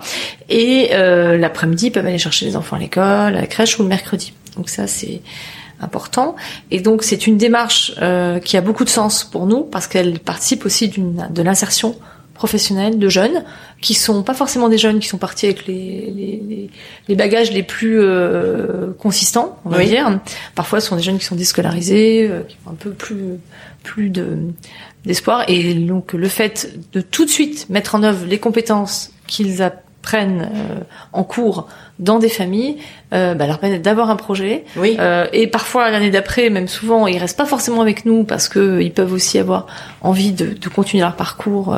et 0.50 0.90
euh, 0.94 1.38
l'après-midi 1.38 1.88
ils 1.88 1.92
peuvent 1.92 2.06
aller 2.06 2.18
chercher 2.18 2.46
les 2.46 2.56
enfants 2.56 2.78
à 2.78 2.80
l'école, 2.80 3.04
à 3.04 3.32
la 3.32 3.48
crèche 3.48 3.78
ou 3.80 3.84
le 3.84 3.90
mercredi. 3.90 4.34
Donc 4.56 4.70
ça 4.70 4.88
c'est 4.88 5.22
important. 5.84 6.36
Et 6.72 6.80
donc 6.80 7.04
c'est 7.04 7.28
une 7.28 7.38
démarche 7.38 7.93
euh, 8.02 8.39
qui 8.39 8.58
a 8.58 8.62
beaucoup 8.62 8.84
de 8.86 8.89
sens 8.89 9.24
pour 9.24 9.46
nous 9.46 9.62
parce 9.62 9.88
qu'elle 9.88 10.19
participe 10.19 10.65
aussi 10.65 10.88
d'une 10.88 11.28
de 11.30 11.41
l'insertion 11.41 11.96
professionnelle 12.34 12.98
de 12.98 13.10
jeunes 13.10 13.43
qui 13.80 13.93
sont 13.93 14.24
pas 14.24 14.34
forcément 14.34 14.67
des 14.67 14.80
jeunes 14.80 15.00
qui 15.00 15.08
sont 15.08 15.19
partis 15.19 15.46
avec 15.46 15.67
les, 15.67 16.12
les, 16.15 16.69
les- 17.08 17.15
bagages 17.15 17.52
les 17.52 17.62
plus 17.62 18.00
euh, 18.02 18.91
consistants, 18.98 19.60
on 19.65 19.69
va 19.69 19.78
Oui. 19.78 19.88
dire. 19.88 20.19
Parfois, 20.56 20.82
ce 20.82 20.88
sont 20.88 20.96
des 20.96 21.04
jeunes 21.04 21.19
qui 21.19 21.26
sont 21.26 21.36
déscolarisés, 21.36 22.28
euh, 22.30 22.41
qui 22.41 22.58
ont 22.65 22.72
un 22.72 22.76
peu 22.76 22.89
plus 22.91 23.38
plus 23.84 24.10
de 24.10 24.38
d'espoir. 25.06 25.43
Et 25.50 25.74
donc, 25.76 26.13
le 26.13 26.28
fait 26.28 26.74
de 26.93 27.02
tout 27.02 27.26
de 27.26 27.30
suite 27.30 27.69
mettre 27.69 27.93
en 27.96 28.04
œuvre 28.04 28.26
les 28.26 28.39
compétences 28.39 29.12
qu'ils 29.28 29.62
apprennent 30.04 30.50
euh, 30.54 30.82
en 31.13 31.24
cours 31.24 31.68
dans 32.00 32.20
des 32.20 32.28
familles, 32.28 32.76
euh, 33.13 33.36
bah, 33.36 33.48
leur 33.48 33.60
permet 33.60 33.80
d'avoir 33.80 34.10
un 34.10 34.18
projet, 34.18 34.66
Oui. 34.76 34.98
euh, 35.00 35.28
et 35.32 35.48
parfois 35.48 35.89
l'année 35.92 36.10
d'après, 36.12 36.50
même 36.50 36.68
souvent, 36.68 37.08
ils 37.08 37.18
restent 37.18 37.38
pas 37.38 37.46
forcément 37.46 37.80
avec 37.82 38.06
nous 38.06 38.26
parce 38.26 38.50
que 38.50 38.60
euh, 38.60 38.82
ils 38.84 38.92
peuvent 38.92 39.13
aussi 39.13 39.39
avoir 39.39 39.68
envie 40.02 40.34
de, 40.34 40.48
de 40.60 40.70
continuer 40.70 41.02
leur 41.04 41.16
parcours 41.16 41.76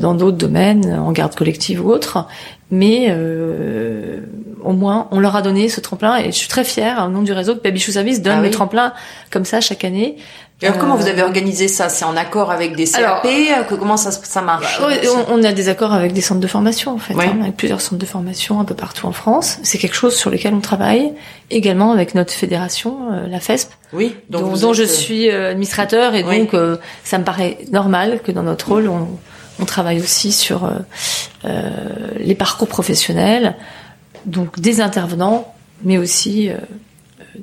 dans 0.00 0.14
d'autres 0.14 0.36
domaines, 0.36 0.94
en 0.94 1.10
garde 1.10 1.34
collective 1.34 1.84
ou 1.84 1.90
autre. 1.90 2.26
Mais 2.70 3.06
euh, 3.10 4.20
au 4.64 4.72
moins, 4.72 5.08
on 5.10 5.20
leur 5.20 5.36
a 5.36 5.42
donné 5.42 5.68
ce 5.68 5.80
tremplin 5.80 6.16
et 6.16 6.26
je 6.26 6.36
suis 6.36 6.48
très 6.48 6.64
fière, 6.64 7.04
au 7.06 7.10
nom 7.10 7.22
du 7.22 7.32
réseau, 7.32 7.54
que 7.54 7.60
Baby 7.60 7.80
Shoe 7.80 7.92
Service 7.92 8.22
donne 8.22 8.34
Ah 8.38 8.40
oui. 8.40 8.46
le 8.48 8.50
tremplin 8.52 8.92
comme 9.30 9.44
ça 9.44 9.60
chaque 9.60 9.84
année. 9.84 10.16
Et 10.60 10.66
alors, 10.66 10.78
comment 10.78 10.94
Euh, 10.94 10.98
vous 10.98 11.08
avez 11.08 11.22
organisé 11.22 11.66
ça? 11.66 11.88
C'est 11.88 12.04
en 12.04 12.16
accord 12.16 12.52
avec 12.52 12.76
des 12.76 12.84
CAP 12.84 13.00
Alors- 13.02 13.22
que- 13.22 13.74
Comment 13.74 13.96
ça, 13.96 14.12
ça 14.12 14.42
marche? 14.42 14.80
Ouais, 14.80 15.00
on, 15.28 15.40
on 15.40 15.42
a 15.44 15.50
des 15.50 15.68
accords 15.68 15.92
avec 15.92 16.12
des 16.12 16.20
centres 16.20 16.40
de 16.40 16.46
formation 16.46 16.92
en 16.92 16.98
fait, 16.98 17.14
Ouais. 17.14 17.26
hein, 17.26 17.38
avec 17.42 17.56
plusieurs 17.56 17.80
centres 17.80 17.98
de 17.98 18.06
formation 18.06 18.60
un 18.60 18.64
peu 18.64 18.74
partout 18.76 19.06
en 19.06 19.12
France. 19.12 19.58
C'est 19.64 19.78
quelque 19.78 19.96
chose 19.96 20.14
sur 20.14 20.30
lequel 20.30 20.54
on 20.54 20.60
travaille 20.60 21.12
également 21.50 21.90
avec 21.90 22.14
notre 22.14 22.32
fédération, 22.32 22.96
euh, 23.12 23.26
la 23.26 23.40
FESP, 23.40 23.72
Oui. 23.92 24.14
dont, 24.30 24.42
vous 24.44 24.60
dont 24.60 24.70
êtes, 24.70 24.76
je 24.78 24.82
euh, 24.84 24.86
suis 24.86 25.28
administrateur 25.30 26.14
et 26.14 26.22
Oui. 26.22 26.38
donc 26.38 26.54
euh, 26.54 26.76
ça 27.02 27.18
me 27.18 27.24
paraît 27.24 27.58
normal 27.72 28.20
que 28.24 28.30
dans 28.30 28.44
notre 28.44 28.68
rôle 28.68 28.88
on, 28.88 29.08
on 29.60 29.64
travaille 29.64 30.00
aussi 30.00 30.30
sur 30.30 30.70
les 32.18 32.34
parcours 32.34 32.68
professionnels, 32.68 33.56
donc 34.26 34.60
des 34.60 34.80
intervenants, 34.80 35.54
mais 35.82 35.98
aussi 35.98 36.48
euh, 36.50 36.56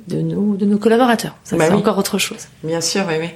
de 0.08 0.20
nos 0.20 0.56
de 0.56 0.64
nos 0.66 0.78
collaborateurs. 0.78 1.34
Ça 1.44 1.56
Bah 1.56 1.64
c'est 1.66 1.72
oui. 1.72 1.78
encore 1.78 1.98
autre 1.98 2.18
chose. 2.18 2.46
Bien 2.62 2.80
sûr, 2.80 3.02
oui, 3.08 3.14
oui. 3.20 3.28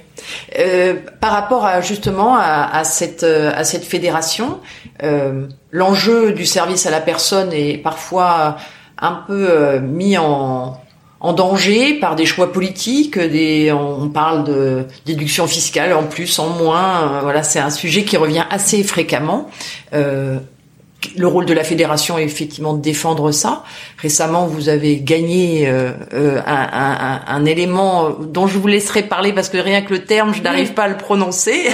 Euh, 0.59 0.93
par 1.19 1.31
rapport 1.31 1.65
à 1.65 1.81
justement 1.81 2.35
à, 2.37 2.69
à 2.71 2.83
cette 2.83 3.23
euh, 3.23 3.51
à 3.55 3.63
cette 3.63 3.83
fédération, 3.83 4.59
euh, 5.03 5.47
l'enjeu 5.71 6.31
du 6.33 6.45
service 6.45 6.85
à 6.85 6.91
la 6.91 7.01
personne 7.01 7.51
est 7.53 7.77
parfois 7.77 8.57
un 8.97 9.13
peu 9.27 9.47
euh, 9.49 9.79
mis 9.81 10.17
en 10.17 10.79
en 11.21 11.33
danger 11.33 11.95
par 11.95 12.15
des 12.15 12.25
choix 12.25 12.51
politiques, 12.53 13.17
des 13.17 13.71
on 13.71 14.09
parle 14.09 14.43
de 14.43 14.85
déduction 15.05 15.47
fiscale 15.47 15.91
en 15.93 16.03
plus, 16.03 16.37
en 16.39 16.49
moins. 16.49 17.13
euh, 17.15 17.19
voilà, 17.21 17.41
c'est 17.41 17.59
un 17.59 17.71
sujet 17.71 18.03
qui 18.03 18.15
revient 18.15 18.43
assez 18.49 18.83
fréquemment. 18.83 19.49
Euh, 21.07 21.19
le 21.19 21.27
rôle 21.27 21.45
de 21.45 21.53
la 21.53 21.63
fédération 21.63 22.17
est 22.17 22.23
effectivement 22.23 22.73
de 22.73 22.81
défendre 22.81 23.31
ça. 23.31 23.63
Récemment, 23.97 24.45
vous 24.47 24.69
avez 24.69 24.99
gagné 24.99 25.67
euh, 25.67 25.91
euh, 26.13 26.41
un, 26.45 26.53
un- 26.71 26.97
un- 27.15 27.21
un 27.27 27.45
élément 27.45 28.09
dont 28.11 28.47
je 28.47 28.57
vous 28.57 28.67
laisserai 28.67 29.03
parler 29.03 29.33
parce 29.33 29.49
que 29.49 29.57
rien 29.57 29.81
que 29.81 29.93
le 29.93 30.05
terme, 30.05 30.33
je 30.33 30.41
n'arrive 30.41 30.73
pas 30.73 30.83
à 30.83 30.87
le 30.87 30.97
prononcer 30.97 31.69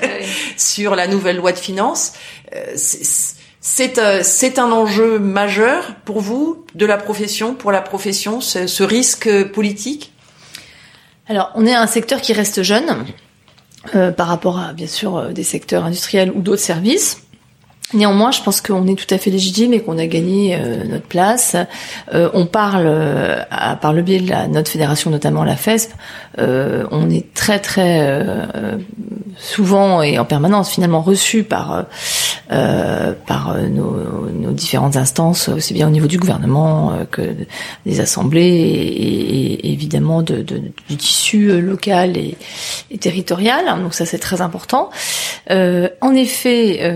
sur 0.56 0.94
la 0.96 1.06
nouvelle 1.06 1.36
loi 1.36 1.52
de 1.52 1.58
finances. 1.58 2.12
Euh, 2.54 2.58
c'est- 2.76 3.98
euh, 3.98 4.22
un 4.58 4.72
enjeu 4.72 5.18
majeur 5.18 5.94
pour 6.04 6.20
vous, 6.20 6.64
de 6.74 6.84
la 6.84 6.96
profession, 6.96 7.54
pour 7.54 7.72
la 7.72 7.80
profession, 7.80 8.40
ce, 8.40 8.66
ce 8.66 8.82
risque 8.82 9.44
politique? 9.52 10.12
Alors, 11.28 11.50
on 11.54 11.64
est 11.66 11.74
un 11.74 11.86
secteur 11.86 12.20
qui 12.20 12.32
reste 12.32 12.62
jeune 12.62 13.04
euh, 13.94 14.10
par 14.10 14.26
rapport 14.26 14.58
à, 14.58 14.72
bien 14.72 14.86
sûr, 14.88 15.16
euh, 15.16 15.32
des 15.32 15.44
secteurs 15.44 15.84
industriels 15.84 16.32
ou 16.34 16.40
d'autres 16.42 16.60
services. 16.62 17.21
Néanmoins, 17.94 18.30
je 18.30 18.40
pense 18.42 18.60
qu'on 18.60 18.86
est 18.86 18.94
tout 18.94 19.12
à 19.14 19.18
fait 19.18 19.30
légitime 19.30 19.72
et 19.74 19.80
qu'on 19.80 19.98
a 19.98 20.06
gagné 20.06 20.56
euh, 20.56 20.84
notre 20.88 21.06
place. 21.06 21.56
Euh, 22.14 22.30
on 22.32 22.46
parle, 22.46 22.84
euh, 22.86 23.42
à- 23.50 23.76
par 23.76 23.92
le 23.92 24.02
biais 24.02 24.20
de 24.20 24.30
la, 24.30 24.48
notre 24.48 24.70
fédération, 24.70 25.10
notamment 25.10 25.44
la 25.44 25.56
FESP, 25.56 25.90
euh, 26.38 26.84
on 26.90 27.10
est 27.10 27.32
très 27.34 27.58
très 27.58 27.98
euh, 28.00 28.78
souvent 29.36 30.00
et 30.02 30.18
en 30.18 30.24
permanence 30.24 30.70
finalement 30.70 31.02
reçu 31.02 31.42
par 31.42 31.84
euh, 32.52 33.12
par 33.26 33.56
nos, 33.70 33.96
nos 34.32 34.52
différentes 34.52 34.96
instances, 34.96 35.48
aussi 35.48 35.74
bien 35.74 35.86
au 35.86 35.90
niveau 35.90 36.06
du 36.06 36.18
gouvernement 36.18 36.92
que 37.10 37.22
des 37.86 38.00
assemblées 38.00 38.40
et, 38.46 39.66
et 39.68 39.72
évidemment 39.72 40.22
de, 40.22 40.36
de- 40.42 40.62
du 40.88 40.96
tissu 40.96 41.60
local 41.60 42.16
et, 42.16 42.36
et 42.90 42.98
territorial. 42.98 43.64
Donc 43.82 43.94
ça 43.94 44.06
c'est 44.06 44.18
très 44.18 44.40
important. 44.40 44.90
En 45.50 46.14
effet, 46.14 46.92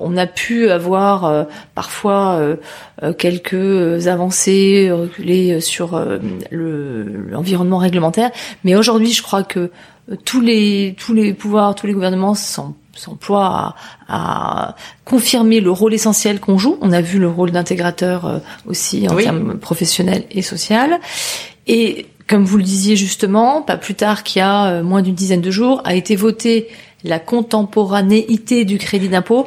on 0.00 0.16
a 0.16 0.25
pu 0.26 0.70
avoir 0.70 1.24
euh, 1.24 1.44
parfois 1.74 2.36
euh, 2.38 2.56
euh, 3.02 3.12
quelques 3.12 4.06
avancées 4.08 4.90
reculées 4.92 5.60
sur 5.60 5.94
euh, 5.94 6.18
le- 6.50 7.02
l'environnement 7.30 7.78
réglementaire, 7.78 8.30
mais 8.64 8.74
aujourd'hui 8.76 9.12
je 9.12 9.22
crois 9.22 9.42
que 9.42 9.70
euh, 10.10 10.16
tous 10.24 10.40
les 10.40 10.94
tous 10.98 11.14
les 11.14 11.32
pouvoirs, 11.34 11.74
tous 11.74 11.86
les 11.86 11.92
gouvernements 11.92 12.34
s'en- 12.34 12.74
s'emploient 12.94 13.74
à, 14.08 14.68
à 14.70 14.76
confirmer 15.04 15.60
le 15.60 15.70
rôle 15.70 15.92
essentiel 15.94 16.40
qu'on 16.40 16.56
joue. 16.58 16.78
On 16.80 16.92
a 16.92 17.00
vu 17.00 17.18
le 17.18 17.28
rôle 17.28 17.50
d'intégrateur 17.50 18.24
euh, 18.26 18.38
aussi 18.66 19.06
en 19.08 19.14
Oui. 19.14 19.24
termes 19.24 19.58
professionnels 19.58 20.24
et 20.30 20.42
social. 20.42 20.98
Et 21.66 22.06
comme 22.28 22.44
vous 22.44 22.56
le 22.56 22.62
disiez 22.64 22.96
justement, 22.96 23.62
pas 23.62 23.76
plus 23.76 23.94
tard 23.94 24.22
qu'il 24.24 24.40
y 24.40 24.42
a 24.42 24.66
euh, 24.66 24.82
moins 24.82 25.02
d'une 25.02 25.14
dizaine 25.14 25.40
de 25.42 25.50
jours, 25.50 25.80
a 25.84 25.94
été 25.94 26.16
votée 26.16 26.68
la 27.04 27.18
contemporanéité 27.18 28.64
du 28.64 28.78
crédit 28.78 29.08
d'impôt. 29.08 29.46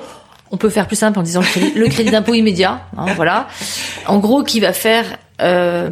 On 0.52 0.58
peut 0.58 0.70
faire 0.70 0.88
plus 0.88 0.96
simple 0.96 1.20
en 1.20 1.24
disant 1.24 1.42
le 1.76 1.88
crédit, 1.88 2.12
d'impôt 2.12 2.34
immédiat, 2.34 2.82
hein, 2.98 3.14
voilà. 3.16 3.48
En 4.08 4.18
gros, 4.20 4.44
qui 4.44 4.60
va 4.60 4.74
faire 4.74 5.06
euh, 5.42 5.90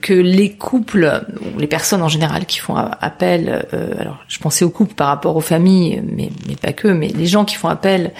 que 0.00 0.12
les 0.12 0.52
couples 0.52 1.24
ou 1.40 1.58
les 1.58 1.66
personnes 1.66 2.02
en 2.02 2.08
général 2.08 2.46
qui 2.46 2.58
font 2.58 2.76
appel, 2.76 3.66
euh, 3.72 3.94
alors 3.98 4.18
je 4.28 4.38
pensais 4.38 4.64
aux 4.64 4.70
couples 4.70 4.94
par 4.94 5.08
rapport 5.08 5.36
aux 5.36 5.40
familles, 5.40 6.02
mais, 6.04 6.30
mais 6.46 6.56
pas 6.56 6.72
que, 6.72 6.88
mais 6.88 7.08
les 7.08 7.26
gens 7.26 7.44
qui 7.44 7.56
font 7.56 7.68
appel 7.68 8.12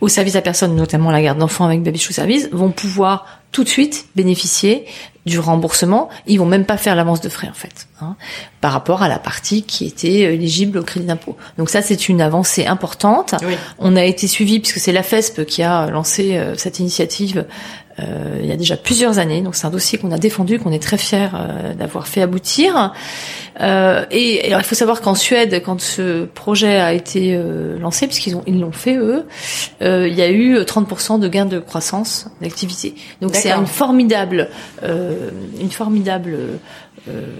au 0.00 0.08
service 0.08 0.36
à 0.36 0.42
personne, 0.42 0.74
notamment 0.74 1.10
la 1.10 1.22
garde 1.22 1.38
d'enfants 1.38 1.64
avec 1.64 1.82
Baby 1.82 1.98
Service, 1.98 2.48
vont 2.52 2.70
pouvoir 2.70 3.26
tout 3.52 3.64
de 3.64 3.68
suite 3.68 4.06
bénéficier 4.14 4.84
du 5.24 5.38
remboursement. 5.38 6.08
Ils 6.26 6.38
vont 6.38 6.46
même 6.46 6.66
pas 6.66 6.76
faire 6.76 6.94
l'avance 6.94 7.20
de 7.20 7.28
frais 7.28 7.48
en 7.48 7.54
fait, 7.54 7.88
hein, 8.00 8.16
par 8.60 8.72
rapport 8.72 9.02
à 9.02 9.08
la 9.08 9.18
partie 9.18 9.62
qui 9.62 9.86
était 9.86 10.34
éligible 10.34 10.78
au 10.78 10.82
crédit 10.82 11.06
d'impôt. 11.06 11.36
Donc 11.56 11.70
ça, 11.70 11.82
c'est 11.82 12.08
une 12.08 12.20
avancée 12.20 12.66
importante. 12.66 13.34
Oui. 13.42 13.54
On 13.78 13.96
a 13.96 14.04
été 14.04 14.28
suivi 14.28 14.60
puisque 14.60 14.78
c'est 14.78 14.92
la 14.92 15.02
FESP 15.02 15.44
qui 15.44 15.62
a 15.62 15.88
lancé 15.90 16.36
euh, 16.36 16.54
cette 16.56 16.78
initiative 16.78 17.46
euh, 18.00 18.38
il 18.40 18.46
y 18.46 18.52
a 18.52 18.56
déjà 18.56 18.76
plusieurs 18.76 19.18
années. 19.18 19.40
Donc 19.40 19.54
c'est 19.54 19.66
un 19.66 19.70
dossier 19.70 19.98
qu'on 19.98 20.12
a 20.12 20.18
défendu, 20.18 20.58
qu'on 20.58 20.72
est 20.72 20.82
très 20.82 20.98
fiers 20.98 21.28
euh, 21.34 21.74
d'avoir 21.74 22.08
fait 22.08 22.22
aboutir. 22.22 22.92
Euh, 23.60 24.04
et 24.10 24.44
alors 24.46 24.60
il 24.60 24.64
faut 24.64 24.74
savoir 24.74 25.00
qu'en 25.00 25.14
Suède, 25.14 25.62
quand 25.64 25.80
ce 25.80 26.24
projet 26.24 26.76
a 26.76 26.92
été 26.92 27.34
euh, 27.34 27.78
lancé, 27.78 28.06
puisqu'ils 28.06 28.36
ont 28.36 28.42
ils 28.46 28.60
l'ont 28.60 28.72
fait 28.72 28.96
eux, 28.96 29.26
euh, 29.82 30.06
il 30.08 30.14
y 30.14 30.22
a 30.22 30.30
eu 30.30 30.58
30% 30.58 31.18
de 31.18 31.28
gains 31.28 31.46
de 31.46 31.58
croissance 31.58 32.28
d'activité. 32.40 32.94
Donc 33.20 33.34
c'est 33.34 33.50
une 33.50 33.66
formidable, 33.66 34.50
euh, 34.82 35.30
une 35.60 35.70
formidable 35.70 36.34
euh, 36.34 36.56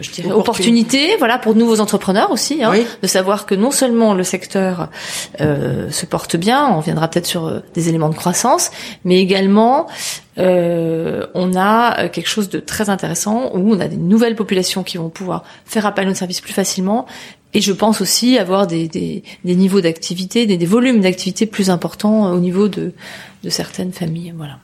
je 0.00 0.10
dirais, 0.10 0.30
Opportunité. 0.30 0.32
opportunité, 0.32 1.16
voilà, 1.18 1.38
pour 1.38 1.54
de 1.54 1.58
nouveaux 1.58 1.80
entrepreneurs 1.80 2.30
aussi, 2.30 2.62
hein, 2.62 2.70
Oui. 2.72 2.86
de 3.02 3.06
savoir 3.06 3.46
que 3.46 3.54
non 3.54 3.70
seulement 3.70 4.14
le 4.14 4.22
secteur 4.24 4.88
euh, 5.40 5.90
se 5.90 6.06
porte 6.06 6.36
bien, 6.36 6.68
on 6.68 6.80
viendra 6.80 7.08
peut-être 7.08 7.26
sur 7.26 7.46
euh, 7.46 7.60
des 7.74 7.88
éléments 7.88 8.08
de 8.08 8.14
croissance, 8.14 8.70
mais 9.04 9.20
également 9.20 9.86
euh, 10.38 11.26
on 11.34 11.54
a 11.56 11.98
euh, 12.04 12.08
quelque 12.08 12.28
chose 12.28 12.48
de 12.48 12.60
très 12.60 12.90
intéressant 12.90 13.50
où 13.54 13.72
on 13.74 13.80
a 13.80 13.88
des 13.88 13.96
nouvelles 13.96 14.36
populations 14.36 14.82
qui 14.82 14.98
vont 14.98 15.08
pouvoir 15.08 15.44
faire 15.64 15.86
appel 15.86 16.06
à 16.06 16.08
nos 16.08 16.14
services 16.14 16.40
plus 16.40 16.52
facilement. 16.52 17.06
Et 17.54 17.60
je 17.62 17.72
pense 17.72 18.00
aussi 18.02 18.36
avoir 18.38 18.66
des, 18.66 18.86
des, 18.86 19.22
des 19.44 19.54
niveaux 19.54 19.80
d'activité, 19.80 20.44
des, 20.46 20.58
des 20.58 20.66
volumes 20.66 21.00
d'activité 21.00 21.46
plus 21.46 21.70
importants 21.70 22.26
euh, 22.28 22.32
au 22.34 22.38
niveau 22.38 22.68
de, 22.68 22.92
de 23.44 23.50
certaines 23.50 23.92
familles. 23.92 24.34
Voilà. 24.36 24.58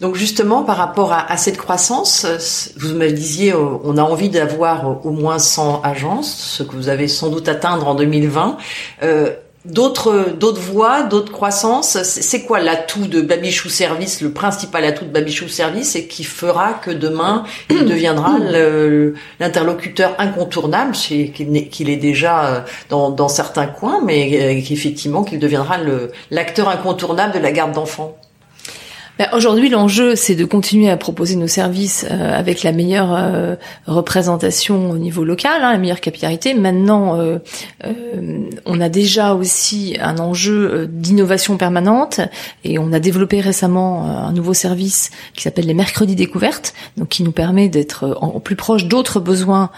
Donc 0.00 0.14
justement, 0.14 0.62
par 0.62 0.76
rapport 0.76 1.12
à, 1.12 1.30
à 1.30 1.36
cette 1.36 1.56
croissance, 1.56 2.26
vous 2.76 2.94
me 2.94 3.08
disiez, 3.10 3.52
euh, 3.52 3.78
on 3.82 3.96
a 3.96 4.02
envie 4.02 4.28
d'avoir 4.28 5.06
au 5.06 5.10
moins 5.10 5.38
100 5.38 5.80
agences, 5.82 6.34
ce 6.36 6.62
que 6.62 6.76
vous 6.76 6.88
avez 6.88 7.08
sans 7.08 7.28
doute 7.28 7.48
atteindre 7.48 7.88
en 7.88 7.94
2020. 7.94 8.58
Euh, 9.02 9.30
d'autres 9.64 10.34
d'autres 10.38 10.60
voies, 10.60 11.02
d'autres 11.02 11.32
croissances. 11.32 12.02
C'est 12.02 12.42
quoi 12.42 12.60
l'atout 12.60 13.06
de 13.06 13.22
Babichou 13.22 13.70
Service, 13.70 14.20
le 14.20 14.32
principal 14.32 14.84
atout 14.84 15.06
de 15.06 15.10
Babichou 15.10 15.48
Service, 15.48 15.96
et 15.96 16.06
qui 16.06 16.24
fera 16.24 16.74
que 16.74 16.90
demain 16.90 17.44
il 17.70 17.84
deviendra 17.86 18.38
l'interlocuteur 19.40 20.14
incontournable, 20.18 20.92
qu'il 20.92 21.90
est 21.90 21.96
déjà 21.96 22.44
euh, 22.44 22.60
dans, 22.90 23.10
dans 23.10 23.28
certains 23.28 23.66
coins, 23.66 24.02
mais 24.04 24.62
qu'effectivement 24.62 25.24
qu'il 25.24 25.38
deviendra 25.38 25.78
l'acteur 26.30 26.68
incontournable 26.68 27.32
de 27.32 27.38
la 27.38 27.50
garde 27.50 27.72
d'enfants? 27.72 28.14
Ben, 29.18 29.28
aujourd'hui, 29.32 29.70
l'enjeu, 29.70 30.14
c'est 30.14 30.34
de 30.34 30.44
continuer 30.44 30.90
à 30.90 30.98
proposer 30.98 31.36
nos 31.36 31.46
services 31.46 32.04
euh, 32.10 32.38
avec 32.38 32.62
la 32.62 32.72
meilleure 32.72 33.14
euh, 33.14 33.54
représentation 33.86 34.90
au 34.90 34.98
niveau 34.98 35.24
local, 35.24 35.62
hein, 35.62 35.72
la 35.72 35.78
meilleure 35.78 36.02
capillarité. 36.02 36.52
Maintenant, 36.52 37.18
euh, 37.18 37.38
on 38.66 38.78
a 38.78 38.90
déjà 38.90 39.32
aussi 39.32 39.96
un 40.00 40.18
enjeu 40.18 40.86
d'innovation 40.90 41.56
permanente 41.56 42.20
et 42.62 42.78
on 42.78 42.92
a 42.92 43.00
développé 43.00 43.40
récemment 43.40 44.04
un 44.04 44.32
nouveau 44.32 44.52
service 44.52 45.10
qui 45.34 45.42
s'appelle 45.42 45.66
les 45.66 45.74
mercredis 45.74 46.14
découvertes, 46.14 46.74
donc 46.98 47.08
qui 47.08 47.22
nous 47.22 47.32
permet 47.32 47.70
d'être 47.70 48.18
en, 48.20 48.38
plus 48.40 48.56
proche 48.56 48.84
d'autres 48.84 49.20
besoins 49.20 49.70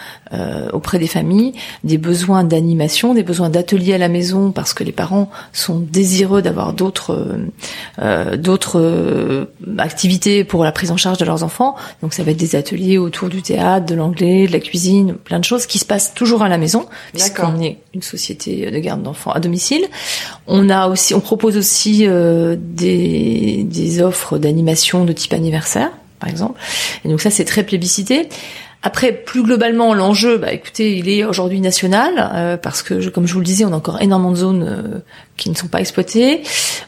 auprès 0.72 0.98
des 0.98 1.06
familles, 1.06 1.52
des 1.84 1.98
besoins 1.98 2.44
d'animation, 2.44 3.14
des 3.14 3.22
besoins 3.22 3.48
d'ateliers 3.48 3.94
à 3.94 3.98
la 3.98 4.08
maison 4.08 4.52
parce 4.52 4.74
que 4.74 4.84
les 4.84 4.92
parents 4.92 5.30
sont 5.52 5.78
désireux 5.78 6.42
d'avoir 6.42 6.72
d'autres 6.72 7.38
d'autres 8.36 8.80
euh, 8.80 9.44
activités 9.78 10.44
pour 10.44 10.64
la 10.64 10.72
prise 10.72 10.90
en 10.90 10.96
charge 10.96 11.18
de 11.18 11.24
leurs 11.24 11.42
enfants. 11.42 11.76
Donc 12.02 12.14
ça 12.14 12.22
va 12.22 12.30
être 12.30 12.36
des 12.36 12.56
ateliers 12.56 12.98
autour 12.98 13.28
du 13.28 13.42
théâtre, 13.42 13.86
de 13.86 13.94
l'anglais, 13.94 14.46
de 14.46 14.52
la 14.52 14.60
cuisine, 14.60 15.14
plein 15.14 15.38
de 15.38 15.44
choses 15.44 15.66
qui 15.66 15.78
se 15.78 15.84
passent 15.84 16.14
toujours 16.14 16.42
à 16.42 16.48
la 16.48 16.58
maison, 16.58 16.86
puisqu'on 17.12 17.60
est 17.60 17.78
une 17.94 18.02
société 18.02 18.70
de 18.70 18.78
garde 18.78 19.02
d'enfants 19.02 19.32
à 19.32 19.40
domicile. 19.40 19.84
On 20.46 20.68
a 20.70 20.88
aussi, 20.88 21.14
on 21.14 21.20
propose 21.20 21.56
aussi 21.56 22.06
euh, 22.06 22.56
des, 22.58 23.64
des 23.64 24.02
offres 24.02 24.38
d'animation 24.38 25.04
de 25.04 25.12
type 25.12 25.32
anniversaire, 25.32 25.90
par 26.20 26.28
exemple. 26.28 26.58
Et 27.04 27.08
donc 27.08 27.20
ça 27.20 27.30
c'est 27.30 27.44
très 27.44 27.64
plébiscité. 27.64 28.28
Après, 28.82 29.12
plus 29.12 29.42
globalement, 29.42 29.92
l'enjeu, 29.92 30.38
bah, 30.38 30.52
écoutez, 30.52 30.96
il 30.96 31.08
est 31.08 31.24
aujourd'hui 31.24 31.60
national 31.60 32.30
euh, 32.32 32.56
parce 32.56 32.82
que, 32.82 33.08
comme 33.08 33.26
je 33.26 33.32
vous 33.32 33.40
le 33.40 33.44
disais, 33.44 33.64
on 33.64 33.72
a 33.72 33.76
encore 33.76 34.00
énormément 34.00 34.30
de 34.30 34.36
zones 34.36 34.62
euh, 34.62 34.98
qui 35.36 35.50
ne 35.50 35.56
sont 35.56 35.66
pas 35.66 35.80
exploitées. 35.80 36.42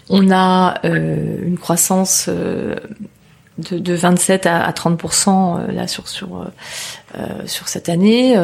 On 0.08 0.30
a 0.30 0.78
euh, 0.84 1.36
une 1.42 1.58
croissance 1.58 2.28
de, 2.28 3.78
de, 3.78 3.94
27 3.94 4.46
à, 4.46 4.70
30% 4.70 5.72
là 5.72 5.88
sur 5.88 6.08
sur 6.08 6.46
sur 7.44 7.68
cette 7.68 7.88
année. 7.88 8.34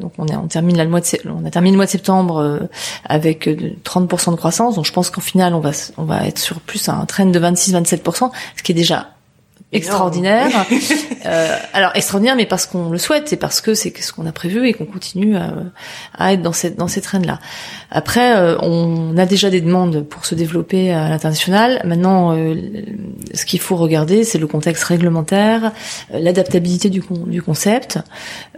donc 0.00 0.12
on, 0.18 0.26
est, 0.26 0.36
on 0.36 0.46
termine 0.46 0.78
le 0.78 0.88
mois 0.88 1.00
de 1.00 1.06
on 1.26 1.44
a 1.44 1.50
terminé 1.50 1.72
le 1.72 1.76
mois 1.76 1.86
de 1.86 1.90
septembre 1.90 2.60
avec 3.04 3.46
30% 3.46 4.30
de 4.30 4.36
croissance. 4.36 4.76
Donc 4.76 4.86
je 4.86 4.92
pense 4.92 5.10
qu'en 5.10 5.20
final 5.20 5.54
on 5.54 5.60
va 5.60 5.72
on 5.98 6.04
va 6.04 6.26
être 6.26 6.38
sur 6.38 6.60
plus 6.60 6.88
un 6.88 7.04
trend 7.06 7.26
de 7.26 7.38
26-27% 7.38 8.30
ce 8.56 8.62
qui 8.62 8.72
est 8.72 8.74
déjà 8.74 9.08
extraordinaire. 9.74 10.66
euh, 11.26 11.56
alors 11.72 11.90
extraordinaire, 11.94 12.36
mais 12.36 12.46
parce 12.46 12.66
qu'on 12.66 12.90
le 12.90 12.98
souhaite, 12.98 13.28
c'est 13.28 13.36
parce 13.36 13.60
que 13.60 13.74
c'est 13.74 13.96
ce 14.00 14.12
qu'on 14.12 14.26
a 14.26 14.32
prévu 14.32 14.66
et 14.68 14.72
qu'on 14.72 14.86
continue 14.86 15.36
à, 15.36 15.54
à, 16.16 16.32
être 16.32 16.42
dans 16.42 16.52
cette 16.52 16.76
dans 16.76 16.88
ces 16.88 17.00
traînes-là. 17.00 17.38
Après, 17.90 18.36
euh, 18.36 18.56
on 18.60 19.16
a 19.16 19.26
déjà 19.26 19.50
des 19.50 19.60
demandes 19.60 20.02
pour 20.02 20.26
se 20.26 20.34
développer 20.34 20.92
à 20.92 21.08
l'international. 21.08 21.80
Maintenant, 21.84 22.36
euh, 22.36 22.54
ce 23.34 23.44
qu'il 23.44 23.60
faut 23.60 23.76
regarder, 23.76 24.24
c'est 24.24 24.38
le 24.38 24.46
contexte 24.46 24.84
réglementaire, 24.84 25.72
euh, 26.12 26.18
l'adaptabilité 26.18 26.90
du, 26.90 27.02
du 27.26 27.42
concept. 27.42 27.98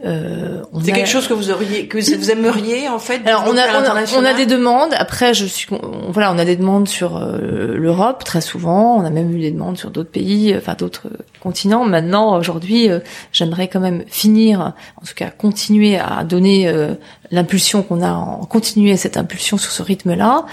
c'est 0.03 0.93
quelque 0.93 1.09
chose 1.09 1.29
que 1.29 1.35
vous 1.35 1.51
auriez, 1.51 1.87
que 1.87 1.99
vous 1.99 2.31
aimeriez 2.31 2.89
en 2.89 2.99
fait. 2.99 3.21
Alors 3.27 3.45
on 3.47 3.57
a, 3.57 3.67
on 3.69 3.85
a, 3.85 4.05
on 4.19 4.25
a 4.25 4.35
des 4.35 4.47
demandes. 4.47 4.95
Après, 4.97 5.35
je 5.35 5.45
suis, 5.45 5.69
voilà, 6.09 6.33
on 6.33 6.39
a 6.39 6.45
des 6.45 6.57
demandes 6.57 6.89
sur 6.89 7.19
l'Europe 7.19 8.25
très 8.25 8.41
souvent. 8.41 8.97
On 8.97 9.05
a 9.05 9.11
même 9.11 9.35
eu 9.35 9.41
des 9.41 9.51
demandes 9.51 9.77
sur 9.77 9.91
d'autres 9.91 10.11
pays, 10.11 10.55
enfin 10.57 10.75
d'autres 10.79 11.06
continent. 11.47 11.85
Maintenant, 11.85 12.37
aujourd'hui, 12.37 12.91
euh, 12.91 13.01
j'aimerais 13.33 13.69
quand 13.69 13.81
même 13.81 14.05
finir, 14.09 14.61
en 14.61 15.07
tout 15.07 15.15
cas 15.15 15.31
continuer 15.31 15.97
à 15.97 16.25
donner 16.25 16.69
euh, 16.69 16.95
l'impulsion 17.31 17.83
qu'on 17.83 18.03
a, 18.03 18.13
en, 18.13 18.45
continuer 18.45 18.97
cette 18.97 19.17
impulsion 19.17 19.57
sur 19.57 19.71
ce 19.71 19.83
rythme-là, 19.83 20.47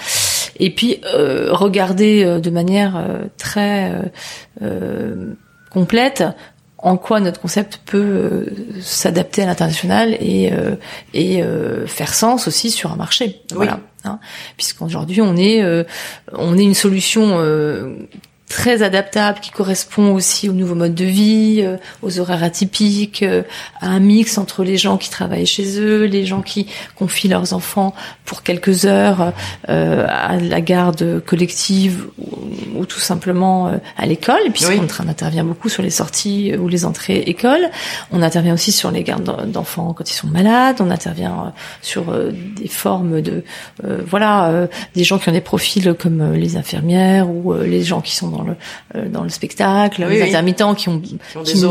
et 0.59 0.69
puis 0.69 1.01
euh, 1.15 1.49
regarder 1.51 2.39
de 2.39 2.49
manière 2.49 3.03
très 3.37 3.91
complète 5.71 6.23
en 6.77 6.97
quoi 6.97 7.19
notre 7.21 7.39
concept 7.39 7.79
peut 7.85 8.45
s'adapter 8.81 9.41
à 9.43 9.45
l'international 9.47 10.15
et 10.19 10.51
et 11.13 11.43
faire 11.87 12.13
sens 12.13 12.47
aussi 12.47 12.69
sur 12.69 12.91
un 12.91 12.95
marché. 12.95 13.41
Voilà. 13.51 13.79
Hein. 14.03 14.19
Puisqu'aujourd'hui 14.57 15.21
on 15.21 15.35
est 15.35 15.63
on 16.33 16.57
est 16.57 16.63
une 16.63 16.75
solution 16.75 17.39
très 18.53 18.83
adaptable 18.83 19.39
qui 19.39 19.49
correspond 19.49 20.13
aussi 20.13 20.47
au 20.47 20.53
nouveau 20.53 20.75
mode 20.75 20.93
de 20.93 21.05
vie, 21.05 21.61
euh, 21.63 21.77
aux 22.03 22.19
horaires 22.19 22.43
atypiques, 22.43 23.23
euh, 23.23 23.41
à 23.81 23.87
un 23.87 23.99
mix 23.99 24.37
entre 24.37 24.63
les 24.63 24.77
gens 24.77 24.97
qui 24.97 25.09
travaillent 25.09 25.47
chez 25.47 25.79
eux, 25.79 26.03
les 26.03 26.23
gens 26.23 26.43
qui 26.43 26.67
confient 26.95 27.29
leurs 27.29 27.53
enfants 27.53 27.95
pour 28.25 28.43
quelques 28.43 28.85
heures 28.85 29.33
euh, 29.69 30.05
à 30.07 30.37
la 30.37 30.61
garde 30.61 31.23
collective 31.25 32.05
ou, 32.75 32.85
tout 32.85 32.99
simplement 32.99 33.71
à 33.97 34.05
l'école, 34.05 34.51
puisqu'on 34.51 34.73
oui. 34.81 35.09
intervient 35.09 35.45
beaucoup 35.45 35.69
sur 35.69 35.81
les 35.81 35.89
sorties 35.89 36.53
ou 36.55 36.67
les 36.67 36.85
entrées 36.85 37.23
écoles. 37.25 37.69
On 38.11 38.21
intervient 38.21 38.53
aussi 38.53 38.71
sur 38.71 38.91
les 38.91 39.03
gardes 39.03 39.49
d'enfants 39.49 39.93
quand 39.93 40.09
ils 40.09 40.13
sont 40.13 40.27
malades. 40.27 40.75
On 40.79 40.91
intervient 40.91 41.53
sur 41.81 42.13
des 42.31 42.67
formes 42.67 43.21
de 43.21 43.43
voilà 44.05 44.67
des 44.95 45.03
gens 45.03 45.17
qui 45.17 45.29
ont 45.29 45.33
des 45.33 45.41
profils 45.41 45.93
comme 45.93 46.33
les 46.33 46.57
infirmières 46.57 47.29
ou 47.29 47.53
les 47.53 47.83
gens 47.83 48.01
qui 48.01 48.15
sont 48.15 48.27
dans 48.27 48.42
le 48.43 48.55
euh, 48.95 49.07
dans 49.09 49.23
le 49.23 49.29
spectacle, 49.29 50.05
les 50.07 50.21
intermittents 50.21 50.75
qui 50.75 50.89
ont, 50.89 50.99
qui, 50.99 51.19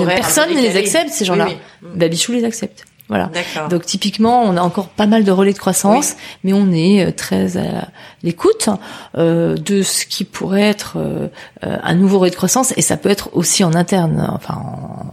personne 0.07 0.51
ne 0.55 0.61
les 0.61 0.77
accepte 0.77 1.11
ces 1.11 1.25
gens-là. 1.25 1.49
Babichou 1.83 2.33
les 2.33 2.45
accepte. 2.45 2.85
Voilà. 3.13 3.31
Donc 3.69 3.85
typiquement, 3.85 4.43
on 4.43 4.57
a 4.57 4.63
encore 4.63 4.89
pas 4.89 5.07
mal 5.07 5.23
de 5.25 5.31
relais 5.31 5.53
de 5.53 5.59
croissance, 5.59 6.17
mais 6.45 6.55
on 6.55 6.73
est 6.73 7.05
euh, 7.05 7.11
très 7.11 7.59
à 7.59 7.89
l'écoute 8.23 8.71
euh, 9.19 9.55
de 9.55 9.83
ce 9.83 10.07
qui 10.07 10.25
pourrait 10.25 10.63
être 10.63 10.95
euh, 10.97 11.29
un 11.61 11.95
nouveau 11.95 12.21
relais 12.21 12.31
de 12.31 12.37
croissance, 12.37 12.73
et 12.79 12.81
ça 12.81 12.97
peut 12.97 13.11
être 13.11 13.29
aussi 13.35 13.65
en 13.65 13.75
interne, 13.75 14.27
enfin 14.33 14.63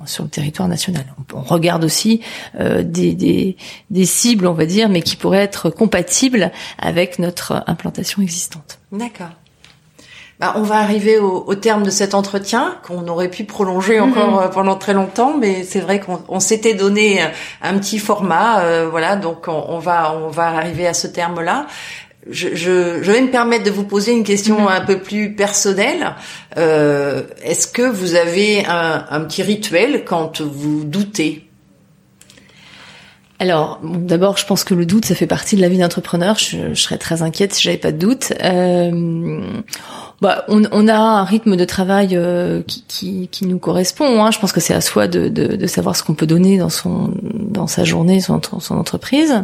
sur 0.06 0.24
le 0.24 0.30
territoire 0.30 0.70
national. 0.70 1.04
On, 1.34 1.42
regarde 1.42 1.84
aussi 1.84 2.22
des, 2.58 3.16
des, 3.16 3.58
des 3.90 4.06
cibles, 4.06 4.48
on 4.48 4.54
va 4.54 4.66
dire, 4.66 4.88
mais 4.88 5.02
qui 5.02 5.18
pourraient 5.18 5.44
être 5.44 5.70
compatibles 5.70 6.52
avec 6.78 7.20
notre 7.20 7.64
implantation 7.68 8.22
existante. 8.22 8.80
D'accord. 8.94 9.32
Bah, 10.40 10.54
on 10.56 10.62
va 10.62 10.78
arriver 10.78 11.18
au, 11.18 11.44
au, 11.46 11.56
terme 11.56 11.84
de 11.84 11.90
cet 11.90 12.14
entretien 12.14 12.78
qu'on 12.84 13.10
aurait 13.10 13.28
pu 13.30 13.44
prolonger 13.44 14.00
mhm. 14.00 14.10
encore 14.10 14.42
euh, 14.42 14.48
pendant 14.48 14.76
très 14.76 14.94
longtemps, 14.94 15.36
mais 15.38 15.64
c'est 15.64 15.82
vrai 15.82 16.00
qu'on 16.00 16.40
s'était 16.40 16.74
donné 16.74 17.22
un, 17.62 17.78
petit 17.78 18.00
format, 18.00 18.62
euh, 18.62 18.88
voilà. 18.90 19.18
Donc 19.18 19.50
on, 19.50 19.66
on, 19.68 19.80
va 19.80 20.16
on 20.16 20.30
va 20.30 20.48
arriver 20.48 20.88
à 20.88 20.94
ce 20.94 21.08
terme-là. 21.08 21.68
Je, 22.30 22.50
je, 22.56 23.02
je, 23.02 23.12
vais 23.12 23.22
me 23.22 23.32
permettre 23.32 23.66
de 23.66 23.72
vous 23.72 23.84
poser 23.84 24.14
une 24.14 24.24
question 24.24 24.62
mhm. 24.62 24.68
un 24.68 24.82
peu 24.82 25.00
plus 25.00 25.36
personnelle. 25.36 26.16
Euh, 26.58 27.24
Est-ce 27.44 27.68
que 27.68 27.82
vous 27.82 28.16
avez 28.16 28.66
un, 28.66 29.06
un 29.10 29.22
petit 29.22 29.44
rituel 29.44 30.06
quand 30.06 30.40
vous 30.40 30.86
doutez? 30.86 31.50
Alors, 33.40 33.80
d'abord, 33.84 34.38
je 34.38 34.46
pense 34.46 34.66
que 34.66 34.74
le 34.74 34.86
doute, 34.86 35.06
ça 35.06 35.16
fait 35.16 35.28
partie 35.28 35.56
de 35.56 35.62
la 35.62 35.70
vie 35.70 35.78
d'entrepreneur. 35.78 36.38
Je, 36.38 36.74
je, 36.74 36.82
serais 36.82 36.98
très 36.98 37.22
inquiète 37.22 37.54
si 37.54 37.64
j'avais 37.64 37.78
pas 37.78 37.94
de 37.94 37.98
doute. 37.98 38.34
Euh, 38.44 39.42
bah, 40.22 40.44
on, 40.50 40.64
on, 40.72 40.88
a 40.88 40.96
un 40.96 41.24
rythme 41.24 41.56
de 41.56 41.64
travail 41.64 42.10
euh, 42.14 42.62
qui, 42.68 42.84
qui, 42.88 43.30
qui, 43.32 43.46
nous 43.46 43.58
correspond. 43.58 44.24
Hein. 44.24 44.32
Je 44.32 44.40
pense 44.40 44.52
que 44.52 44.60
c'est 44.60 44.74
à 44.74 44.82
soi 44.82 45.08
de, 45.08 45.30
de, 45.30 45.56
de 45.56 45.68
savoir 45.68 45.96
ce 45.96 46.04
qu'on 46.04 46.14
peut 46.14 46.28
donner 46.28 46.58
dans 46.58 46.70
son 46.70 47.14
dans 47.24 47.68
sa 47.68 47.86
journée, 47.86 48.20
son, 48.20 48.42
son 48.60 48.78
entreprise. 48.78 49.42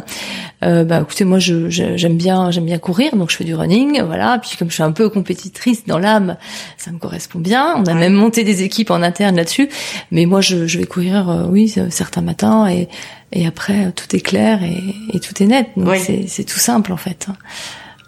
Euh, 0.62 0.84
bah, 0.84 1.00
écoutez, 1.02 1.24
moi, 1.24 1.38
je, 1.38 1.70
j'aime 1.70 2.16
bien 2.16 2.50
j'aime 2.50 2.66
bien 2.66 2.78
courir, 2.78 3.16
donc 3.16 3.30
je 3.30 3.36
fais 3.36 3.44
du 3.44 3.54
running, 3.54 4.02
voilà. 4.02 4.38
Puis 4.38 4.56
comme 4.58 4.68
je 4.68 4.74
suis 4.74 4.82
un 4.82 4.92
peu 4.92 5.08
compétitrice 5.08 5.86
dans 5.86 5.98
l'âme, 5.98 6.36
ça 6.76 6.90
me 6.90 6.98
correspond 6.98 7.38
bien. 7.38 7.74
On 7.78 7.86
a 7.86 7.94
même 7.94 8.14
monté 8.14 8.44
des 8.44 8.62
équipes 8.62 8.90
en 8.90 9.02
interne 9.02 9.36
là-dessus. 9.36 9.70
Mais 10.10 10.26
moi, 10.26 10.42
je, 10.42 10.66
je 10.66 10.78
vais 10.78 10.86
courir, 10.86 11.30
euh, 11.30 11.46
oui, 11.48 11.72
certains 11.90 12.22
matins 12.22 12.68
et 12.68 12.88
et 13.32 13.46
après 13.46 13.90
tout 13.92 14.14
est 14.14 14.20
clair 14.20 14.62
et, 14.62 14.82
et 15.12 15.20
tout 15.20 15.42
est 15.42 15.46
net. 15.46 15.68
Donc 15.76 15.96
c'est, 15.96 16.26
c'est 16.28 16.44
tout 16.44 16.58
simple 16.58 16.92
en 16.92 16.96
fait. 16.96 17.28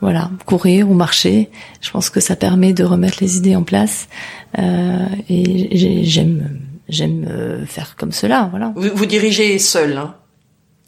Voilà, 0.00 0.30
courir 0.46 0.88
ou 0.88 0.94
marcher. 0.94 1.50
Je 1.80 1.90
pense 1.90 2.08
que 2.10 2.20
ça 2.20 2.36
permet 2.36 2.72
de 2.72 2.84
remettre 2.84 3.18
les 3.20 3.36
idées 3.36 3.56
en 3.56 3.64
place. 3.64 4.08
Euh, 4.58 5.06
et 5.28 6.04
j'aime 6.04 6.60
j'aime 6.88 7.26
euh, 7.28 7.66
faire 7.66 7.96
comme 7.96 8.12
cela. 8.12 8.48
Voilà. 8.50 8.72
Vous, 8.76 8.88
vous 8.94 9.06
dirigez 9.06 9.58
seul. 9.58 9.96
Hein 9.96 10.14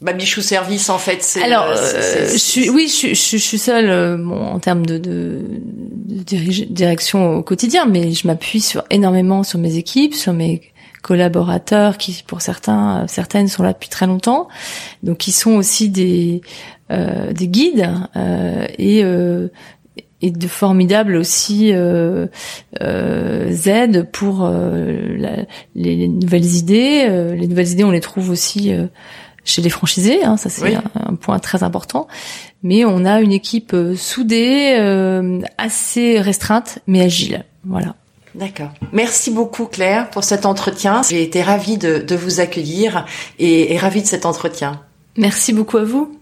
Babichou 0.00 0.40
Service, 0.40 0.88
en 0.88 0.96
fait, 0.98 1.18
c'est. 1.22 1.42
Alors, 1.42 1.64
euh, 1.66 1.74
euh, 1.76 2.28
je 2.32 2.38
suis, 2.38 2.70
oui, 2.70 2.84
je, 2.86 2.92
suis- 2.94 3.14
je, 3.14 3.36
je 3.36 3.42
suis 3.42 3.58
seule 3.58 3.90
euh, 3.90 4.16
bon, 4.16 4.40
en 4.40 4.58
termes 4.58 4.86
de, 4.86 4.96
de, 4.96 5.40
de 6.06 6.22
dirige- 6.22 6.68
direction 6.70 7.34
au 7.34 7.42
quotidien, 7.42 7.84
mais 7.84 8.12
je 8.12 8.26
m'appuie 8.26 8.62
sur 8.62 8.82
énormément 8.88 9.42
sur 9.42 9.58
mes 9.58 9.76
équipes, 9.76 10.14
sur 10.14 10.32
mes 10.32 10.62
collaborateurs 11.02 11.98
qui, 11.98 12.22
pour 12.26 12.40
certains, 12.42 13.06
certaines 13.08 13.48
sont 13.48 13.62
là 13.62 13.72
depuis 13.72 13.88
très 13.88 14.06
longtemps, 14.06 14.48
donc 15.02 15.18
qui 15.18 15.32
sont 15.32 15.52
aussi 15.52 15.88
des 15.88 16.40
euh, 16.90 17.32
des 17.32 17.48
guides 17.48 17.88
euh, 18.16 18.66
et 18.78 19.02
euh, 19.04 19.48
et 20.22 20.30
de 20.30 20.46
formidables 20.48 21.16
aussi 21.16 21.70
euh, 21.72 22.26
euh, 22.82 23.50
aides 23.64 24.10
pour 24.12 24.44
euh, 24.44 25.16
la- 25.16 25.44
les, 25.74 25.96
les 25.96 26.08
nouvelles 26.08 26.44
idées. 26.56 27.06
Euh, 27.08 27.34
les 27.34 27.46
nouvelles 27.46 27.68
idées, 27.70 27.84
on 27.84 27.90
les 27.90 28.00
trouve 28.00 28.28
aussi 28.30 28.70
chez 29.44 29.62
les 29.62 29.70
franchisés, 29.70 30.22
hein, 30.22 30.36
ça 30.36 30.50
c'est 30.50 30.62
Oui. 30.64 30.74
un, 30.74 31.12
un 31.12 31.14
point 31.14 31.38
très 31.38 31.62
important. 31.62 32.06
Mais 32.62 32.84
on 32.84 33.06
a 33.06 33.22
une 33.22 33.32
équipe 33.32 33.74
soudée, 33.96 34.76
euh, 34.78 35.40
assez 35.56 36.20
restreinte, 36.20 36.80
mais 36.86 37.00
agile. 37.00 37.44
Voilà. 37.64 37.94
D'accord. 38.34 38.70
Merci 38.92 39.30
beaucoup 39.30 39.66
Claire 39.66 40.10
pour 40.10 40.24
cet 40.24 40.46
entretien. 40.46 41.02
J'ai 41.08 41.22
été 41.22 41.42
ravie 41.42 41.78
de, 41.78 41.98
de 41.98 42.16
vous 42.16 42.40
accueillir 42.40 43.06
et, 43.38 43.74
et 43.74 43.78
ravie 43.78 44.02
de 44.02 44.06
cet 44.06 44.24
entretien. 44.26 44.80
Merci 45.16 45.52
beaucoup 45.52 45.78
à 45.78 45.84
vous. 45.84 46.16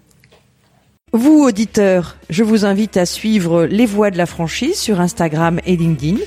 Vous, 1.12 1.42
auditeurs, 1.42 2.16
je 2.28 2.44
vous 2.44 2.66
invite 2.66 2.98
à 2.98 3.06
suivre 3.06 3.64
Les 3.64 3.86
Voix 3.86 4.10
de 4.10 4.18
la 4.18 4.26
franchise 4.26 4.78
sur 4.78 5.00
Instagram 5.00 5.58
et 5.64 5.76
LinkedIn 5.76 6.18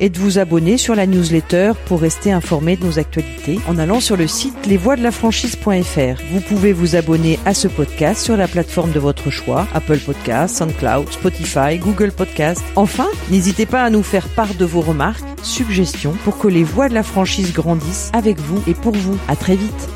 et 0.00 0.08
de 0.08 0.18
vous 0.18 0.38
abonner 0.38 0.76
sur 0.76 0.94
la 0.94 1.06
newsletter 1.06 1.72
pour 1.86 2.00
rester 2.00 2.32
informé 2.32 2.76
de 2.76 2.84
nos 2.84 2.98
actualités 2.98 3.58
en 3.68 3.78
allant 3.78 4.00
sur 4.00 4.16
le 4.16 4.26
site 4.26 4.66
lesvoixdelafranchise.fr. 4.66 6.22
Vous 6.30 6.40
pouvez 6.40 6.72
vous 6.72 6.96
abonner 6.96 7.38
à 7.44 7.54
ce 7.54 7.68
podcast 7.68 8.22
sur 8.22 8.36
la 8.36 8.48
plateforme 8.48 8.92
de 8.92 9.00
votre 9.00 9.30
choix, 9.30 9.66
Apple 9.74 9.98
Podcasts, 9.98 10.56
SoundCloud, 10.56 11.10
Spotify, 11.10 11.78
Google 11.78 12.12
Podcasts. 12.12 12.64
Enfin, 12.76 13.08
n'hésitez 13.30 13.66
pas 13.66 13.82
à 13.82 13.90
nous 13.90 14.02
faire 14.02 14.28
part 14.28 14.54
de 14.54 14.64
vos 14.64 14.80
remarques, 14.80 15.24
suggestions 15.42 16.14
pour 16.24 16.38
que 16.38 16.48
les 16.48 16.64
voix 16.64 16.88
de 16.88 16.94
la 16.94 17.02
franchise 17.02 17.52
grandissent 17.52 18.10
avec 18.12 18.38
vous 18.38 18.62
et 18.66 18.74
pour 18.74 18.94
vous. 18.94 19.18
À 19.28 19.36
très 19.36 19.56
vite. 19.56 19.88